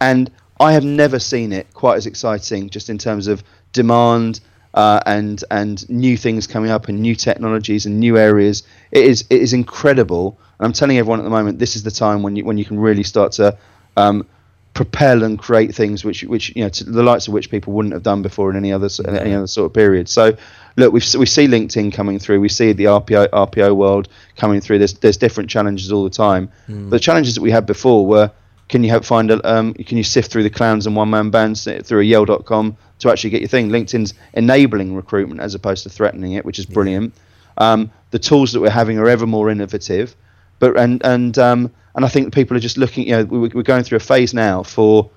and 0.00 0.30
I 0.60 0.72
have 0.72 0.84
never 0.84 1.18
seen 1.18 1.52
it 1.52 1.72
quite 1.74 1.96
as 1.96 2.06
exciting 2.06 2.70
just 2.70 2.88
in 2.88 2.98
terms 2.98 3.26
of 3.26 3.42
demand. 3.72 4.40
Uh, 4.72 4.98
and 5.06 5.44
and 5.52 5.88
new 5.88 6.16
things 6.16 6.48
coming 6.48 6.68
up 6.68 6.88
and 6.88 7.00
new 7.00 7.14
technologies 7.14 7.86
and 7.86 8.00
new 8.00 8.18
areas. 8.18 8.64
It 8.90 9.04
is 9.04 9.24
it 9.30 9.40
is 9.40 9.52
incredible. 9.52 10.36
And 10.58 10.66
I'm 10.66 10.72
telling 10.72 10.98
everyone 10.98 11.20
at 11.20 11.22
the 11.22 11.30
moment, 11.30 11.60
this 11.60 11.76
is 11.76 11.84
the 11.84 11.92
time 11.92 12.24
when 12.24 12.34
you 12.34 12.44
when 12.44 12.58
you 12.58 12.64
can 12.64 12.80
really 12.80 13.04
start 13.04 13.30
to 13.34 13.56
um, 13.96 14.26
propel 14.74 15.22
and 15.22 15.38
create 15.38 15.74
things 15.74 16.04
which 16.04 16.24
which 16.24 16.54
you 16.56 16.64
know 16.64 16.68
to 16.68 16.84
the 16.84 17.02
likes 17.02 17.28
of 17.28 17.32
which 17.32 17.48
people 17.50 17.72
wouldn't 17.72 17.94
have 17.94 18.02
done 18.02 18.20
before 18.22 18.50
in 18.50 18.56
any 18.56 18.72
other 18.72 18.88
any 19.08 19.32
other 19.32 19.46
sort 19.46 19.66
of 19.66 19.72
period. 19.72 20.08
So 20.08 20.36
look, 20.76 20.92
we 20.92 21.00
we 21.18 21.26
see 21.26 21.46
LinkedIn 21.46 21.92
coming 21.92 22.18
through, 22.18 22.40
we 22.40 22.48
see 22.48 22.72
the 22.72 22.84
RPO 22.84 23.28
RPO 23.28 23.76
world 23.76 24.08
coming 24.36 24.60
through. 24.60 24.78
There's 24.78 24.94
there's 24.94 25.16
different 25.16 25.48
challenges 25.48 25.92
all 25.92 26.04
the 26.04 26.10
time. 26.10 26.50
Mm. 26.68 26.90
The 26.90 26.98
challenges 26.98 27.36
that 27.36 27.40
we 27.40 27.52
had 27.52 27.66
before 27.66 28.04
were 28.06 28.32
can 28.68 28.82
you 28.82 28.90
help 28.90 29.04
find 29.04 29.30
a 29.30 29.50
um, 29.50 29.74
can 29.74 29.96
you 29.98 30.04
sift 30.04 30.30
through 30.30 30.42
the 30.42 30.50
clowns 30.50 30.86
and 30.86 30.96
one 30.96 31.10
man 31.10 31.30
bands 31.30 31.68
through 31.82 32.00
a 32.00 32.04
Yell.com 32.04 32.76
to 33.00 33.10
actually 33.10 33.30
get 33.30 33.40
your 33.40 33.48
thing. 33.48 33.68
LinkedIn's 33.68 34.14
enabling 34.32 34.94
recruitment 34.94 35.40
as 35.40 35.54
opposed 35.54 35.82
to 35.82 35.90
threatening 35.90 36.32
it, 36.32 36.44
which 36.44 36.58
is 36.58 36.66
brilliant. 36.66 37.14
Yeah. 37.58 37.72
Um, 37.72 37.90
the 38.10 38.18
tools 38.18 38.52
that 38.52 38.60
we're 38.60 38.70
having 38.70 38.98
are 38.98 39.08
ever 39.08 39.26
more 39.26 39.50
innovative, 39.50 40.16
but 40.58 40.76
and 40.78 41.04
and 41.04 41.38
um, 41.38 41.70
and 41.94 42.04
I 42.04 42.08
think 42.08 42.32
people 42.34 42.56
are 42.56 42.60
just 42.60 42.78
looking. 42.78 43.06
You 43.06 43.16
know, 43.16 43.24
we're 43.24 43.62
going 43.62 43.84
through 43.84 43.96
a 43.96 44.00
phase 44.00 44.34
now 44.34 44.62
for. 44.62 45.10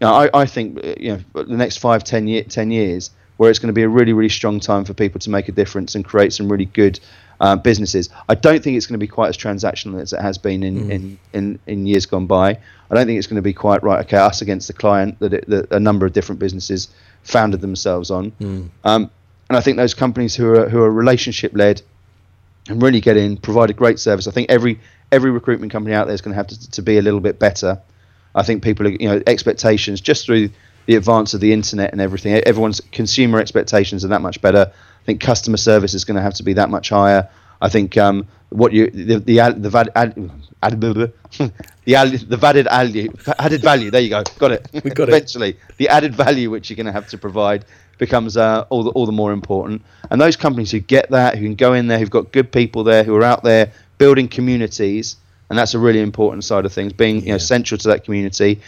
You 0.00 0.08
know, 0.08 0.14
I, 0.14 0.42
I 0.42 0.46
think 0.46 0.82
you 0.98 1.12
know 1.34 1.42
the 1.42 1.56
next 1.56 1.76
five, 1.76 2.02
ten, 2.02 2.26
year, 2.26 2.42
10 2.42 2.72
years 2.72 3.10
where 3.36 3.48
it's 3.48 3.58
going 3.58 3.68
to 3.68 3.72
be 3.72 3.82
a 3.82 3.88
really, 3.88 4.12
really 4.12 4.28
strong 4.28 4.60
time 4.60 4.84
for 4.84 4.94
people 4.94 5.18
to 5.20 5.30
make 5.30 5.48
a 5.48 5.52
difference 5.52 5.94
and 5.94 6.04
create 6.04 6.32
some 6.32 6.50
really 6.50 6.66
good 6.66 7.00
uh, 7.44 7.56
businesses. 7.56 8.08
I 8.26 8.34
don't 8.34 8.64
think 8.64 8.78
it's 8.78 8.86
going 8.86 8.98
to 8.98 9.06
be 9.06 9.06
quite 9.06 9.28
as 9.28 9.36
transactional 9.36 10.00
as 10.00 10.14
it 10.14 10.20
has 10.22 10.38
been 10.38 10.62
in, 10.62 10.84
mm. 10.84 10.90
in, 10.90 11.18
in, 11.34 11.58
in, 11.66 11.86
years 11.86 12.06
gone 12.06 12.26
by. 12.26 12.58
I 12.90 12.94
don't 12.94 13.06
think 13.06 13.18
it's 13.18 13.26
going 13.26 13.36
to 13.36 13.42
be 13.42 13.52
quite 13.52 13.82
right. 13.82 14.02
Okay, 14.06 14.16
us 14.16 14.40
against 14.40 14.66
the 14.66 14.72
client 14.72 15.18
that, 15.18 15.34
it, 15.34 15.46
that 15.48 15.70
a 15.70 15.78
number 15.78 16.06
of 16.06 16.14
different 16.14 16.38
businesses 16.38 16.88
founded 17.22 17.60
themselves 17.60 18.10
on. 18.10 18.30
Mm. 18.40 18.70
Um, 18.84 19.10
and 19.50 19.58
I 19.58 19.60
think 19.60 19.76
those 19.76 19.92
companies 19.92 20.34
who 20.34 20.54
are 20.54 20.70
who 20.70 20.80
are 20.80 20.90
relationship 20.90 21.52
led 21.54 21.82
and 22.70 22.82
really 22.82 23.02
get 23.02 23.18
in, 23.18 23.36
provide 23.36 23.68
a 23.68 23.74
great 23.74 23.98
service. 23.98 24.26
I 24.26 24.30
think 24.30 24.50
every 24.50 24.80
every 25.12 25.30
recruitment 25.30 25.70
company 25.70 25.94
out 25.94 26.06
there 26.06 26.14
is 26.14 26.22
going 26.22 26.32
to 26.32 26.36
have 26.36 26.46
to, 26.46 26.70
to 26.70 26.80
be 26.80 26.96
a 26.96 27.02
little 27.02 27.20
bit 27.20 27.38
better. 27.38 27.78
I 28.34 28.42
think 28.42 28.62
people 28.62 28.86
are, 28.86 28.90
you 28.90 29.06
know, 29.06 29.22
expectations 29.26 30.00
just 30.00 30.24
through 30.24 30.48
the 30.86 30.96
advance 30.96 31.34
of 31.34 31.40
the 31.40 31.52
internet 31.52 31.92
and 31.92 32.00
everything. 32.00 32.32
Everyone's 32.46 32.80
consumer 32.90 33.38
expectations 33.38 34.02
are 34.02 34.08
that 34.08 34.22
much 34.22 34.40
better. 34.40 34.72
I 35.04 35.06
think 35.06 35.20
customer 35.20 35.58
service 35.58 35.92
is 35.92 36.06
going 36.06 36.16
to 36.16 36.22
have 36.22 36.32
to 36.34 36.42
be 36.42 36.54
that 36.54 36.70
much 36.70 36.88
higher. 36.88 37.28
I 37.60 37.68
think 37.68 37.98
um, 37.98 38.26
what 38.48 38.72
you 38.72 38.90
the 38.90 39.18
the 39.18 39.18
the, 39.18 39.60
the, 39.60 39.80
add, 39.84 39.92
add, 39.94 40.14
the, 40.14 41.12
the 41.84 42.46
added 42.46 42.66
value 42.66 43.12
added 43.38 43.60
value. 43.60 43.90
There 43.90 44.00
you 44.00 44.08
go, 44.08 44.22
got 44.38 44.52
it. 44.52 44.66
We 44.82 44.90
got 44.90 45.08
Eventually, 45.08 45.50
it. 45.50 45.58
the 45.76 45.90
added 45.90 46.14
value 46.14 46.48
which 46.50 46.70
you're 46.70 46.76
going 46.76 46.86
to 46.86 46.92
have 46.92 47.08
to 47.08 47.18
provide 47.18 47.66
becomes 47.98 48.38
uh, 48.38 48.64
all 48.70 48.82
the 48.82 48.90
all 48.90 49.04
the 49.04 49.12
more 49.12 49.32
important. 49.32 49.82
And 50.10 50.18
those 50.18 50.36
companies 50.36 50.70
who 50.70 50.80
get 50.80 51.10
that, 51.10 51.36
who 51.36 51.44
can 51.44 51.54
go 51.54 51.74
in 51.74 51.86
there, 51.86 51.98
who've 51.98 52.10
got 52.10 52.32
good 52.32 52.50
people 52.50 52.82
there, 52.82 53.04
who 53.04 53.14
are 53.14 53.24
out 53.24 53.42
there 53.42 53.72
building 53.98 54.28
communities, 54.28 55.16
and 55.50 55.58
that's 55.58 55.74
a 55.74 55.78
really 55.78 56.00
important 56.00 56.44
side 56.44 56.64
of 56.64 56.72
things, 56.72 56.94
being 56.94 57.20
you 57.26 57.32
know 57.32 57.38
central 57.38 57.76
to 57.78 57.88
that 57.88 58.04
community. 58.04 58.62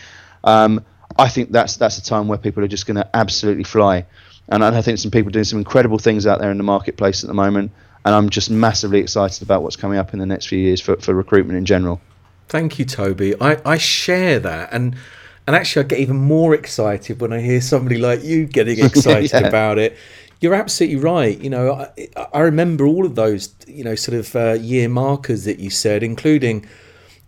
Um, 0.44 0.84
I 1.18 1.28
think 1.28 1.50
that's 1.50 1.76
that's 1.76 1.98
a 1.98 2.02
time 2.02 2.28
where 2.28 2.38
people 2.38 2.62
are 2.62 2.68
just 2.68 2.86
going 2.86 2.96
to 2.96 3.08
absolutely 3.16 3.64
fly, 3.64 4.04
and 4.48 4.64
I 4.64 4.82
think 4.82 4.98
some 4.98 5.10
people 5.10 5.30
doing 5.30 5.44
some 5.44 5.58
incredible 5.58 5.98
things 5.98 6.26
out 6.26 6.40
there 6.40 6.50
in 6.50 6.56
the 6.56 6.64
marketplace 6.64 7.24
at 7.24 7.28
the 7.28 7.34
moment, 7.34 7.72
and 8.04 8.14
I'm 8.14 8.30
just 8.30 8.50
massively 8.50 9.00
excited 9.00 9.42
about 9.42 9.62
what's 9.62 9.76
coming 9.76 9.98
up 9.98 10.12
in 10.12 10.18
the 10.18 10.26
next 10.26 10.46
few 10.46 10.58
years 10.58 10.80
for, 10.80 10.96
for 10.96 11.14
recruitment 11.14 11.58
in 11.58 11.64
general. 11.64 12.00
Thank 12.48 12.78
you, 12.78 12.84
Toby. 12.84 13.34
I, 13.40 13.60
I 13.64 13.76
share 13.78 14.38
that, 14.40 14.72
and 14.72 14.96
and 15.46 15.56
actually 15.56 15.84
I 15.84 15.88
get 15.88 15.98
even 16.00 16.16
more 16.16 16.54
excited 16.54 17.20
when 17.20 17.32
I 17.32 17.40
hear 17.40 17.60
somebody 17.60 17.98
like 17.98 18.22
you 18.22 18.46
getting 18.46 18.78
excited 18.84 19.30
yeah. 19.32 19.48
about 19.48 19.78
it 19.78 19.96
you're 20.40 20.54
absolutely 20.54 20.96
right. 20.96 21.38
You 21.40 21.50
know, 21.50 21.72
I, 21.72 22.08
I 22.32 22.40
remember 22.40 22.86
all 22.86 23.06
of 23.06 23.14
those, 23.14 23.54
you 23.66 23.84
know, 23.84 23.94
sort 23.94 24.18
of 24.18 24.36
uh, 24.36 24.52
year 24.52 24.88
markers 24.88 25.44
that 25.44 25.58
you 25.58 25.70
said, 25.70 26.02
including, 26.02 26.66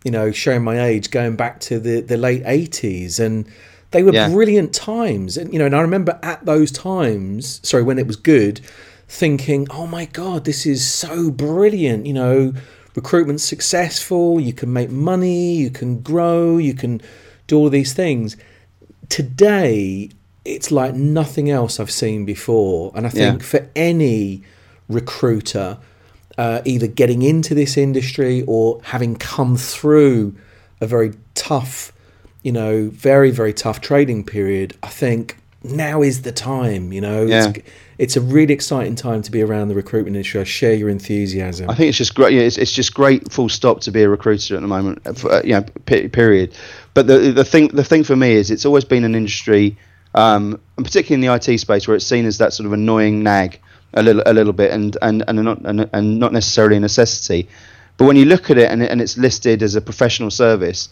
you 0.04 0.11
know, 0.11 0.31
showing 0.31 0.62
my 0.62 0.81
age, 0.81 1.11
going 1.11 1.37
back 1.37 1.61
to 1.61 1.78
the, 1.78 2.00
the 2.00 2.16
late 2.16 2.44
80s. 2.44 3.18
And 3.18 3.50
they 3.90 4.03
were 4.03 4.12
yeah. 4.12 4.29
brilliant 4.29 4.74
times. 4.74 5.37
And, 5.37 5.53
you 5.53 5.59
know, 5.59 5.66
and 5.66 5.74
I 5.74 5.81
remember 5.81 6.18
at 6.22 6.44
those 6.44 6.70
times, 6.70 7.61
sorry, 7.66 7.83
when 7.83 7.98
it 7.98 8.07
was 8.07 8.16
good, 8.16 8.61
thinking, 9.09 9.66
oh 9.70 9.87
my 9.87 10.05
God, 10.05 10.44
this 10.44 10.66
is 10.66 10.87
so 10.87 11.31
brilliant. 11.31 12.07
You 12.07 12.12
know, 12.12 12.53
recruitment 12.94 13.40
successful, 13.40 14.40
you 14.40 14.53
can 14.53 14.72
make 14.72 14.90
money, 14.90 15.55
you 15.55 15.70
can 15.70 16.01
grow, 16.01 16.59
you 16.59 16.74
can 16.74 17.01
do 17.46 17.57
all 17.57 17.70
these 17.70 17.94
things. 17.94 18.37
Today, 19.09 20.11
it's 20.44 20.70
like 20.70 20.94
nothing 20.94 21.51
else 21.51 21.81
I've 21.81 21.90
seen 21.90 22.24
before. 22.24 22.92
And 22.94 23.07
I 23.07 23.11
think 23.11 23.40
Yeah. 23.40 23.46
for 23.46 23.68
any 23.74 24.42
recruiter, 24.88 25.79
uh, 26.37 26.61
either 26.64 26.87
getting 26.87 27.22
into 27.22 27.55
this 27.55 27.77
industry 27.77 28.44
or 28.46 28.81
having 28.85 29.16
come 29.16 29.57
through 29.57 30.35
a 30.81 30.87
very 30.87 31.12
tough, 31.35 31.92
you 32.42 32.53
know, 32.53 32.88
very, 32.90 33.31
very 33.31 33.53
tough 33.53 33.81
trading 33.81 34.24
period, 34.24 34.77
I 34.83 34.88
think 34.88 35.37
now 35.62 36.03
is 36.03 36.22
the 36.22 36.33
time, 36.33 36.92
you 36.92 37.01
know. 37.01 37.24
Yeah. 37.24 37.48
It's, 37.48 37.68
it's 37.98 38.16
a 38.16 38.20
really 38.20 38.55
exciting 38.55 38.94
time 38.94 39.22
to 39.22 39.31
be 39.31 39.42
around 39.42 39.68
the 39.68 39.74
recruitment 39.74 40.14
industry. 40.14 40.40
I 40.40 40.44
share 40.44 40.72
your 40.74 40.88
enthusiasm. 40.88 41.68
I 41.68 41.74
think 41.74 41.88
it's 41.88 41.98
just 41.98 42.14
great. 42.14 42.33
Yeah, 42.33 42.42
it's, 42.42 42.57
it's 42.57 42.72
just 42.72 42.94
great. 42.94 43.33
Full 43.33 43.48
stop 43.48 43.81
to 43.81 43.90
be 43.90 44.03
a 44.03 44.09
recruiter 44.09 44.55
at 44.55 44.61
the 44.61 44.68
moment. 44.68 45.03
uh, 45.05 45.12
For, 45.14 45.33
uh, 45.33 45.42
you 45.42 45.55
know, 45.55 45.62
period. 45.87 46.55
But 46.94 47.09
the 47.09 47.18
the 47.33 47.44
thing 47.44 47.68
the 47.68 47.83
thing 47.85 48.05
for 48.05 48.14
me 48.14 48.33
is 48.35 48.51
it's 48.53 48.64
always 48.64 48.85
been 48.85 49.03
an 49.05 49.14
industry, 49.16 49.77
um, 50.14 50.61
and 50.77 50.87
particularly 50.87 51.24
in 51.27 51.29
the 51.29 51.35
IT 51.53 51.59
space, 51.59 51.88
where 51.88 51.96
it's 51.96 52.07
seen 52.07 52.24
as 52.24 52.38
that 52.38 52.53
sort 52.53 52.66
of 52.66 52.72
annoying 52.72 53.22
nag 53.24 53.59
a 53.94 54.03
little 54.03 54.22
a 54.27 54.33
little 54.33 54.53
bit, 54.53 54.70
and 54.70 54.96
and 55.03 55.24
and 55.27 55.42
not 55.44 55.61
and, 55.64 55.90
and 55.92 56.18
not 56.20 56.33
necessarily 56.33 56.77
a 56.77 56.81
necessity. 56.81 57.48
But 57.96 58.05
when 58.07 58.16
you 58.16 58.27
look 58.27 58.48
at 58.48 58.59
it 58.59 58.70
and, 58.70 58.81
it- 58.81 58.90
and 58.92 59.01
it's 59.01 59.18
listed 59.18 59.61
as 59.61 59.74
a 59.74 59.81
professional 59.81 60.31
service, 60.31 60.88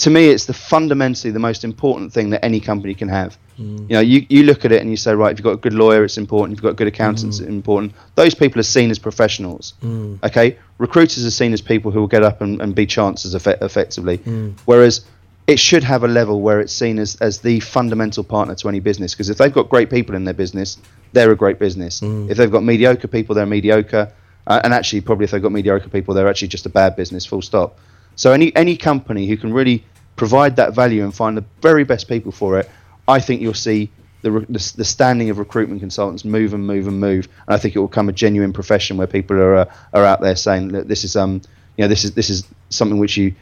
to 0.00 0.08
me, 0.08 0.28
it's 0.28 0.46
the 0.46 0.54
fundamentally 0.54 1.30
the 1.30 1.38
most 1.38 1.62
important 1.62 2.10
thing 2.10 2.30
that 2.30 2.42
any 2.42 2.58
company 2.58 2.94
can 2.94 3.08
have. 3.08 3.36
Mm. 3.58 3.80
You 3.80 3.94
know, 3.96 4.00
you, 4.00 4.26
you 4.30 4.44
look 4.44 4.64
at 4.64 4.72
it 4.72 4.80
and 4.80 4.90
you 4.90 4.96
say, 4.96 5.14
right, 5.14 5.30
if 5.30 5.38
you've 5.38 5.44
got 5.44 5.52
a 5.52 5.58
good 5.58 5.74
lawyer, 5.74 6.04
it's 6.04 6.16
important. 6.16 6.52
If 6.54 6.62
you've 6.62 6.70
got 6.70 6.76
good 6.76 6.86
accountants, 6.86 7.38
it's 7.38 7.46
mm. 7.46 7.56
important. 7.56 7.92
Those 8.14 8.34
people 8.34 8.58
are 8.58 8.64
seen 8.64 8.90
as 8.90 8.98
professionals. 8.98 9.74
Mm. 9.82 10.22
Okay, 10.24 10.56
recruiters 10.78 11.26
are 11.26 11.30
seen 11.30 11.52
as 11.52 11.60
people 11.60 11.90
who 11.90 12.00
will 12.00 12.06
get 12.06 12.22
up 12.22 12.40
and, 12.40 12.62
and 12.62 12.74
be 12.74 12.86
chancers 12.86 13.34
effe- 13.34 13.60
effectively. 13.60 14.16
Whereas 14.64 15.04
it 15.46 15.58
should 15.58 15.84
have 15.84 16.02
a 16.02 16.08
level 16.08 16.40
where 16.40 16.60
it's 16.60 16.72
seen 16.72 16.98
as, 16.98 17.16
as 17.16 17.40
the 17.40 17.60
fundamental 17.60 18.24
partner 18.24 18.54
to 18.54 18.68
any 18.70 18.80
business. 18.80 19.12
Because 19.12 19.28
if 19.28 19.36
they've 19.36 19.52
got 19.52 19.68
great 19.68 19.90
people 19.90 20.14
in 20.14 20.24
their 20.24 20.32
business, 20.32 20.78
they're 21.12 21.32
a 21.32 21.36
great 21.36 21.58
business. 21.58 22.00
If 22.02 22.38
they've 22.38 22.50
got 22.50 22.62
mediocre 22.62 23.08
people, 23.08 23.34
they're 23.34 23.44
mediocre. 23.44 24.10
Uh, 24.46 24.60
and 24.64 24.72
actually, 24.72 25.02
probably 25.02 25.24
if 25.24 25.32
they've 25.32 25.42
got 25.42 25.52
mediocre 25.52 25.90
people, 25.90 26.14
they're 26.14 26.28
actually 26.28 26.48
just 26.48 26.64
a 26.64 26.70
bad 26.70 26.96
business. 26.96 27.26
Full 27.26 27.42
stop. 27.42 27.78
So 28.16 28.32
any 28.32 28.54
any 28.54 28.76
company 28.76 29.26
who 29.26 29.36
can 29.36 29.52
really 29.52 29.84
provide 30.20 30.56
that 30.56 30.74
value 30.74 31.02
and 31.02 31.14
find 31.14 31.34
the 31.34 31.44
very 31.62 31.82
best 31.82 32.06
people 32.06 32.30
for 32.30 32.58
it, 32.58 32.68
I 33.08 33.20
think 33.20 33.40
you'll 33.40 33.54
see 33.54 33.90
the, 34.20 34.30
the, 34.50 34.72
the 34.76 34.84
standing 34.84 35.30
of 35.30 35.38
recruitment 35.38 35.80
consultants 35.80 36.26
move 36.26 36.52
and 36.52 36.66
move 36.66 36.86
and 36.86 37.00
move, 37.00 37.26
and 37.46 37.54
I 37.54 37.56
think 37.56 37.74
it 37.74 37.78
will 37.78 37.88
become 37.88 38.10
a 38.10 38.12
genuine 38.12 38.52
profession 38.52 38.98
where 38.98 39.06
people 39.06 39.38
are 39.38 39.54
uh, 39.56 39.72
are 39.94 40.04
out 40.04 40.20
there 40.20 40.36
saying 40.36 40.72
that 40.72 40.88
this 40.88 41.04
is 41.04 41.16
um 41.16 41.40
you 41.78 41.84
know 41.84 41.88
this 41.88 42.04
is 42.04 42.12
this 42.12 42.28
is 42.28 42.46
something 42.68 42.98
which 42.98 43.16
you 43.16 43.34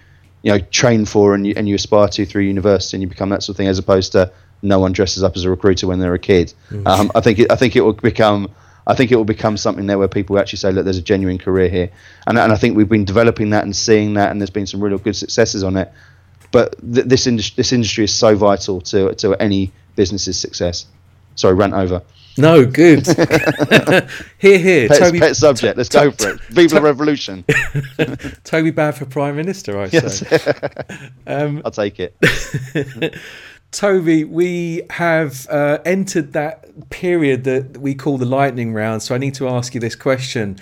you 0.42 0.52
know 0.52 0.60
train 0.70 1.04
for 1.04 1.34
and 1.34 1.44
you 1.48 1.52
and 1.56 1.68
you 1.68 1.74
aspire 1.74 2.06
to 2.06 2.24
through 2.24 2.42
university 2.42 2.96
and 2.96 3.02
you 3.02 3.08
become 3.08 3.30
that 3.30 3.42
sort 3.42 3.54
of 3.54 3.56
thing 3.56 3.66
as 3.66 3.80
opposed 3.80 4.12
to 4.12 4.30
no 4.62 4.78
one 4.78 4.92
dresses 4.92 5.24
up 5.24 5.34
as 5.34 5.42
a 5.42 5.50
recruiter 5.50 5.88
when 5.88 5.98
they're 5.98 6.14
a 6.14 6.18
kid. 6.32 6.54
Um, 6.86 7.10
I 7.12 7.20
think 7.20 7.40
it, 7.40 7.50
I 7.50 7.56
think 7.56 7.74
it 7.74 7.80
will 7.80 7.92
become 7.92 8.54
I 8.86 8.94
think 8.94 9.10
it 9.10 9.16
will 9.16 9.24
become 9.24 9.56
something 9.56 9.88
there 9.88 9.98
where 9.98 10.08
people 10.08 10.38
actually 10.38 10.58
say, 10.58 10.70
look, 10.70 10.84
there's 10.84 10.96
a 10.96 11.02
genuine 11.02 11.38
career 11.38 11.68
here, 11.68 11.90
and 12.28 12.38
and 12.38 12.52
I 12.52 12.56
think 12.56 12.76
we've 12.76 12.88
been 12.88 13.04
developing 13.04 13.50
that 13.50 13.64
and 13.64 13.74
seeing 13.74 14.14
that, 14.14 14.30
and 14.30 14.40
there's 14.40 14.56
been 14.58 14.68
some 14.68 14.80
real 14.80 14.96
good 14.96 15.16
successes 15.16 15.64
on 15.64 15.76
it. 15.76 15.92
But 16.50 16.76
th- 16.94 17.06
this 17.06 17.26
industry 17.26 17.54
this 17.56 17.72
industry 17.72 18.04
is 18.04 18.14
so 18.14 18.34
vital 18.36 18.80
to 18.82 19.14
to 19.16 19.34
any 19.42 19.70
business's 19.96 20.38
success. 20.38 20.86
Sorry, 21.34 21.54
rant 21.54 21.74
over. 21.74 22.02
no, 22.36 22.64
good. 22.66 23.06
here, 24.38 24.58
here. 24.58 24.88
Pet, 24.88 24.98
Toby, 24.98 25.18
pet 25.20 25.36
subject. 25.36 25.76
Let's 25.76 25.88
go 25.88 26.10
for 26.10 26.30
it. 26.30 26.40
Viva 26.50 26.76
la 26.76 26.80
revolution. 26.82 27.44
Toby 28.44 28.70
Babb 28.72 28.94
for 28.94 29.06
Prime 29.06 29.36
Minister, 29.36 29.78
I 29.78 29.88
Yes. 29.92 30.18
say. 30.18 31.10
Um, 31.26 31.62
I'll 31.64 31.70
take 31.70 32.00
it. 32.00 32.16
Toby, 33.70 34.24
we 34.24 34.82
have 34.90 35.46
uh, 35.50 35.78
entered 35.84 36.32
that 36.32 36.90
period 36.90 37.44
that 37.44 37.76
we 37.78 37.94
call 37.94 38.18
the 38.18 38.24
lightning 38.26 38.72
round. 38.72 39.02
So 39.02 39.14
I 39.14 39.18
need 39.18 39.34
to 39.34 39.48
ask 39.48 39.74
you 39.74 39.80
this 39.80 39.94
question. 39.94 40.58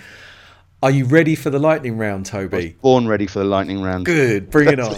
Are 0.83 0.91
you 0.91 1.05
ready 1.05 1.33
for 1.33 1.49
the 1.49 1.57
lightning 1.59 1.97
round, 1.97 2.25
Toby? 2.27 2.75
Born 2.81 3.07
ready 3.07 3.25
for 3.25 3.39
the 3.39 3.45
lightning 3.45 3.81
round. 3.81 4.05
Good. 4.05 4.51
Bring 4.51 4.69
it 4.69 4.79
on. 4.79 4.95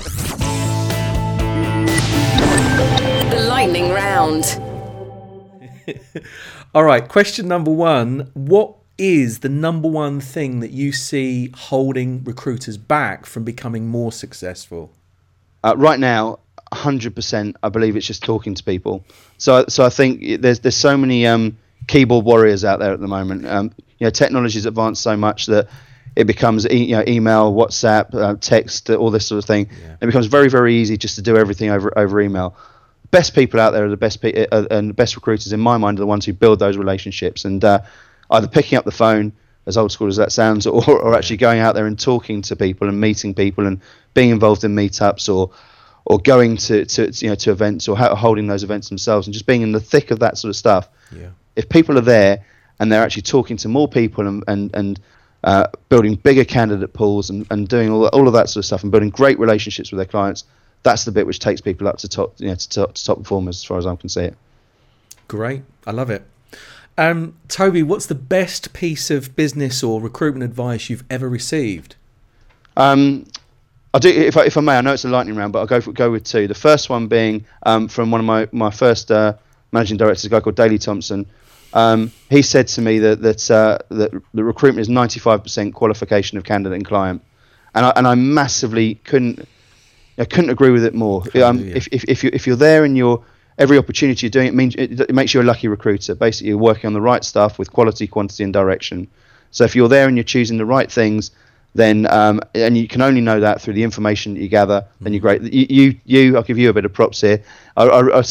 Lightning 4.00 4.60
round. 4.60 4.62
All 6.74 6.84
right. 6.84 7.08
Question 7.08 7.48
number 7.48 7.72
one 7.72 8.32
What 8.34 8.76
is 8.98 9.40
the 9.40 9.50
number 9.50 9.88
one 9.88 10.20
thing 10.20 10.60
that 10.60 10.72
you 10.72 10.92
see 10.92 11.52
holding 11.56 12.24
recruiters 12.24 12.78
back 12.78 13.26
from 13.26 13.44
becoming 13.44 13.88
more 13.88 14.12
successful? 14.12 14.92
Uh, 15.64 15.74
right 15.78 16.00
now, 16.00 16.40
100%, 16.74 17.56
I 17.64 17.70
believe 17.70 17.96
it's 17.96 18.06
just 18.06 18.24
talking 18.24 18.54
to 18.54 18.64
people. 18.64 19.04
So, 19.38 19.66
so 19.68 19.84
I 19.84 19.90
think 19.90 20.42
there's 20.42 20.60
there's 20.60 20.76
so 20.76 20.98
many 20.98 21.26
um, 21.26 21.58
keyboard 21.88 22.26
warriors 22.26 22.64
out 22.64 22.80
there 22.80 22.94
at 22.94 23.00
the 23.00 23.08
moment. 23.08 23.48
Um, 23.48 23.72
you 23.98 24.06
know, 24.06 24.12
technology's 24.12 24.66
advanced 24.66 25.02
so 25.02 25.18
much 25.18 25.48
that 25.48 25.68
it 26.16 26.26
becomes 26.26 26.68
e- 26.68 26.86
you 26.86 26.96
know 26.96 27.04
email, 27.08 27.54
WhatsApp, 27.54 28.14
uh, 28.14 28.36
text, 28.40 28.90
uh, 28.90 28.96
all 28.96 29.12
this 29.12 29.26
sort 29.26 29.40
of 29.40 29.46
thing. 29.46 29.70
It 30.02 30.06
becomes 30.06 30.28
very 30.28 30.50
very 30.50 30.76
easy 30.76 30.98
just 30.98 31.16
to 31.16 31.22
do 31.22 31.38
everything 31.38 31.70
over 31.70 31.98
over 31.98 32.22
email. 32.22 32.56
Best 33.12 33.34
people 33.34 33.60
out 33.60 33.72
there 33.72 33.86
are 33.86 33.90
the 33.90 33.98
best 33.98 34.22
pe- 34.22 34.48
uh, 34.52 34.66
and 34.70 34.90
the 34.90 34.94
best 34.94 35.16
recruiters 35.16 35.52
in 35.52 35.60
my 35.60 35.78
mind 35.78 35.98
are 35.98 36.02
the 36.02 36.08
ones 36.08 36.26
who 36.26 36.34
build 36.34 36.60
those 36.60 36.78
relationships 36.78 37.46
and 37.46 37.64
uh, 37.64 37.82
either 38.32 38.48
picking 38.48 38.78
up 38.78 38.86
the 38.86 38.92
phone 38.92 39.32
as 39.66 39.78
old 39.78 39.92
school 39.92 40.08
as 40.08 40.18
that 40.18 40.32
sounds, 40.32 40.68
or, 40.68 40.84
or 40.88 41.16
actually 41.16 41.38
going 41.38 41.60
out 41.60 41.76
there 41.76 41.86
and 41.86 42.00
talking 42.00 42.42
to 42.44 42.56
people 42.56 42.88
and 42.88 43.00
meeting 43.00 43.34
people 43.34 43.66
and 43.66 43.80
being 44.14 44.30
involved 44.30 44.64
in 44.64 44.76
meetups 44.76 45.34
or 45.34 45.52
or 46.06 46.18
going 46.18 46.58
to, 46.58 46.86
to 46.86 47.12
you 47.14 47.30
know 47.30 47.36
to 47.36 47.52
events 47.52 47.88
or 47.88 47.96
ho- 47.96 48.16
holding 48.16 48.48
those 48.48 48.64
events 48.64 48.90
themselves 48.90 49.28
and 49.28 49.34
just 49.34 49.46
being 49.46 49.62
in 49.62 49.72
the 49.72 49.80
thick 49.80 50.12
of 50.12 50.20
that 50.20 50.38
sort 50.38 50.50
of 50.50 50.56
stuff. 50.56 50.90
Yeah. 51.16 51.30
If 51.56 51.70
people 51.70 51.98
are 51.98 52.02
there 52.02 52.44
and 52.80 52.92
they're 52.92 53.04
actually 53.04 53.24
talking 53.24 53.58
to 53.58 53.68
more 53.68 53.88
people 53.88 54.28
and 54.28 54.44
and, 54.48 54.76
and 54.76 55.00
uh, 55.44 55.68
building 55.88 56.16
bigger 56.16 56.44
candidate 56.44 56.94
pools 56.94 57.30
and, 57.30 57.46
and 57.50 57.68
doing 57.68 57.90
all, 57.90 58.08
all 58.08 58.28
of 58.28 58.34
that 58.34 58.50
sort 58.50 58.62
of 58.62 58.66
stuff 58.66 58.84
and 58.84 58.92
building 58.92 59.10
great 59.10 59.40
relationships 59.40 59.92
with 59.92 59.98
their 59.98 60.06
clients, 60.06 60.44
that's 60.84 61.06
the 61.06 61.12
bit 61.12 61.28
which 61.28 61.40
takes 61.40 61.62
people 61.62 61.88
up 61.88 61.98
to 61.98 62.08
top 62.08 62.34
you 62.38 62.48
know 62.48 62.56
to 62.56 62.70
top, 62.70 62.94
to 62.94 63.06
top 63.06 63.18
performers 63.18 63.58
as 63.58 63.64
far 63.64 63.78
as 63.78 63.86
I 63.86 63.96
can 63.96 64.10
see 64.10 64.24
it. 64.24 64.38
Great. 65.28 65.64
I 65.86 65.92
love 65.92 66.10
it. 66.10 66.24
Um, 66.98 67.38
Toby, 67.48 67.82
what's 67.82 68.08
the 68.08 68.16
best 68.16 68.74
piece 68.74 69.10
of 69.10 69.36
business 69.36 69.84
or 69.84 70.02
recruitment 70.02 70.44
advice 70.44 70.90
you've 70.90 71.06
ever 71.10 71.30
received? 71.30 71.96
Um, 72.76 73.26
I 73.94 74.00
do, 74.00 74.10
if 74.10 74.36
I, 74.36 74.46
if 74.46 74.58
I 74.58 74.62
may, 74.62 74.78
I 74.78 74.82
know 74.82 74.94
it's 74.94 75.06
a 75.06 75.10
lightning 75.10 75.36
round, 75.36 75.54
but 75.54 75.60
I'll 75.60 75.66
go 75.66 75.82
for, 75.82 75.92
go 75.94 76.12
with 76.12 76.24
two. 76.26 76.48
The 76.48 76.56
first 76.56 76.90
one 76.90 77.08
being 77.08 77.46
um, 77.64 77.88
from 77.88 78.12
one 78.12 78.20
of 78.20 78.26
my 78.26 78.48
my 78.52 78.70
first 78.70 79.12
uh, 79.12 79.34
managing 79.72 79.98
directors, 79.98 80.26
a 80.26 80.30
guy 80.30 80.40
called 80.42 80.56
Daley 80.56 80.78
Thompson. 80.78 81.26
Um, 81.74 82.12
he 82.30 82.42
said 82.42 82.68
to 82.70 82.82
me 82.82 83.00
that 83.00 83.22
that 83.22 83.50
uh, 83.50 83.80
that 83.90 84.12
the 84.34 84.44
recruitment 84.44 84.82
is 84.82 84.90
95% 84.90 85.74
qualification 85.74 86.38
of 86.38 86.44
candidate 86.44 86.76
and 86.76 86.86
client, 86.86 87.24
and 87.74 87.86
I, 87.86 87.90
and 87.96 88.08
I 88.08 88.16
massively 88.16 88.96
couldn't 88.96 89.48
I 90.20 90.26
couldn't 90.26 90.50
agree 90.50 90.72
with 90.72 90.84
it 90.84 90.94
more. 90.94 91.24
Um, 91.42 91.60
if 91.68 91.88
if 91.92 92.04
if 92.06 92.24
you 92.24 92.30
if 92.34 92.46
you're 92.46 92.56
there 92.56 92.84
and 92.84 92.98
you're 92.98 93.24
every 93.58 93.78
opportunity 93.78 94.26
you're 94.26 94.32
doing 94.32 94.48
it 94.48 94.54
means 94.54 94.76
it, 94.76 95.00
it 95.00 95.14
makes 95.14 95.34
you 95.34 95.42
a 95.42 95.44
lucky 95.44 95.68
recruiter. 95.68 96.16
Basically, 96.16 96.50
you're 96.50 96.58
working 96.58 96.88
on 96.88 96.94
the 96.94 97.02
right 97.02 97.24
stuff 97.24 97.60
with 97.60 97.72
quality, 97.72 98.08
quantity, 98.08 98.44
and 98.44 98.54
direction. 98.54 99.08
So 99.52 99.64
if 99.64 99.76
you're 99.76 99.90
there 99.90 100.08
and 100.08 100.16
you're 100.16 100.24
choosing 100.24 100.58
the 100.58 100.66
right 100.66 100.92
things, 100.92 101.32
then 101.76 102.08
um, 102.12 102.42
and 102.56 102.78
you 102.78 102.88
can 102.88 103.02
only 103.02 103.22
know 103.22 103.40
that 103.40 103.62
through 103.62 103.74
the 103.74 103.84
information 103.84 104.34
that 104.34 104.42
you 104.42 104.50
gather, 104.50 104.86
then 105.02 105.14
you're 105.14 105.22
great. 105.22 105.42
You, 105.42 105.68
you, 105.70 106.00
you 106.06 106.38
I'll 106.38 106.44
give 106.44 106.58
you 106.58 106.70
a 106.70 106.74
bit 106.74 106.86
of 106.86 106.94
props 106.94 107.22
here. 107.22 107.44
I 107.78 107.88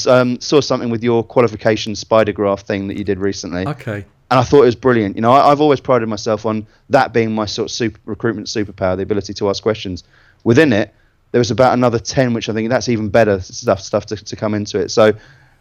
um, 0.07 0.41
saw 0.41 0.61
something 0.61 0.91
with 0.91 1.03
your 1.03 1.23
qualification 1.25 1.95
spider 1.95 2.33
graph 2.33 2.63
thing 2.63 2.89
that 2.89 2.99
you 2.99 3.05
did 3.05 3.19
recently, 3.19 3.67
Okay. 3.67 4.05
and 4.31 4.41
I 4.41 4.43
thought 4.43 4.63
it 4.63 4.67
was 4.67 4.77
brilliant. 4.77 5.17
You 5.17 5.23
know, 5.23 5.33
I, 5.33 5.51
I've 5.51 5.61
always 5.61 5.81
prided 5.81 6.09
myself 6.09 6.45
on 6.45 6.67
that 6.91 7.13
being 7.13 7.35
my 7.35 7.47
sort 7.47 7.67
of 7.67 7.71
super, 7.71 7.99
recruitment 8.05 8.49
superpower, 8.49 8.97
the 8.97 9.03
ability 9.05 9.35
to 9.35 9.49
ask 9.49 9.63
questions. 9.63 10.05
Within 10.45 10.73
it, 10.73 10.95
there 11.33 11.39
was 11.39 11.51
about 11.51 11.75
another 11.75 11.99
ten, 11.99 12.33
which 12.35 12.49
I 12.49 12.53
think 12.53 12.71
that's 12.71 12.89
even 12.89 13.09
better 13.09 13.41
stuff 13.41 13.81
stuff 13.81 14.07
to, 14.07 14.17
to 14.17 14.37
come 14.37 14.55
into 14.55 14.79
it. 14.79 14.91
So, 14.91 15.13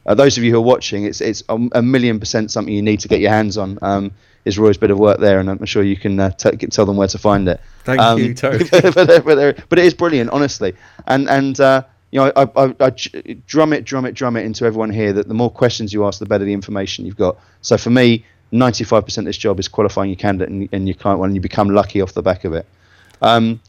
uh, 0.05 0.15
those 0.15 0.37
of 0.37 0.43
you 0.43 0.51
who 0.51 0.57
are 0.57 0.61
watching, 0.61 1.05
it's 1.05 1.21
it's 1.21 1.43
a, 1.49 1.81
million 1.81 2.19
percent 2.19 2.51
something 2.51 2.73
you 2.73 2.81
need 2.81 2.99
to 3.01 3.07
get 3.07 3.19
your 3.19 3.31
hands 3.31 3.57
on. 3.57 3.77
Um, 3.81 4.11
is 4.45 4.57
Roy's 4.57 4.77
bit 4.77 4.91
of 4.91 4.97
work 4.97 5.19
there, 5.19 5.39
and 5.39 5.49
I'm 5.49 5.65
sure 5.65 5.83
you 5.83 5.97
can 5.97 6.17
uh, 6.19 6.29
t- 6.31 6.51
tell 6.67 6.85
them 6.85 6.95
where 6.95 7.09
to 7.09 7.17
find 7.17 7.49
it. 7.49 7.59
Thank 7.83 7.99
Um, 7.99 8.17
you, 8.17 8.33
Toby. 8.33 8.65
but, 8.71 8.93
but, 8.93 9.25
but 9.25 9.79
it 9.79 9.85
is 9.85 9.93
brilliant, 9.93 10.29
honestly. 10.29 10.73
And 11.05 11.29
and 11.29 11.59
uh, 11.59 11.83
you 12.11 12.19
know, 12.19 12.31
I, 12.35 12.43
I, 12.55 12.75
I 12.79 12.89
drum 13.47 13.73
it, 13.73 13.83
drum 13.83 14.05
it, 14.05 14.13
drum 14.13 14.37
it 14.37 14.45
into 14.45 14.65
everyone 14.65 14.91
here 14.91 15.11
that 15.13 15.27
the 15.27 15.33
more 15.33 15.51
questions 15.51 15.91
you 15.91 16.05
ask, 16.05 16.19
the 16.19 16.25
better 16.25 16.45
the 16.45 16.53
information 16.53 17.05
you've 17.05 17.17
got. 17.17 17.37
So 17.61 17.77
for 17.77 17.89
me, 17.89 18.25
95% 18.53 19.17
of 19.17 19.25
this 19.25 19.37
job 19.37 19.59
is 19.59 19.67
qualifying 19.67 20.09
your 20.09 20.17
candidate 20.17 20.49
and, 20.49 20.69
and 20.71 20.87
your 20.87 20.95
client 20.95 21.19
well, 21.19 21.25
and 21.25 21.35
you 21.35 21.41
become 21.41 21.69
lucky 21.69 22.01
off 22.01 22.13
the 22.13 22.21
back 22.21 22.45
of 22.45 22.53
it. 22.53 22.65
Um, 23.21 23.59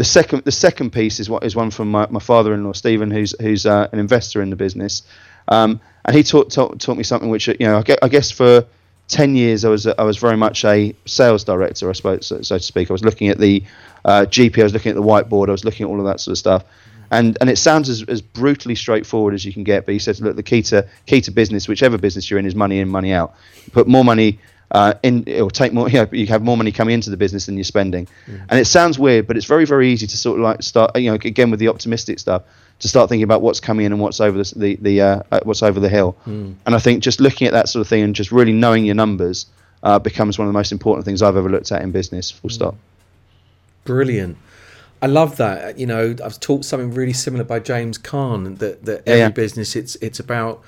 the 0.00 0.04
second, 0.04 0.44
the 0.44 0.50
second 0.50 0.92
piece 0.92 1.20
is 1.20 1.28
what 1.28 1.44
is 1.44 1.54
one 1.54 1.70
from 1.70 1.90
my, 1.90 2.06
my 2.08 2.20
father-in-law 2.20 2.72
Stephen, 2.72 3.10
who's 3.10 3.34
who's 3.38 3.66
uh, 3.66 3.86
an 3.92 3.98
investor 3.98 4.40
in 4.40 4.48
the 4.48 4.56
business, 4.56 5.02
um, 5.48 5.78
and 6.06 6.16
he 6.16 6.22
taught, 6.22 6.50
taught 6.50 6.80
taught 6.80 6.96
me 6.96 7.02
something 7.02 7.28
which 7.28 7.48
you 7.48 7.56
know 7.60 7.76
I 7.76 7.82
gue- 7.82 7.98
I 8.00 8.08
guess 8.08 8.30
for 8.30 8.64
ten 9.08 9.36
years 9.36 9.62
I 9.62 9.68
was 9.68 9.86
I 9.86 10.02
was 10.02 10.16
very 10.16 10.38
much 10.38 10.64
a 10.64 10.94
sales 11.04 11.44
director, 11.44 11.90
I 11.90 11.92
suppose 11.92 12.26
so, 12.28 12.40
so 12.40 12.56
to 12.56 12.64
speak. 12.64 12.90
I 12.90 12.94
was 12.94 13.04
looking 13.04 13.28
at 13.28 13.36
the 13.36 13.62
uh, 14.06 14.24
GP, 14.26 14.58
I 14.58 14.62
was 14.62 14.72
looking 14.72 14.88
at 14.88 14.96
the 14.96 15.02
whiteboard, 15.02 15.48
I 15.48 15.52
was 15.52 15.66
looking 15.66 15.84
at 15.84 15.90
all 15.90 16.00
of 16.00 16.06
that 16.06 16.18
sort 16.18 16.32
of 16.32 16.38
stuff, 16.38 16.64
And 17.10 17.36
and 17.40 17.50
it 17.50 17.58
sounds 17.58 17.90
as, 17.90 18.02
as 18.04 18.22
brutally 18.22 18.74
straightforward 18.76 19.34
as 19.34 19.44
you 19.44 19.52
can 19.52 19.64
get. 19.64 19.84
But 19.84 19.92
he 19.92 19.98
says, 19.98 20.20
look, 20.22 20.36
the 20.36 20.42
key 20.42 20.62
to 20.62 20.88
key 21.06 21.20
to 21.22 21.30
business, 21.30 21.68
whichever 21.68 21.98
business 21.98 22.30
you're 22.30 22.38
in, 22.38 22.46
is 22.46 22.54
money 22.54 22.80
in, 22.80 22.88
money 22.88 23.12
out. 23.12 23.34
Put 23.72 23.86
more 23.86 24.04
money 24.04 24.38
uh, 24.70 24.94
in 25.02 25.24
or 25.40 25.50
take 25.50 25.72
more. 25.72 25.88
You, 25.90 25.98
know, 25.98 26.08
you 26.12 26.26
have 26.26 26.42
more 26.42 26.56
money 26.56 26.72
coming 26.72 26.94
into 26.94 27.10
the 27.10 27.16
business 27.16 27.46
than 27.46 27.56
you're 27.56 27.64
spending. 27.64 28.06
Mm. 28.26 28.46
And 28.48 28.60
it 28.60 28.66
sounds 28.66 28.98
weird, 28.98 29.26
but 29.26 29.36
it's 29.36 29.46
very 29.46 29.64
very 29.64 29.90
easy 29.90 30.06
to 30.06 30.16
sort 30.16 30.38
of 30.38 30.44
like 30.44 30.62
start. 30.62 30.96
You 30.96 31.10
know, 31.10 31.14
again 31.14 31.50
with 31.50 31.58
the 31.58 31.68
optimistic 31.68 32.18
stuff, 32.18 32.42
to 32.80 32.88
start 32.88 33.08
thinking 33.08 33.24
about 33.24 33.42
what's 33.42 33.60
coming 33.60 33.86
in 33.86 33.92
and 33.92 34.00
what's 34.00 34.20
over 34.20 34.38
the 34.38 34.52
the, 34.56 34.76
the 34.76 35.00
uh, 35.00 35.22
uh, 35.32 35.40
what's 35.44 35.62
over 35.62 35.80
the 35.80 35.88
hill. 35.88 36.16
Mm. 36.26 36.54
And 36.66 36.74
I 36.74 36.78
think 36.78 37.02
just 37.02 37.20
looking 37.20 37.46
at 37.46 37.52
that 37.52 37.68
sort 37.68 37.80
of 37.80 37.88
thing 37.88 38.02
and 38.02 38.14
just 38.14 38.32
really 38.32 38.52
knowing 38.52 38.84
your 38.84 38.94
numbers 38.94 39.46
uh, 39.82 39.98
becomes 39.98 40.38
one 40.38 40.46
of 40.46 40.52
the 40.52 40.58
most 40.58 40.72
important 40.72 41.04
things 41.04 41.22
I've 41.22 41.36
ever 41.36 41.48
looked 41.48 41.72
at 41.72 41.82
in 41.82 41.90
business. 41.90 42.30
Full 42.30 42.50
stop. 42.50 42.76
Brilliant. 43.84 44.36
I 45.02 45.06
love 45.06 45.36
that. 45.38 45.78
You 45.78 45.86
know, 45.86 46.14
I've 46.22 46.38
taught 46.40 46.64
something 46.64 46.92
really 46.92 47.14
similar 47.14 47.44
by 47.44 47.58
James 47.60 47.98
Caan 47.98 48.58
that 48.58 48.84
that 48.84 49.02
every 49.06 49.20
yeah. 49.20 49.28
business 49.30 49.76
it's 49.76 49.96
it's 49.96 50.20
about 50.20 50.62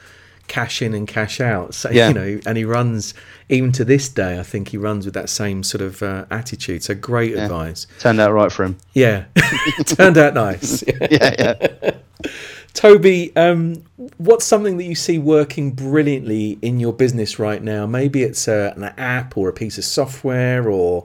cash 0.49 0.83
in 0.83 0.95
and 0.95 1.07
cash 1.09 1.41
out. 1.41 1.75
So 1.75 1.91
yeah. 1.91 2.09
you 2.09 2.15
know, 2.15 2.41
and 2.47 2.59
he 2.59 2.65
runs 2.65 3.15
even 3.49 3.73
to 3.73 3.85
this 3.85 4.09
day. 4.09 4.39
I 4.39 4.43
think 4.43 4.69
he 4.69 4.77
runs 4.77 5.05
with 5.05 5.15
that 5.15 5.29
same 5.29 5.63
sort 5.63 5.83
of 5.83 6.03
uh, 6.03 6.27
attitude. 6.31 6.83
So 6.83 6.95
great 6.95 7.33
yeah. 7.33 7.45
advice. 7.45 7.87
Turned 7.99 8.21
out 8.21 8.33
right 8.33 8.51
for 8.51 8.65
him. 8.65 8.79
Yeah, 8.93 9.25
turned 9.87 10.19
out 10.19 10.35
nice. 10.35 10.85
yeah, 11.11 11.35
yeah. 11.39 11.91
Toby, 12.75 13.37
um, 13.37 13.85
what's 14.17 14.47
something 14.47 14.79
that 14.79 14.85
you 14.85 14.95
see 14.95 15.19
working 15.19 15.73
brilliantly 15.73 16.59
in 16.63 16.81
your 16.81 16.93
business 16.93 17.39
right 17.39 17.63
now? 17.63 17.87
Maybe 17.87 18.23
it's 18.23 18.49
a, 18.49 18.73
an 18.75 18.85
app 18.97 19.37
or 19.37 19.51
a 19.51 19.53
piece 19.53 19.77
of 19.77 19.85
software 19.85 20.71
or 20.71 21.05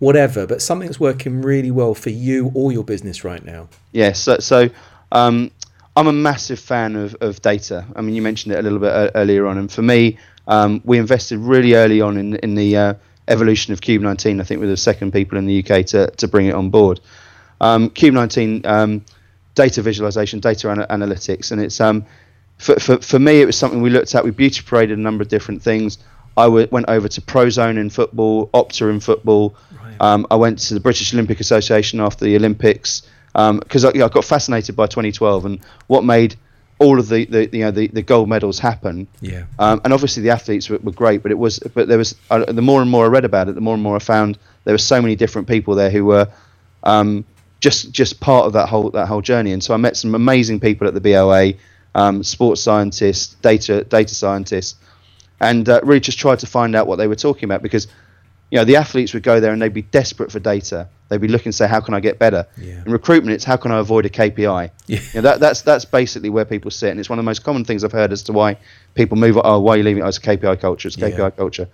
whatever, 0.00 0.44
but 0.44 0.60
something 0.60 0.88
that's 0.88 0.98
working 0.98 1.40
really 1.40 1.70
well 1.70 1.94
for 1.94 2.10
you 2.10 2.50
or 2.52 2.72
your 2.72 2.82
business 2.82 3.22
right 3.22 3.44
now. 3.44 3.68
Yes. 3.92 4.26
Yeah, 4.26 4.34
so, 4.34 4.38
so 4.40 4.70
um, 5.12 5.52
I'm 5.96 6.06
a 6.08 6.12
massive 6.12 6.58
fan 6.58 6.96
of, 6.96 7.14
of 7.20 7.40
data. 7.42 7.86
I 7.94 8.00
mean, 8.00 8.14
you 8.14 8.22
mentioned 8.22 8.54
it 8.54 8.58
a 8.58 8.62
little 8.62 8.80
bit 8.80 9.12
earlier 9.14 9.46
on, 9.46 9.58
and 9.58 9.70
for 9.70 9.82
me, 9.82 10.18
um, 10.48 10.82
we 10.84 10.98
invested 10.98 11.38
really 11.38 11.74
early 11.74 12.00
on 12.00 12.16
in 12.16 12.36
in 12.36 12.54
the 12.54 12.76
uh, 12.76 12.94
evolution 13.28 13.72
of 13.72 13.80
Cube 13.80 14.02
19. 14.02 14.40
I 14.40 14.44
think 14.44 14.60
we're 14.60 14.66
the 14.66 14.76
second 14.76 15.12
people 15.12 15.38
in 15.38 15.46
the 15.46 15.64
UK 15.64 15.86
to 15.86 16.10
to 16.10 16.28
bring 16.28 16.46
it 16.46 16.54
on 16.54 16.70
board. 16.70 17.00
Um, 17.60 17.90
Cube 17.90 18.14
19, 18.14 18.66
um, 18.66 19.04
data 19.54 19.80
visualization, 19.82 20.40
data 20.40 20.68
ana- 20.68 20.86
analytics, 20.90 21.52
and 21.52 21.60
it's 21.60 21.80
um, 21.80 22.04
for, 22.58 22.78
for 22.80 22.98
for 22.98 23.18
me, 23.18 23.40
it 23.40 23.46
was 23.46 23.56
something 23.56 23.80
we 23.80 23.90
looked 23.90 24.14
at. 24.14 24.24
We 24.24 24.32
beauty 24.32 24.62
paraded 24.62 24.98
a 24.98 25.00
number 25.00 25.22
of 25.22 25.28
different 25.28 25.62
things. 25.62 25.98
I 26.36 26.44
w- 26.44 26.66
went 26.72 26.88
over 26.88 27.06
to 27.06 27.20
Prozone 27.20 27.78
in 27.78 27.90
football, 27.90 28.48
Opta 28.48 28.90
in 28.90 28.98
football. 28.98 29.54
Right. 29.80 29.94
Um, 30.00 30.26
I 30.32 30.34
went 30.34 30.58
to 30.60 30.74
the 30.74 30.80
British 30.80 31.14
Olympic 31.14 31.38
Association 31.38 32.00
after 32.00 32.24
the 32.24 32.34
Olympics 32.34 33.02
because 33.34 33.84
um, 33.84 33.92
I, 33.96 34.04
I, 34.04 34.08
got 34.08 34.24
fascinated 34.24 34.76
by 34.76 34.86
2012 34.86 35.44
and 35.44 35.60
what 35.88 36.04
made 36.04 36.36
all 36.78 36.98
of 36.98 37.08
the, 37.08 37.24
the 37.26 37.48
you 37.52 37.64
know 37.64 37.70
the, 37.70 37.88
the 37.88 38.02
gold 38.02 38.28
medals 38.28 38.58
happen. 38.58 39.06
Yeah. 39.20 39.44
Um, 39.58 39.80
and 39.84 39.92
obviously 39.92 40.22
the 40.22 40.30
athletes 40.30 40.70
were, 40.70 40.78
were, 40.78 40.92
great, 40.92 41.22
but 41.22 41.32
it 41.32 41.38
was 41.38 41.58
but 41.58 41.88
there 41.88 41.98
was 41.98 42.14
uh, 42.30 42.44
the 42.44 42.62
more 42.62 42.80
and 42.80 42.90
more 42.90 43.06
I 43.06 43.08
read 43.08 43.24
about 43.24 43.48
it, 43.48 43.54
the 43.54 43.60
more 43.60 43.74
and 43.74 43.82
more 43.82 43.96
I 43.96 44.00
found 44.00 44.38
there 44.64 44.74
were 44.74 44.78
so 44.78 45.00
many 45.02 45.16
different 45.16 45.48
people 45.48 45.74
there 45.74 45.90
who 45.90 46.04
were 46.04 46.28
um, 46.84 47.24
just 47.60 47.92
just 47.92 48.20
part 48.20 48.46
of 48.46 48.52
that 48.52 48.68
whole 48.68 48.90
that 48.90 49.06
whole 49.06 49.22
journey. 49.22 49.52
And 49.52 49.62
so 49.62 49.74
I 49.74 49.78
met 49.78 49.96
some 49.96 50.14
amazing 50.14 50.60
people 50.60 50.86
at 50.86 50.94
the 50.94 51.00
BOA, 51.00 51.54
um, 51.94 52.22
sports 52.22 52.60
scientists, 52.60 53.34
data 53.34 53.84
data 53.84 54.14
scientists, 54.14 54.76
and 55.40 55.68
uh, 55.68 55.80
really 55.82 56.00
just 56.00 56.18
tried 56.18 56.38
to 56.40 56.46
find 56.46 56.74
out 56.74 56.86
what 56.86 56.96
they 56.96 57.08
were 57.08 57.16
talking 57.16 57.44
about 57.44 57.62
because 57.62 57.88
you 58.54 58.60
know, 58.60 58.64
the 58.64 58.76
athletes 58.76 59.12
would 59.14 59.24
go 59.24 59.40
there 59.40 59.52
and 59.52 59.60
they'd 59.60 59.74
be 59.74 59.82
desperate 59.82 60.30
for 60.30 60.38
data. 60.38 60.88
They'd 61.08 61.20
be 61.20 61.26
looking 61.26 61.50
to 61.50 61.56
say, 61.56 61.66
how 61.66 61.80
can 61.80 61.92
I 61.92 61.98
get 61.98 62.20
better? 62.20 62.46
Yeah. 62.56 62.84
In 62.86 62.92
recruitment, 62.92 63.34
it's 63.34 63.42
how 63.42 63.56
can 63.56 63.72
I 63.72 63.80
avoid 63.80 64.06
a 64.06 64.08
KPI? 64.08 64.70
Yeah. 64.86 65.00
You 65.00 65.04
know, 65.16 65.22
that, 65.22 65.40
that's 65.40 65.62
that's 65.62 65.84
basically 65.84 66.30
where 66.30 66.44
people 66.44 66.70
sit, 66.70 66.92
and 66.92 67.00
it's 67.00 67.10
one 67.10 67.18
of 67.18 67.24
the 67.24 67.26
most 67.26 67.42
common 67.42 67.64
things 67.64 67.82
I've 67.82 67.90
heard 67.90 68.12
as 68.12 68.22
to 68.22 68.32
why 68.32 68.56
people 68.94 69.18
move. 69.18 69.36
Oh, 69.42 69.58
why 69.58 69.74
are 69.74 69.78
you 69.78 69.82
leaving? 69.82 70.04
Oh, 70.04 70.06
it's 70.06 70.20
KPI 70.20 70.60
culture. 70.60 70.86
It's 70.86 70.96
KPI 70.96 71.18
yeah. 71.18 71.30
culture. 71.30 71.68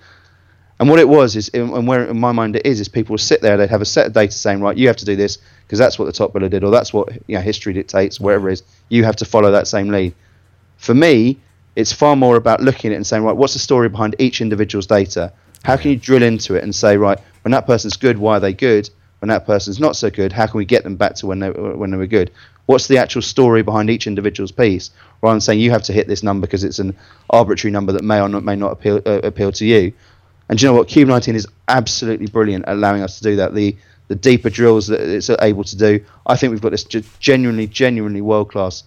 And 0.79 0.89
what 0.89 0.99
it 0.99 1.07
was 1.07 1.37
is, 1.37 1.51
and 1.51 1.87
where 1.87 2.07
in 2.07 2.19
my 2.19 2.33
mind 2.33 2.57
it 2.57 2.65
is, 2.65 2.81
is 2.81 2.89
people 2.89 3.13
would 3.13 3.21
sit 3.21 3.43
there. 3.43 3.59
They'd 3.59 3.69
have 3.69 3.83
a 3.83 3.85
set 3.85 4.07
of 4.07 4.15
data 4.15 4.33
saying, 4.33 4.63
right, 4.63 4.75
you 4.75 4.87
have 4.87 4.97
to 4.97 5.05
do 5.05 5.17
this 5.17 5.37
because 5.67 5.79
that's 5.79 5.99
what 5.99 6.07
the 6.07 6.13
top 6.13 6.33
biller 6.33 6.49
did, 6.49 6.65
or 6.65 6.71
that's 6.71 6.95
what 6.95 7.13
you 7.27 7.35
know 7.35 7.43
history 7.43 7.75
dictates, 7.75 8.19
whatever 8.19 8.49
it 8.49 8.55
is. 8.55 8.63
You 8.89 9.05
have 9.05 9.17
to 9.17 9.27
follow 9.27 9.51
that 9.51 9.69
same 9.69 9.89
lead. 9.89 10.15
For 10.79 10.95
me, 10.95 11.41
it's 11.77 11.93
far 11.93 12.17
more 12.17 12.37
about 12.37 12.63
looking 12.63 12.91
at 12.91 12.95
it 12.95 12.97
and 12.97 13.07
saying, 13.07 13.23
right, 13.23 13.37
what's 13.37 13.53
the 13.53 13.59
story 13.59 13.91
behind 13.91 14.17
each 14.19 14.41
individual's 14.41 14.87
data? 14.87 15.35
How 15.65 15.77
can 15.77 15.91
you 15.91 15.97
drill 15.97 16.23
into 16.23 16.55
it 16.55 16.65
and 16.65 16.75
say, 16.75 16.97
right, 16.97 17.19
when 17.43 17.53
that 17.53 17.67
person's 17.67 17.97
good, 17.97 18.19
why 18.19 18.37
are 18.37 18.41
they 18.41 18.53
good? 18.53 18.89
When 19.21 19.29
that 19.29 19.47
person's 19.47 19.79
not 19.79 19.97
so 19.97 20.11
good, 20.11 20.33
how 20.33 20.47
can 20.47 20.59
we 20.59 20.65
get 20.65 20.83
them 20.83 20.97
back 20.97 21.15
to 21.17 21.27
when 21.27 21.41
they 21.41 21.51
when 21.51 21.91
they 21.91 21.99
were 21.99 22.07
good? 22.07 22.31
What's 22.65 22.87
the 22.87 22.99
actual 22.99 23.21
story 23.21 23.63
behind 23.63 23.91
each 23.91 24.07
individual's 24.07 24.53
piece? 24.53 24.91
Rather 25.21 25.35
than 25.35 25.41
saying 25.43 25.61
you 25.61 25.71
have 25.73 25.83
to 25.83 25.93
hit 25.93 26.09
this 26.09 26.23
number 26.23 26.47
because 26.47 26.65
it's 26.65 26.79
an 26.79 26.97
arbitrary 27.29 27.73
number 27.73 27.93
that 27.93 28.03
may 28.03 28.21
or 28.21 28.29
not 28.31 28.45
may 28.45 28.57
not 28.57 28.73
appeal 28.73 29.03
uh, 29.05 29.21
appeal 29.23 29.53
to 29.53 29.67
you. 29.67 29.93
And 30.49 30.59
do 30.59 30.65
you 30.65 30.73
know 30.73 30.79
what? 30.79 30.89
Cube 30.89 31.09
19 31.09 31.35
is 31.35 31.47
absolutely 31.69 32.29
brilliant 32.29 32.65
allowing 32.67 33.03
us 33.03 33.19
to 33.19 33.23
do 33.23 33.37
that. 33.37 33.55
The 33.55 33.77
the 34.09 34.17
deeper 34.17 34.49
drills 34.49 34.87
that 34.89 35.01
it's 35.01 35.29
able 35.29 35.65
to 35.65 35.77
do. 35.77 36.05
I 36.27 36.37
think 36.37 36.51
we've 36.51 36.63
got 36.63 36.71
this 36.71 36.85
genuinely, 36.85 37.67
genuinely 37.67 38.21
world 38.21 38.51
class 38.51 38.83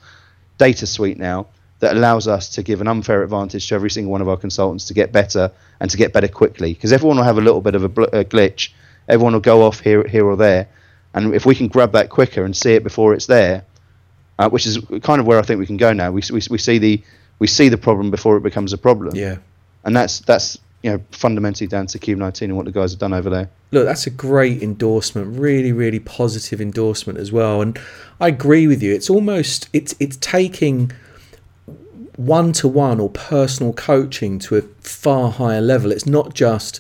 data 0.58 0.86
suite 0.86 1.18
now 1.18 1.48
that 1.84 1.98
allows 1.98 2.30
us 2.30 2.48
to 2.48 2.64
give 2.64 2.80
an 2.80 2.88
unfair 2.88 3.24
advantage 3.24 3.68
to 3.68 3.76
every 3.76 3.92
single 3.92 4.10
one 4.10 4.22
of 4.22 4.30
our 4.30 4.38
consultants 4.38 4.86
to 4.86 4.94
get 4.94 5.12
better 5.12 5.52
and 5.82 5.92
to 5.92 5.98
get 5.98 6.14
better 6.14 6.30
quickly. 6.30 6.74
Because 6.74 6.94
everyone 6.94 7.18
will 7.18 7.26
have 7.26 7.38
a 7.38 7.42
little 7.42 7.60
bit 7.60 7.76
of 7.76 7.84
a, 7.84 7.90
bl- 7.90 8.04
a, 8.04 8.24
glitch, 8.24 8.70
everyone 9.10 9.34
will 9.34 9.42
go 9.42 9.64
off 9.64 9.82
here, 9.82 10.08
here 10.08 10.26
or 10.26 10.38
there, 10.38 10.70
and 11.14 11.36
if 11.36 11.46
we 11.46 11.56
can 11.56 11.68
grab 11.68 11.92
that 11.92 12.10
quicker 12.10 12.46
and 12.46 12.56
see 12.56 12.72
it 12.72 12.84
before 12.84 13.14
it's 13.14 13.26
there, 13.26 13.66
uh, 14.40 14.50
which 14.50 14.66
is 14.66 14.80
kind 15.02 15.20
of 15.20 15.28
where 15.28 15.38
I 15.40 15.42
think 15.42 15.60
we 15.60 15.66
can 15.66 15.76
go 15.76 15.92
now. 15.92 16.10
We, 16.10 16.22
we, 16.32 16.42
we 16.50 16.58
see 16.58 16.78
the 16.78 17.04
we 17.40 17.48
see 17.48 17.68
the 17.68 17.78
problem 17.78 18.10
before 18.12 18.38
it 18.38 18.44
becomes 18.44 18.72
a 18.72 18.78
problem. 18.78 19.14
Yeah, 19.14 19.38
and 19.84 19.94
that's 19.96 20.20
that's 20.22 20.58
you 20.84 20.92
know 20.92 21.04
fundamentally 21.12 21.68
down 21.68 21.88
to 21.88 22.00
Cube 22.00 22.18
19 22.18 22.50
and 22.50 22.58
what 22.58 22.66
the 22.66 22.72
guys 22.72 22.92
have 22.92 23.00
done 23.00 23.14
over 23.14 23.30
there. 23.30 23.50
Look, 23.72 23.86
that's 23.86 24.08
a 24.08 24.10
great 24.10 24.64
endorsement, 24.64 25.38
really, 25.38 25.74
really 25.74 26.00
positive 26.00 26.62
endorsement 26.62 27.20
as 27.20 27.32
well. 27.32 27.62
And 27.62 27.78
I 28.22 28.30
agree 28.30 28.68
with 28.68 28.82
you. 28.82 28.94
It's 28.94 29.10
almost 29.10 29.68
it's 29.74 29.94
it's 30.00 30.16
taking 30.18 30.94
one 32.16 32.54
to 32.54 32.68
one 32.68 33.00
or 33.00 33.10
personal 33.10 33.74
coaching 33.74 34.40
to 34.40 34.58
a 34.58 34.62
far 34.82 35.32
higher 35.32 35.62
level. 35.62 35.92
It's 35.92 36.06
not 36.06 36.34
just 36.34 36.80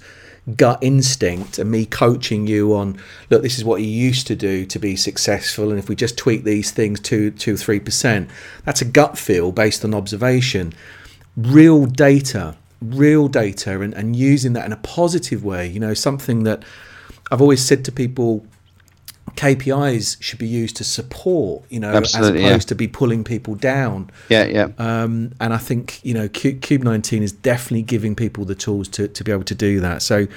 gut 0.58 0.78
instinct 0.82 1.58
and 1.58 1.72
me 1.72 1.86
coaching 1.86 2.46
you 2.48 2.76
on 2.76 3.00
look 3.30 3.42
this 3.42 3.58
is 3.58 3.64
what 3.64 3.82
you 3.82 3.88
used 3.88 4.28
to 4.28 4.36
do 4.36 4.66
to 4.66 4.78
be 4.78 4.94
successful 4.94 5.70
and 5.70 5.80
if 5.80 5.88
we 5.88 5.96
just 5.96 6.18
tweak 6.18 6.44
these 6.44 6.70
things 6.70 7.00
to 7.00 7.32
two 7.32 7.56
three 7.56 7.80
percent 7.80 8.30
that's 8.66 8.82
a 8.82 8.86
gut 8.86 9.18
feel 9.18 9.54
based 9.54 9.86
on 9.86 9.94
observation 9.94 10.74
real 11.38 11.86
data 11.86 12.58
real 12.82 13.30
data 13.30 13.80
and, 13.80 13.94
and 13.94 14.18
using 14.18 14.52
that 14.52 14.66
in 14.66 14.74
a 14.74 14.78
positive 14.78 15.46
way 15.46 15.66
you 15.66 15.80
know 15.80 15.94
something 15.94 16.44
that 16.44 16.62
i've 17.32 17.42
always 17.42 17.64
said 17.64 17.86
to 17.86 17.92
people 17.92 18.46
KPIs 19.36 20.22
should 20.22 20.40
be 20.40 20.48
used 20.48 20.76
to 20.78 20.84
support, 20.84 21.64
you 21.70 21.80
know, 21.80 21.94
Absolutely, 21.94 22.44
as 22.44 22.52
opposed 22.52 22.68
yeah. 22.68 22.70
to 22.70 22.76
be 22.76 22.88
pulling 22.88 23.24
people 23.24 23.56
down. 23.56 24.10
Yeah, 24.30 24.46
yeah. 24.46 24.68
Um, 24.78 25.34
and 25.40 25.54
I 25.54 25.58
think 25.58 26.00
you 26.04 26.14
know, 26.14 26.28
Cube 26.30 26.84
19 26.84 27.24
is 27.24 27.32
definitely 27.32 27.84
giving 27.84 28.16
people 28.16 28.46
the 28.46 28.56
tools 28.56 28.88
to 28.90 29.08
to 29.08 29.24
be 29.24 29.32
able 29.32 29.44
to 29.46 29.56
do 29.56 29.80
that. 29.80 30.02
So, 30.02 30.28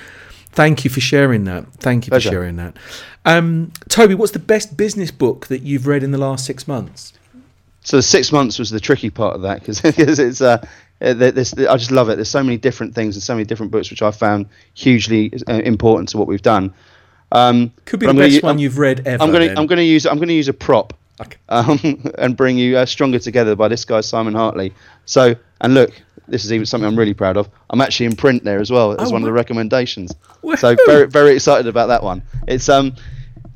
thank 0.53 0.85
you 0.85 0.91
for 0.91 1.01
sharing 1.01 1.45
that. 1.45 1.67
Thank 1.75 2.07
you 2.07 2.11
Pleasure. 2.11 2.31
for 2.31 2.35
sharing 2.35 2.57
that. 2.57 2.77
Um, 3.25 3.73
Toby, 3.89 4.15
what's 4.15 4.33
the 4.33 4.39
best 4.39 4.77
business 4.77 5.11
book 5.11 5.49
that 5.49 5.63
you've 5.63 5.87
read 5.87 6.03
in 6.03 6.13
the 6.13 6.19
last 6.19 6.45
six 6.45 6.67
months? 6.69 7.13
So 7.83 7.99
the 7.99 8.03
six 8.03 8.33
months 8.33 8.59
was 8.59 8.71
the 8.71 8.81
tricky 8.81 9.11
part 9.11 9.37
of 9.37 9.43
that 9.43 9.61
because 9.61 9.81
it's 9.85 10.41
uh, 10.41 10.67
this, 10.99 11.55
I 11.57 11.77
just 11.77 11.93
love 11.93 12.09
it. 12.09 12.17
There's 12.17 12.29
so 12.29 12.43
many 12.43 12.57
different 12.57 12.95
things 12.95 13.15
and 13.15 13.23
so 13.23 13.35
many 13.35 13.45
different 13.45 13.71
books 13.71 13.91
which 13.91 14.03
I 14.03 14.11
found 14.11 14.49
hugely 14.75 15.33
uh, 15.47 15.61
important 15.65 16.09
to 16.11 16.19
what 16.19 16.27
we've 16.27 16.43
done. 16.43 16.75
Um, 17.33 17.73
Could 17.85 18.01
be 18.01 18.07
the 18.07 18.15
best 18.15 18.43
one 18.43 18.59
you've 18.59 18.79
read 18.79 19.07
ever. 19.07 19.23
I'm 19.23 19.31
going 19.33 19.49
to 19.49 19.59
I'm 19.59 19.67
going 19.67 19.79
to 19.79 19.85
use 19.85 20.07
I'm 20.07 20.17
going 20.17 20.29
to 20.29 20.35
use 20.35 20.49
a 20.49 20.55
prop. 20.55 20.93
Okay. 21.21 21.39
Um, 21.49 22.13
and 22.19 22.37
bring 22.37 22.59
you 22.59 22.77
uh, 22.77 22.87
stronger 22.87 23.19
together 23.19 23.57
by 23.57 23.69
this 23.69 23.85
guy 23.85 24.01
Simon 24.01 24.35
Hartley. 24.35 24.75
So 25.07 25.35
and 25.61 25.75
look, 25.75 25.91
this 26.29 26.45
is 26.45 26.53
even 26.53 26.67
something 26.67 26.87
I'm 26.87 26.99
really 26.99 27.15
proud 27.15 27.37
of. 27.37 27.49
I'm 27.71 27.81
actually 27.81 28.07
in 28.07 28.17
print 28.17 28.45
there 28.45 28.61
as 28.61 28.71
well 28.71 29.01
as 29.01 29.11
oh, 29.11 29.13
one 29.13 29.23
of 29.23 29.27
the 29.27 29.33
recommendations. 29.33 30.15
Woo-hoo. 30.43 30.57
So 30.57 30.77
very 30.87 31.07
very 31.07 31.35
excited 31.35 31.67
about 31.67 31.89
that 31.89 32.03
one. 32.03 32.23
It's 32.47 32.69
um. 32.69 32.95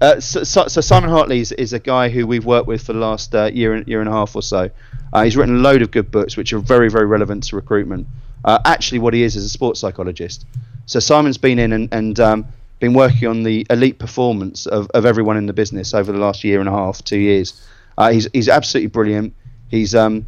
Uh, 0.03 0.18
so, 0.18 0.43
so, 0.43 0.66
so, 0.66 0.81
Simon 0.81 1.11
Hartley 1.11 1.41
is, 1.41 1.53
is, 1.53 1.75
a 1.75 1.79
guy 1.79 2.09
who 2.09 2.27
we've 2.27 2.47
worked 2.47 2.66
with 2.66 2.81
for 2.83 2.95
the 2.95 2.99
last 2.99 3.35
uh, 3.35 3.51
year 3.53 3.75
and 3.75 3.87
year 3.87 4.01
and 4.01 4.09
a 4.09 4.12
half 4.12 4.35
or 4.35 4.41
so. 4.41 4.71
Uh, 5.12 5.25
he's 5.25 5.37
written 5.37 5.57
a 5.57 5.59
load 5.59 5.83
of 5.83 5.91
good 5.91 6.11
books 6.11 6.39
which 6.39 6.55
are 6.55 6.59
very 6.59 6.89
very 6.89 7.05
relevant 7.05 7.43
to 7.45 7.57
recruitment. 7.57 8.07
Uh, 8.43 8.59
actually, 8.64 8.99
what 8.99 9.12
he 9.12 9.23
is 9.23 9.37
is 9.37 9.45
a 9.45 9.49
sports 9.51 9.79
psychologist. 9.79 10.47
So 10.87 11.01
Simon's 11.01 11.37
been 11.39 11.59
in 11.59 11.73
and, 11.73 11.93
and 11.93 12.18
um, 12.18 12.47
been 12.81 12.95
working 12.95 13.28
on 13.28 13.43
the 13.45 13.66
elite 13.70 13.99
performance 13.99 14.66
of, 14.66 14.91
of 14.95 15.07
everyone 15.07 15.37
in 15.37 15.47
the 15.47 15.53
business 15.53 15.95
over 15.95 16.11
the 16.11 16.18
last 16.18 16.43
year 16.43 16.59
and 16.61 16.68
a 16.68 16.72
half, 16.72 17.05
two 17.05 17.18
years. 17.18 17.62
Uh, 17.97 18.11
he's 18.11 18.28
he's 18.33 18.49
absolutely 18.49 18.89
brilliant. 18.89 19.35
He's 19.68 19.95
um 19.95 20.26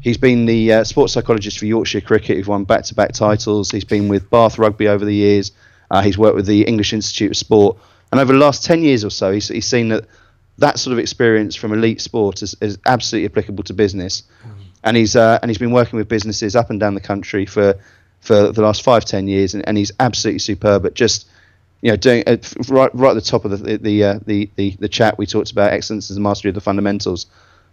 he's 0.00 0.16
been 0.16 0.46
the 0.46 0.72
uh, 0.72 0.84
sports 0.84 1.12
psychologist 1.12 1.58
for 1.58 1.66
Yorkshire 1.66 2.00
Cricket. 2.00 2.36
He's 2.38 2.46
won 2.46 2.64
back 2.64 2.84
to 2.84 2.94
back 2.94 3.12
titles. 3.12 3.70
He's 3.70 3.84
been 3.84 4.08
with 4.08 4.30
Bath 4.30 4.58
Rugby 4.58 4.88
over 4.88 5.04
the 5.04 5.14
years. 5.14 5.52
Uh, 5.90 6.00
he's 6.02 6.16
worked 6.16 6.36
with 6.36 6.46
the 6.46 6.62
English 6.62 6.92
Institute 6.92 7.32
of 7.32 7.36
Sport, 7.36 7.76
and 8.12 8.20
over 8.20 8.32
the 8.32 8.38
last 8.38 8.64
ten 8.64 8.82
years 8.82 9.04
or 9.04 9.10
so, 9.10 9.32
he's, 9.32 9.48
he's 9.48 9.66
seen 9.66 9.88
that 9.88 10.06
that 10.58 10.78
sort 10.78 10.92
of 10.92 10.98
experience 10.98 11.56
from 11.56 11.72
elite 11.72 12.00
sport 12.00 12.42
is, 12.42 12.54
is 12.60 12.78
absolutely 12.86 13.26
applicable 13.26 13.64
to 13.64 13.72
business. 13.72 14.22
Mm. 14.44 14.52
And 14.84 14.96
he's 14.96 15.16
uh, 15.16 15.38
and 15.42 15.50
he's 15.50 15.58
been 15.58 15.72
working 15.72 15.98
with 15.98 16.08
businesses 16.08 16.54
up 16.54 16.70
and 16.70 16.78
down 16.78 16.94
the 16.94 17.00
country 17.00 17.44
for 17.44 17.74
for 18.20 18.52
the 18.52 18.62
last 18.62 18.82
five 18.82 19.04
ten 19.04 19.26
years, 19.26 19.54
and, 19.54 19.66
and 19.66 19.76
he's 19.76 19.90
absolutely 19.98 20.38
superb 20.38 20.86
at 20.86 20.94
just 20.94 21.28
you 21.82 21.90
know 21.90 21.96
doing 21.96 22.22
uh, 22.26 22.36
right 22.68 22.94
right 22.94 23.10
at 23.10 23.14
the 23.14 23.20
top 23.20 23.44
of 23.44 23.50
the 23.50 23.78
the, 23.78 24.04
uh, 24.04 24.18
the 24.26 24.50
the 24.56 24.76
the 24.78 24.88
chat 24.88 25.16
we 25.18 25.26
talked 25.26 25.50
about 25.50 25.72
excellence 25.72 26.10
as 26.10 26.16
the 26.16 26.22
mastery 26.22 26.50
of 26.50 26.54
the 26.54 26.60
fundamentals. 26.60 27.26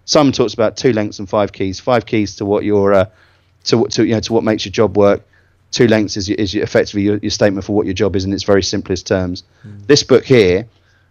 Some 0.06 0.32
talks 0.32 0.54
about 0.54 0.78
two 0.78 0.94
lengths 0.94 1.20
and 1.20 1.28
five 1.28 1.52
keys. 1.52 1.80
Five 1.80 2.06
keys 2.06 2.36
to 2.38 2.46
what 2.46 2.64
your 2.64 2.94
uh, 2.94 3.06
to 3.66 3.86
to 3.88 4.06
you 4.06 4.14
know 4.14 4.20
to 4.22 4.34
what 4.34 4.44
makes 4.44 4.66
your 4.66 4.72
job 4.72 4.98
work. 4.98 5.26
Two 5.70 5.88
lengths 5.88 6.16
is, 6.16 6.30
is 6.30 6.56
effectively 6.56 7.02
your, 7.02 7.18
your 7.18 7.30
statement 7.30 7.66
for 7.66 7.76
what 7.76 7.86
your 7.86 7.94
job 7.94 8.16
is 8.16 8.24
in 8.24 8.32
its 8.32 8.44
very 8.44 8.64
simplest 8.64 9.06
terms. 9.06 9.44
Mm. 9.66 9.86
This 9.86 10.02
book 10.02 10.24
here 10.24 10.66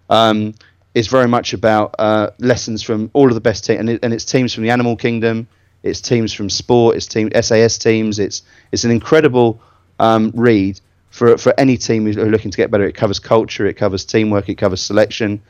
um, 0.08 0.54
is 0.94 1.08
very 1.08 1.28
much 1.28 1.52
about 1.52 1.94
uh, 1.98 2.30
lessons 2.38 2.82
from 2.82 3.10
all 3.12 3.28
of 3.28 3.34
the 3.34 3.40
best 3.40 3.66
teams, 3.66 3.80
and, 3.80 3.90
it, 3.90 4.00
and 4.02 4.14
it's 4.14 4.24
teams 4.24 4.54
from 4.54 4.64
the 4.64 4.70
animal 4.70 4.96
kingdom, 4.96 5.46
it's 5.82 6.00
teams 6.00 6.32
from 6.32 6.48
sport, 6.48 6.96
it's 6.96 7.04
team 7.04 7.30
SAS 7.38 7.76
teams. 7.76 8.18
It's 8.18 8.42
it's 8.72 8.84
an 8.84 8.90
incredible 8.90 9.60
um, 9.98 10.32
read 10.34 10.80
for 11.16 11.38
for 11.38 11.58
any 11.58 11.78
team 11.78 12.04
who 12.04 12.20
are 12.20 12.26
looking 12.26 12.50
to 12.50 12.56
get 12.56 12.70
better. 12.70 12.84
It 12.84 12.94
covers 12.94 13.18
culture, 13.18 13.66
it 13.66 13.74
covers 13.74 14.04
teamwork, 14.04 14.50
it 14.50 14.56
covers 14.56 14.82
selection, 14.82 15.40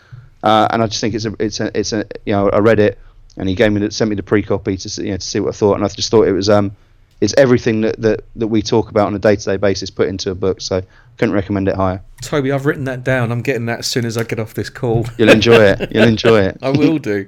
uh, 0.45 0.69
and 0.71 0.81
I 0.81 0.87
just 0.87 1.01
think 1.01 1.15
it's 1.15 1.25
a 1.25 1.35
it's 1.41 1.59
a 1.59 1.77
it's 1.79 1.93
a 1.93 2.07
you 2.25 2.33
know 2.33 2.49
I 2.51 2.59
read 2.59 2.79
it 2.79 2.99
and 3.37 3.49
he 3.49 3.57
gave 3.57 3.73
me 3.73 3.81
the, 3.81 3.91
sent 3.91 4.09
me 4.09 4.15
the 4.15 4.23
pre 4.23 4.43
copy 4.43 4.77
to 4.77 5.03
you 5.03 5.11
know 5.11 5.17
to 5.17 5.27
see 5.27 5.41
what 5.41 5.55
I 5.55 5.59
thought, 5.59 5.75
and 5.75 5.85
I 5.85 5.89
just 5.89 6.09
thought 6.11 6.29
it 6.29 6.33
was 6.33 6.49
um 6.49 6.77
it's 7.21 7.35
everything 7.37 7.81
that, 7.81 8.01
that, 8.03 8.25
that 8.37 8.49
we 8.49 8.63
talk 8.63 8.91
about 8.91 9.07
on 9.07 9.15
a 9.15 9.19
day 9.19 9.37
to 9.37 9.45
day 9.45 9.57
basis 9.57 9.91
put 9.91 10.09
into 10.09 10.31
a 10.31 10.35
book. 10.35 10.61
So 10.61 10.83
couldn't 11.17 11.35
recommend 11.35 11.67
it 11.69 11.77
higher. 11.77 12.03
Toby, 12.21 12.53
I've 12.53 12.67
written 12.67 12.85
that 12.85 13.03
down. 13.03 13.33
I'm 13.33 13.41
getting 13.41 13.67
that 13.67 13.81
as 13.81 13.87
soon 13.87 14.05
as 14.05 14.19
I 14.19 14.25
get 14.25 14.39
off 14.39 14.55
this 14.55 14.69
call. 14.69 15.07
You'll 15.19 15.31
enjoy 15.31 15.63
it. 15.63 15.93
You'll 15.93 16.05
enjoy 16.09 16.43
it. 16.43 16.59
I 16.61 16.71
will 16.71 16.99
do. 16.99 17.27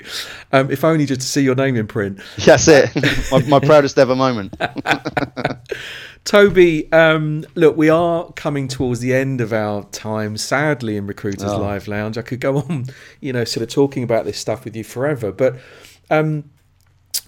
Um, 0.52 0.70
if 0.70 0.84
only 0.84 1.06
just 1.06 1.22
to 1.22 1.26
see 1.26 1.42
your 1.42 1.54
name 1.54 1.76
in 1.76 1.86
print. 1.86 2.20
That's 2.44 2.68
it. 2.68 2.90
my, 3.30 3.42
my 3.60 3.60
proudest 3.60 3.98
ever 3.98 4.14
moment. 4.14 4.54
Toby, 6.24 6.92
um, 6.92 7.46
look, 7.54 7.78
we 7.78 7.88
are 7.88 8.30
coming 8.32 8.68
towards 8.68 9.00
the 9.00 9.14
end 9.14 9.40
of 9.40 9.54
our 9.54 9.84
time, 9.84 10.36
sadly, 10.36 10.98
in 10.98 11.06
Recruiters 11.06 11.50
oh. 11.50 11.58
Live 11.58 11.88
Lounge. 11.88 12.18
I 12.18 12.22
could 12.22 12.40
go 12.40 12.58
on, 12.58 12.84
you 13.20 13.32
know, 13.32 13.44
sort 13.44 13.62
of 13.62 13.70
talking 13.70 14.02
about 14.02 14.26
this 14.26 14.38
stuff 14.38 14.66
with 14.66 14.76
you 14.76 14.84
forever, 14.84 15.32
but 15.32 15.56
um, 16.10 16.44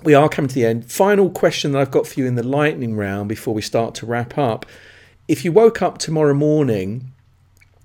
we 0.03 0.15
are 0.15 0.29
coming 0.29 0.49
to 0.49 0.55
the 0.55 0.67
end. 0.67 0.91
Final 0.91 1.31
question 1.31 1.73
that 1.73 1.81
I've 1.81 1.91
got 1.91 2.07
for 2.07 2.21
you 2.21 2.27
in 2.27 2.35
the 2.35 2.43
lightning 2.43 2.97
round 2.97 3.29
before 3.29 3.55
we 3.55 3.63
start 3.63 3.95
to 3.97 4.07
wrap 4.07 4.39
up. 4.39 4.67
If 5.29 5.45
you 5.45 5.53
woke 5.53 5.83
up 5.83 5.99
tomorrow 5.99 6.35
morning, 6.35 7.13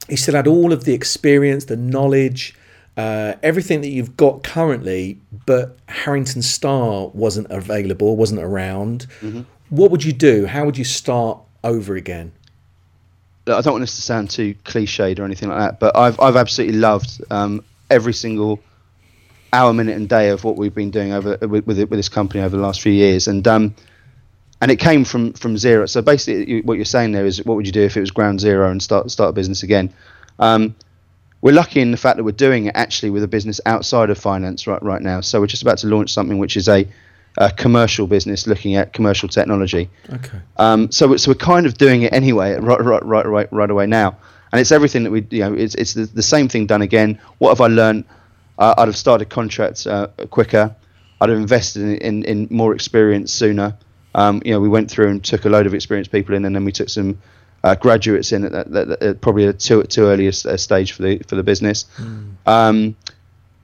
you 0.08 0.18
still 0.18 0.36
had 0.36 0.48
all 0.48 0.72
of 0.72 0.84
the 0.84 0.94
experience, 0.94 1.66
the 1.66 1.78
knowledge, 1.78 2.56
uh, 2.98 3.34
everything 3.44 3.82
that 3.82 3.90
you've 3.90 4.16
got 4.16 4.44
currently, 4.44 5.20
but 5.46 5.78
Harrington 5.88 6.42
Starr 6.42 7.08
wasn't 7.10 7.48
available, 7.50 8.16
wasn't 8.16 8.42
around. 8.42 9.08
Mm-hmm. 9.22 9.42
What 9.70 9.92
would 9.92 10.04
you 10.04 10.14
do? 10.14 10.46
How 10.46 10.66
would 10.66 10.78
you 10.78 10.84
start 10.84 11.40
over 11.64 11.96
again? 11.96 12.32
I 13.48 13.62
don't 13.62 13.74
want 13.74 13.82
this 13.82 13.96
to 13.96 14.02
sound 14.02 14.30
too 14.30 14.56
cliched 14.64 15.20
or 15.20 15.24
anything 15.24 15.50
like 15.50 15.60
that, 15.60 15.80
but 15.80 15.96
I've 15.96 16.20
I've 16.20 16.36
absolutely 16.36 16.78
loved 16.78 17.22
um, 17.30 17.64
every 17.92 18.14
single 18.14 18.60
hour, 19.56 19.74
minute, 19.74 19.96
and 19.96 20.10
day 20.10 20.30
of 20.30 20.44
what 20.44 20.58
we've 20.58 20.76
been 20.76 20.92
doing 20.92 21.14
over 21.14 21.38
with 21.42 21.66
with, 21.66 21.80
with 21.80 21.90
this 21.92 22.10
company 22.10 22.44
over 22.44 22.56
the 22.56 22.62
last 22.62 22.82
few 22.82 22.92
years, 22.92 23.28
and 23.28 23.48
um, 23.48 23.74
and 24.62 24.72
it 24.72 24.78
came 24.78 25.06
from 25.06 25.34
from 25.34 25.58
zero. 25.58 25.86
So 25.86 26.02
basically, 26.02 26.62
what 26.62 26.76
you're 26.76 26.86
saying 26.86 27.14
there 27.14 27.26
is, 27.26 27.44
what 27.46 27.56
would 27.56 27.66
you 27.66 27.72
do 27.72 27.84
if 27.84 27.98
it 27.98 28.02
was 28.02 28.12
ground 28.12 28.40
zero 28.42 28.70
and 28.70 28.82
start 28.82 29.12
start 29.12 29.30
a 29.30 29.34
business 29.34 29.64
again? 29.64 29.94
Um, 30.40 30.76
we're 31.42 31.54
lucky 31.54 31.80
in 31.80 31.92
the 31.92 31.98
fact 31.98 32.18
that 32.18 32.24
we're 32.24 32.32
doing 32.32 32.66
it 32.66 32.76
actually 32.76 33.12
with 33.12 33.24
a 33.24 33.28
business 33.28 33.62
outside 33.66 34.10
of 34.10 34.18
finance 34.18 34.68
right 34.68 34.82
right 34.82 35.02
now. 35.02 35.22
So 35.22 35.40
we're 35.40 35.48
just 35.48 35.62
about 35.62 35.78
to 35.80 35.88
launch 35.88 36.12
something 36.12 36.40
which 36.40 36.58
is 36.58 36.68
a, 36.68 36.88
a 37.38 37.52
commercial 37.52 38.08
business 38.08 38.48
looking 38.48 38.76
at 38.76 38.94
commercial 38.94 39.30
technology. 39.30 39.90
Okay. 40.12 40.40
Um, 40.58 40.92
so 40.92 41.16
so 41.18 41.32
we're 41.32 41.36
kind 41.36 41.66
of 41.66 41.78
doing 41.78 42.02
it 42.02 42.14
anyway, 42.14 42.56
right 42.56 42.84
right 42.84 43.06
right 43.06 43.26
right 43.26 43.54
right 43.54 43.70
away 43.70 43.86
now, 43.86 44.18
and 44.52 44.60
it's 44.60 44.72
everything 44.72 45.04
that 45.04 45.12
we 45.12 45.26
you 45.30 45.42
know 45.42 45.54
it's 45.54 45.76
it's 45.76 45.94
the, 45.94 46.06
the 46.06 46.24
same 46.24 46.48
thing 46.50 46.66
done 46.66 46.82
again. 46.82 47.20
What 47.38 47.50
have 47.50 47.62
I 47.62 47.68
learned? 47.68 48.06
Uh, 48.58 48.76
I'd 48.78 48.88
have 48.88 48.98
started 48.98 49.30
contracts 49.30 49.86
uh, 49.88 50.08
quicker. 50.30 50.76
I'd 51.22 51.30
have 51.30 51.38
invested 51.38 51.82
in, 51.82 51.96
in, 51.98 52.24
in 52.24 52.48
more 52.50 52.74
experience 52.74 53.32
sooner. 53.32 53.78
Um, 54.14 54.42
you 54.46 54.52
know, 54.52 54.60
we 54.60 54.70
went 54.70 54.90
through 54.90 55.10
and 55.10 55.24
took 55.24 55.46
a 55.46 55.50
load 55.50 55.66
of 55.66 55.74
experienced 55.74 56.12
people 56.12 56.36
in, 56.36 56.46
and 56.46 56.56
then 56.56 56.66
we 56.66 56.72
took 56.72 56.90
some 56.90 57.18
uh, 57.64 57.76
graduates 57.76 58.32
in 58.32 58.46
at, 58.46 58.52
that, 58.52 58.72
that, 58.72 59.02
at 59.02 59.22
probably 59.22 59.46
a 59.46 59.54
too 59.54 59.84
too 59.84 60.06
early 60.06 60.28
a, 60.28 60.32
stage 60.32 60.92
for 60.94 61.04
the 61.04 61.18
for 61.28 61.36
the 61.36 61.44
business. 61.44 61.86
Mm. 61.98 62.36
Um, 62.46 62.96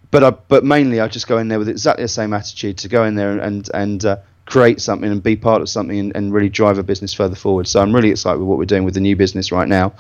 but 0.10 0.24
I, 0.24 0.32
but 0.32 0.66
mainly 0.66 1.00
I 1.00 1.08
just 1.08 1.28
go 1.28 1.38
in 1.38 1.48
there 1.48 1.60
with 1.60 1.70
exactly 1.70 2.04
the 2.04 2.10
same 2.10 2.34
attitude 2.34 2.78
to 2.80 2.89
go 2.89 3.06
in 3.06 3.16
there 3.16 3.39
and 3.39 3.70
and 3.74 4.04
uh, 4.04 4.18
create 4.46 4.82
something 4.82 5.10
and 5.10 5.24
be 5.24 5.36
part 5.36 5.62
of 5.62 5.70
something 5.70 5.98
and, 5.98 6.16
and, 6.16 6.34
really 6.34 6.50
drive 6.50 6.78
a 6.78 6.84
business 6.84 7.14
further 7.14 7.36
forward. 7.36 7.68
So 7.68 7.80
I'm 7.80 7.96
really 7.96 8.10
excited 8.10 8.39
with 8.39 8.48
what 8.48 8.58
we're 8.58 8.66
doing 8.66 8.84
with 8.84 8.96
the 8.96 9.00
new 9.00 9.16
business 9.16 9.52
right 9.52 9.68
now. 9.68 9.94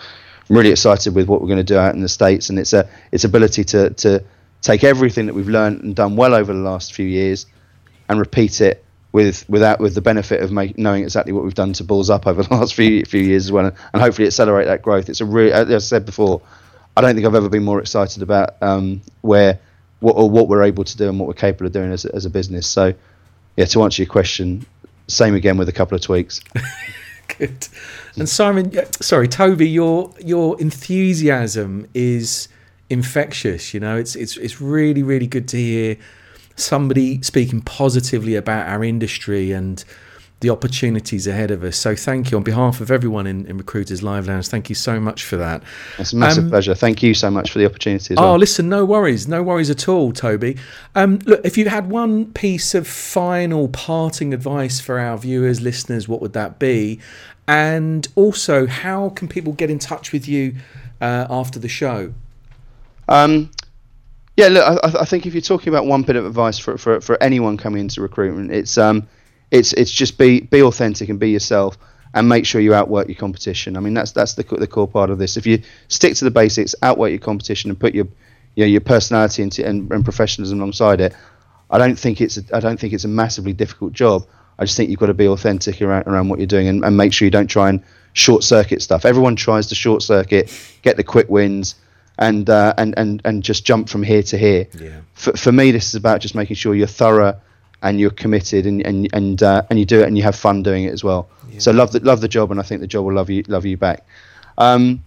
I'm 0.49 0.57
really 0.57 0.71
excited 0.71 1.15
with 1.15 1.29
what 1.29 1.39
we're 1.39 1.47
going 1.47 1.57
to 1.57 1.63
do 1.63 1.77
out 1.77 1.95
in 1.95 2.01
the 2.01 2.09
states 2.09 2.49
and 2.49 2.59
its 2.59 2.73
a 2.73 2.89
its 3.11 3.23
ability 3.23 3.63
to 3.65 3.91
to 3.91 4.23
take 4.61 4.83
everything 4.83 5.25
that 5.25 5.33
we've 5.33 5.49
learned 5.49 5.81
and 5.83 5.95
done 5.95 6.15
well 6.15 6.33
over 6.33 6.53
the 6.53 6.59
last 6.59 6.93
few 6.93 7.05
years 7.05 7.45
and 8.09 8.19
repeat 8.19 8.61
it 8.61 8.83
with 9.11 9.47
without 9.49 9.79
with 9.79 9.95
the 9.95 10.01
benefit 10.01 10.41
of 10.41 10.51
make, 10.51 10.77
knowing 10.77 11.03
exactly 11.03 11.33
what 11.33 11.43
we've 11.43 11.53
done 11.53 11.73
to 11.73 11.83
balls 11.83 12.09
up 12.09 12.27
over 12.27 12.43
the 12.43 12.53
last 12.55 12.73
few 12.73 13.03
few 13.05 13.21
years 13.21 13.45
as 13.45 13.51
well, 13.51 13.65
and 13.65 14.01
hopefully 14.01 14.27
accelerate 14.27 14.67
that 14.67 14.81
growth. 14.81 15.09
It's 15.09 15.21
a 15.21 15.25
really, 15.25 15.51
as 15.51 15.69
I 15.69 15.77
said 15.79 16.05
before, 16.05 16.41
I 16.95 17.01
don't 17.01 17.15
think 17.15 17.25
I've 17.25 17.35
ever 17.35 17.49
been 17.49 17.63
more 17.63 17.79
excited 17.79 18.23
about 18.23 18.61
um, 18.61 19.01
where 19.21 19.59
what 19.99 20.13
or 20.13 20.29
what 20.29 20.47
we're 20.47 20.63
able 20.63 20.83
to 20.83 20.97
do 20.97 21.09
and 21.09 21.19
what 21.19 21.27
we're 21.27 21.33
capable 21.33 21.67
of 21.67 21.73
doing 21.73 21.91
as 21.91 22.05
as 22.05 22.25
a 22.25 22.29
business. 22.29 22.67
So, 22.67 22.93
yeah, 23.57 23.65
to 23.65 23.83
answer 23.83 24.01
your 24.01 24.09
question, 24.09 24.65
same 25.07 25.35
again 25.35 25.57
with 25.57 25.69
a 25.69 25.73
couple 25.73 25.95
of 25.95 26.01
tweaks. 26.01 26.41
Good. 27.37 27.67
And 28.17 28.27
Simon, 28.27 28.71
sorry, 29.01 29.27
Toby, 29.27 29.69
your 29.69 30.13
your 30.19 30.59
enthusiasm 30.59 31.87
is 31.93 32.49
infectious. 32.91 33.73
You 33.73 33.79
know, 33.79 33.97
it's 33.97 34.15
it's 34.15 34.37
it's 34.37 34.61
really 34.61 35.03
really 35.03 35.27
good 35.27 35.47
to 35.49 35.57
hear 35.57 35.97
somebody 36.55 37.21
speaking 37.21 37.61
positively 37.61 38.35
about 38.35 38.67
our 38.67 38.83
industry 38.83 39.51
and 39.51 39.83
the 40.41 40.49
opportunities 40.49 41.27
ahead 41.27 41.51
of 41.51 41.63
us. 41.63 41.77
So 41.77 41.95
thank 41.95 42.31
you 42.31 42.37
on 42.37 42.43
behalf 42.43 42.81
of 42.81 42.89
everyone 42.89 43.27
in, 43.27 43.45
in 43.45 43.59
Recruiters 43.59 44.01
Live 44.01 44.27
Lounge. 44.27 44.47
Thank 44.47 44.69
you 44.69 44.75
so 44.75 44.99
much 44.99 45.23
for 45.23 45.37
that. 45.37 45.61
It's 45.99 46.13
a 46.13 46.15
massive 46.15 46.45
um, 46.45 46.49
pleasure. 46.49 46.73
Thank 46.73 47.03
you 47.03 47.13
so 47.13 47.29
much 47.29 47.51
for 47.51 47.59
the 47.59 47.65
opportunity. 47.65 48.15
oh, 48.17 48.21
well. 48.21 48.37
listen, 48.37 48.67
no 48.67 48.83
worries, 48.83 49.27
no 49.27 49.43
worries 49.43 49.69
at 49.69 49.87
all, 49.87 50.11
Toby. 50.11 50.57
Um, 50.95 51.19
look, 51.25 51.41
if 51.43 51.59
you 51.59 51.69
had 51.69 51.91
one 51.91 52.33
piece 52.33 52.73
of 52.73 52.87
final 52.87 53.67
parting 53.69 54.33
advice 54.33 54.79
for 54.79 54.99
our 54.99 55.17
viewers, 55.17 55.61
listeners, 55.61 56.07
what 56.07 56.21
would 56.21 56.33
that 56.33 56.57
be? 56.57 56.99
And 57.47 58.07
also, 58.15 58.65
how 58.65 59.09
can 59.09 59.27
people 59.27 59.53
get 59.53 59.69
in 59.69 59.77
touch 59.77 60.11
with 60.11 60.27
you 60.27 60.55
uh, 60.99 61.27
after 61.29 61.59
the 61.59 61.69
show? 61.69 62.13
Um, 63.11 63.51
yeah, 64.37 64.47
look, 64.47 64.79
I, 64.83 65.01
I, 65.01 65.05
think 65.05 65.25
if 65.25 65.33
you're 65.33 65.41
talking 65.41 65.67
about 65.67 65.85
one 65.85 66.03
bit 66.03 66.15
of 66.15 66.25
advice 66.25 66.57
for, 66.57 66.77
for, 66.77 67.01
for 67.01 67.21
anyone 67.21 67.57
coming 67.57 67.81
into 67.81 68.01
recruitment, 68.01 68.51
it's 68.51 68.77
um, 68.77 69.07
it's 69.51 69.73
it's 69.73 69.91
just 69.91 70.17
be 70.17 70.39
be 70.39 70.61
authentic 70.61 71.09
and 71.09 71.19
be 71.19 71.29
yourself, 71.29 71.77
and 72.13 72.29
make 72.29 72.45
sure 72.45 72.61
you 72.61 72.73
outwork 72.73 73.07
your 73.09 73.17
competition. 73.17 73.75
I 73.75 73.81
mean, 73.81 73.93
that's 73.93 74.13
that's 74.13 74.35
the 74.35 74.43
the 74.43 74.67
core 74.67 74.87
part 74.87 75.09
of 75.09 75.17
this. 75.17 75.35
If 75.35 75.45
you 75.45 75.61
stick 75.89 76.15
to 76.15 76.25
the 76.25 76.31
basics, 76.31 76.73
outwork 76.81 77.09
your 77.09 77.19
competition, 77.19 77.69
and 77.69 77.77
put 77.77 77.93
your 77.93 78.07
you 78.55 78.65
know, 78.65 78.69
your 78.69 78.81
personality 78.81 79.43
into, 79.43 79.65
and, 79.65 79.91
and 79.91 80.03
professionalism 80.03 80.59
alongside 80.59 81.01
it, 81.01 81.13
I 81.69 81.77
don't 81.77 81.97
think 81.97 82.21
it's 82.21 82.37
a, 82.37 82.43
I 82.53 82.59
don't 82.59 82.79
think 82.79 82.93
it's 82.93 83.05
a 83.05 83.09
massively 83.09 83.53
difficult 83.53 83.93
job. 83.93 84.25
I 84.59 84.65
just 84.65 84.77
think 84.77 84.89
you've 84.89 84.99
got 84.99 85.07
to 85.07 85.13
be 85.13 85.27
authentic 85.27 85.81
around, 85.81 86.07
around 86.07 86.29
what 86.29 86.39
you're 86.39 86.47
doing 86.47 86.67
and, 86.67 86.83
and 86.83 86.95
make 86.95 87.13
sure 87.13 87.25
you 87.25 87.31
don't 87.31 87.47
try 87.47 87.69
and 87.69 87.83
short 88.13 88.43
circuit 88.43 88.81
stuff. 88.81 89.05
Everyone 89.05 89.35
tries 89.35 89.67
to 89.67 89.75
short 89.75 90.03
circuit, 90.03 90.51
get 90.81 90.97
the 90.97 91.03
quick 91.03 91.29
wins, 91.29 91.75
and 92.17 92.49
uh, 92.49 92.73
and 92.77 92.93
and 92.97 93.21
and 93.25 93.43
just 93.43 93.65
jump 93.65 93.89
from 93.89 94.03
here 94.03 94.23
to 94.23 94.37
here. 94.37 94.67
Yeah. 94.79 95.01
For, 95.13 95.33
for 95.33 95.51
me, 95.51 95.71
this 95.71 95.87
is 95.89 95.95
about 95.95 96.21
just 96.21 96.35
making 96.35 96.55
sure 96.55 96.75
you're 96.75 96.87
thorough 96.87 97.39
and 97.81 97.99
you're 97.99 98.11
committed 98.11 98.65
and 98.65 98.85
and 98.85 99.07
and 99.13 99.43
uh, 99.43 99.63
and 99.69 99.79
you 99.79 99.85
do 99.85 100.01
it 100.01 100.07
and 100.07 100.17
you 100.17 100.23
have 100.23 100.35
fun 100.35 100.63
doing 100.63 100.83
it 100.83 100.93
as 100.93 101.03
well. 101.03 101.29
Yeah. 101.49 101.59
So 101.59 101.71
love 101.71 101.91
the 101.91 101.99
love 101.99 102.21
the 102.21 102.27
job, 102.27 102.51
and 102.51 102.59
I 102.59 102.63
think 102.63 102.81
the 102.81 102.87
job 102.87 103.05
will 103.05 103.13
love 103.13 103.29
you 103.29 103.43
love 103.47 103.65
you 103.65 103.77
back. 103.77 104.05
Um, 104.57 105.03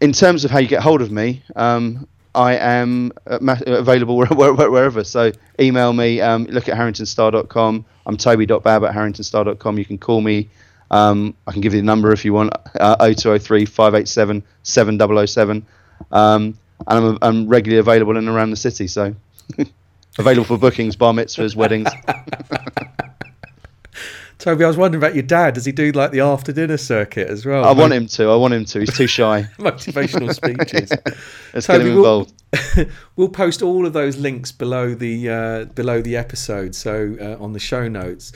in 0.00 0.12
terms 0.12 0.44
of 0.44 0.50
how 0.50 0.58
you 0.58 0.68
get 0.68 0.82
hold 0.82 1.00
of 1.00 1.12
me, 1.12 1.42
um, 1.54 2.08
I 2.34 2.54
am 2.56 3.12
available 3.26 4.16
wherever. 4.34 5.04
So 5.04 5.32
email 5.60 5.92
me, 5.92 6.20
um, 6.20 6.44
look 6.44 6.68
at 6.68 6.76
harringtonstarr.com. 6.76 7.84
I'm 8.06 8.16
toby.babb 8.16 8.84
at 8.84 8.94
harringtonstarr.com. 8.94 9.78
You 9.78 9.84
can 9.84 9.98
call 9.98 10.20
me. 10.20 10.48
Um, 10.92 11.34
I 11.46 11.52
can 11.52 11.62
give 11.62 11.72
you 11.74 11.80
the 11.80 11.86
number 11.86 12.12
if 12.12 12.24
you 12.24 12.34
want, 12.34 12.52
uh, 12.78 12.96
0203 12.96 13.64
587 13.64 14.42
7007. 14.62 15.66
Um, 16.12 16.58
and 16.86 17.04
I'm, 17.04 17.18
I'm 17.22 17.48
regularly 17.48 17.80
available 17.80 18.12
in 18.12 18.28
and 18.28 18.28
around 18.28 18.50
the 18.50 18.56
city, 18.56 18.86
so 18.86 19.14
available 20.18 20.44
for 20.44 20.58
bookings, 20.58 20.94
bar 20.96 21.12
mitzvahs, 21.12 21.56
weddings. 21.56 21.88
Toby, 24.42 24.64
I 24.64 24.66
was 24.66 24.76
wondering 24.76 25.00
about 25.00 25.14
your 25.14 25.22
dad. 25.22 25.54
Does 25.54 25.64
he 25.64 25.70
do 25.70 25.92
like 25.92 26.10
the 26.10 26.20
after 26.20 26.52
dinner 26.52 26.76
circuit 26.76 27.28
as 27.28 27.46
well? 27.46 27.64
I 27.64 27.70
want 27.70 27.92
him 27.92 28.08
to. 28.08 28.24
I 28.24 28.34
want 28.34 28.52
him 28.52 28.64
to. 28.64 28.80
He's 28.80 28.96
too 28.96 29.06
shy. 29.06 29.42
Motivational 29.58 30.34
speeches. 30.34 30.90
Let's 31.54 31.68
Toby, 31.68 31.84
get 31.84 31.86
him 31.86 31.96
involved. 31.98 32.32
We'll, 32.76 32.86
we'll, 33.14 33.28
post 33.28 33.62
all 33.62 33.86
of 33.86 33.92
those 33.92 34.16
links 34.16 34.50
below 34.50 34.96
the 34.96 35.28
uh, 35.28 35.64
below 35.66 36.02
the 36.02 36.16
episode, 36.16 36.74
so 36.74 37.16
uh, 37.20 37.40
on 37.40 37.52
the 37.52 37.60
show 37.60 37.86
notes. 37.86 38.32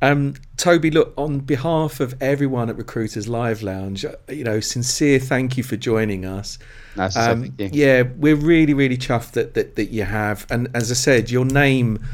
Um, 0.00 0.34
Toby, 0.58 0.90
look 0.90 1.14
on 1.16 1.38
behalf 1.38 2.00
of 2.00 2.20
everyone 2.20 2.68
at 2.68 2.76
Recruiters 2.76 3.28
Live 3.28 3.62
Lounge, 3.62 4.04
uh, 4.04 4.16
you 4.28 4.42
know, 4.42 4.58
sincere 4.58 5.20
thank 5.20 5.56
you 5.56 5.62
for 5.62 5.76
joining 5.76 6.26
us. 6.26 6.58
Nice 6.96 7.16
um, 7.16 7.54
yeah, 7.58 8.02
we're 8.16 8.34
really, 8.34 8.74
really 8.74 8.98
chuffed 8.98 9.32
that, 9.32 9.54
that 9.54 9.76
that 9.76 9.90
you 9.90 10.02
have. 10.02 10.46
And 10.50 10.68
as 10.74 10.90
I 10.90 10.94
said, 10.94 11.30
your 11.30 11.44
name 11.44 12.04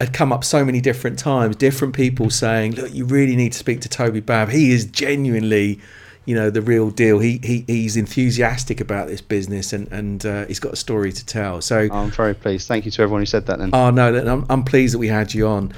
had 0.00 0.12
come 0.12 0.32
up 0.32 0.44
so 0.44 0.64
many 0.64 0.80
different 0.80 1.18
times, 1.18 1.56
different 1.56 1.94
people 1.94 2.30
saying, 2.30 2.76
"Look, 2.76 2.94
you 2.94 3.04
really 3.04 3.34
need 3.34 3.52
to 3.52 3.58
speak 3.58 3.80
to 3.80 3.88
Toby 3.88 4.20
Babb. 4.20 4.50
He 4.50 4.70
is 4.70 4.84
genuinely, 4.84 5.80
you 6.26 6.36
know, 6.36 6.48
the 6.48 6.62
real 6.62 6.90
deal. 6.90 7.18
He, 7.18 7.40
he 7.42 7.64
he's 7.66 7.96
enthusiastic 7.96 8.80
about 8.80 9.08
this 9.08 9.20
business 9.20 9.72
and 9.72 9.90
and 9.90 10.24
uh, 10.24 10.46
he's 10.46 10.60
got 10.60 10.74
a 10.74 10.76
story 10.76 11.12
to 11.12 11.26
tell." 11.26 11.60
So 11.60 11.88
I'm 11.90 12.12
very 12.12 12.34
pleased. 12.34 12.68
Thank 12.68 12.84
you 12.84 12.92
to 12.92 13.02
everyone 13.02 13.22
who 13.22 13.26
said 13.26 13.46
that. 13.46 13.58
Then 13.58 13.70
oh 13.72 13.90
no, 13.90 14.16
I'm, 14.16 14.46
I'm 14.48 14.62
pleased 14.62 14.94
that 14.94 14.98
we 14.98 15.08
had 15.08 15.34
you 15.34 15.48
on. 15.48 15.72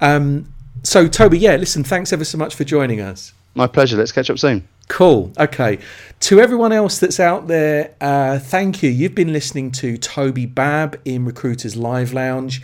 Um, 0.00 0.46
so 0.82 1.08
Toby, 1.08 1.38
yeah, 1.38 1.56
listen, 1.56 1.84
thanks 1.84 2.12
ever 2.12 2.24
so 2.24 2.38
much 2.38 2.54
for 2.54 2.64
joining 2.64 3.00
us. 3.00 3.32
My 3.54 3.66
pleasure. 3.66 3.96
Let's 3.96 4.12
catch 4.12 4.30
up 4.30 4.38
soon. 4.38 4.68
Cool. 4.88 5.32
Okay. 5.38 5.78
To 6.20 6.40
everyone 6.40 6.72
else 6.72 6.98
that's 6.98 7.18
out 7.18 7.48
there, 7.48 7.94
uh, 8.00 8.38
thank 8.38 8.82
you. 8.82 8.90
You've 8.90 9.14
been 9.14 9.32
listening 9.32 9.70
to 9.72 9.98
Toby 9.98 10.46
Babb 10.46 11.00
in 11.04 11.24
Recruiters 11.24 11.76
Live 11.76 12.12
Lounge 12.12 12.62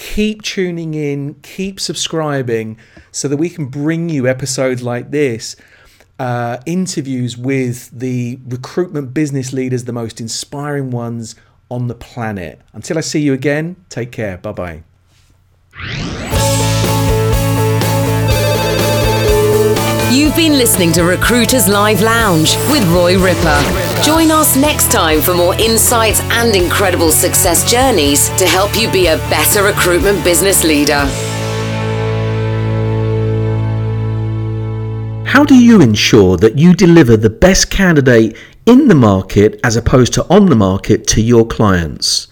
keep 0.00 0.40
tuning 0.42 0.94
in, 0.94 1.34
keep 1.42 1.78
subscribing 1.78 2.78
so 3.12 3.28
that 3.28 3.36
we 3.36 3.50
can 3.50 3.66
bring 3.66 4.08
you 4.08 4.26
episodes 4.26 4.82
like 4.82 5.10
this. 5.10 5.56
Uh, 6.18 6.58
interviews 6.66 7.36
with 7.36 7.90
the 7.90 8.38
recruitment 8.46 9.14
business 9.14 9.52
leaders, 9.52 9.84
the 9.84 9.92
most 9.92 10.20
inspiring 10.20 10.90
ones 10.90 11.34
on 11.70 11.88
the 11.88 11.94
planet. 11.94 12.60
Until 12.72 12.98
I 12.98 13.02
see 13.02 13.20
you 13.20 13.32
again, 13.32 13.76
take 13.88 14.12
care. 14.12 14.36
Bye 14.38 14.82
bye. 15.72 16.26
You've 20.10 20.34
been 20.34 20.54
listening 20.54 20.90
to 20.94 21.04
Recruiters 21.04 21.68
Live 21.68 22.02
Lounge 22.02 22.56
with 22.68 22.82
Roy 22.88 23.16
Ripper. 23.16 23.62
Join 24.02 24.32
us 24.32 24.56
next 24.56 24.90
time 24.90 25.20
for 25.20 25.34
more 25.34 25.54
insights 25.54 26.20
and 26.22 26.56
incredible 26.56 27.12
success 27.12 27.70
journeys 27.70 28.28
to 28.30 28.44
help 28.44 28.74
you 28.74 28.90
be 28.90 29.06
a 29.06 29.18
better 29.30 29.62
recruitment 29.62 30.24
business 30.24 30.64
leader. 30.64 31.04
How 35.28 35.44
do 35.44 35.54
you 35.54 35.80
ensure 35.80 36.36
that 36.38 36.58
you 36.58 36.74
deliver 36.74 37.16
the 37.16 37.30
best 37.30 37.70
candidate 37.70 38.36
in 38.66 38.88
the 38.88 38.96
market 38.96 39.60
as 39.62 39.76
opposed 39.76 40.12
to 40.14 40.28
on 40.28 40.46
the 40.46 40.56
market 40.56 41.06
to 41.06 41.22
your 41.22 41.46
clients? 41.46 42.26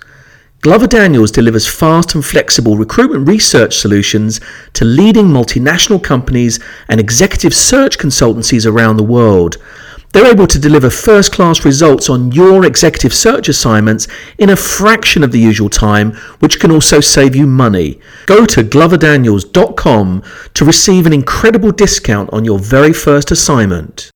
Glover 0.60 0.88
Daniels 0.88 1.30
delivers 1.30 1.68
fast 1.68 2.16
and 2.16 2.24
flexible 2.24 2.76
recruitment 2.76 3.28
research 3.28 3.76
solutions 3.76 4.40
to 4.72 4.84
leading 4.84 5.26
multinational 5.26 6.02
companies 6.02 6.58
and 6.88 6.98
executive 6.98 7.54
search 7.54 7.96
consultancies 7.96 8.66
around 8.66 8.96
the 8.96 9.04
world. 9.04 9.56
They're 10.12 10.32
able 10.32 10.48
to 10.48 10.58
deliver 10.58 10.90
first 10.90 11.30
class 11.30 11.64
results 11.64 12.10
on 12.10 12.32
your 12.32 12.66
executive 12.66 13.14
search 13.14 13.48
assignments 13.48 14.08
in 14.38 14.50
a 14.50 14.56
fraction 14.56 15.22
of 15.22 15.30
the 15.30 15.38
usual 15.38 15.68
time, 15.68 16.14
which 16.40 16.58
can 16.58 16.72
also 16.72 16.98
save 17.00 17.36
you 17.36 17.46
money. 17.46 18.00
Go 18.26 18.44
to 18.46 18.64
gloverdaniels.com 18.64 20.24
to 20.54 20.64
receive 20.64 21.06
an 21.06 21.12
incredible 21.12 21.70
discount 21.70 22.30
on 22.32 22.44
your 22.44 22.58
very 22.58 22.92
first 22.92 23.30
assignment. 23.30 24.10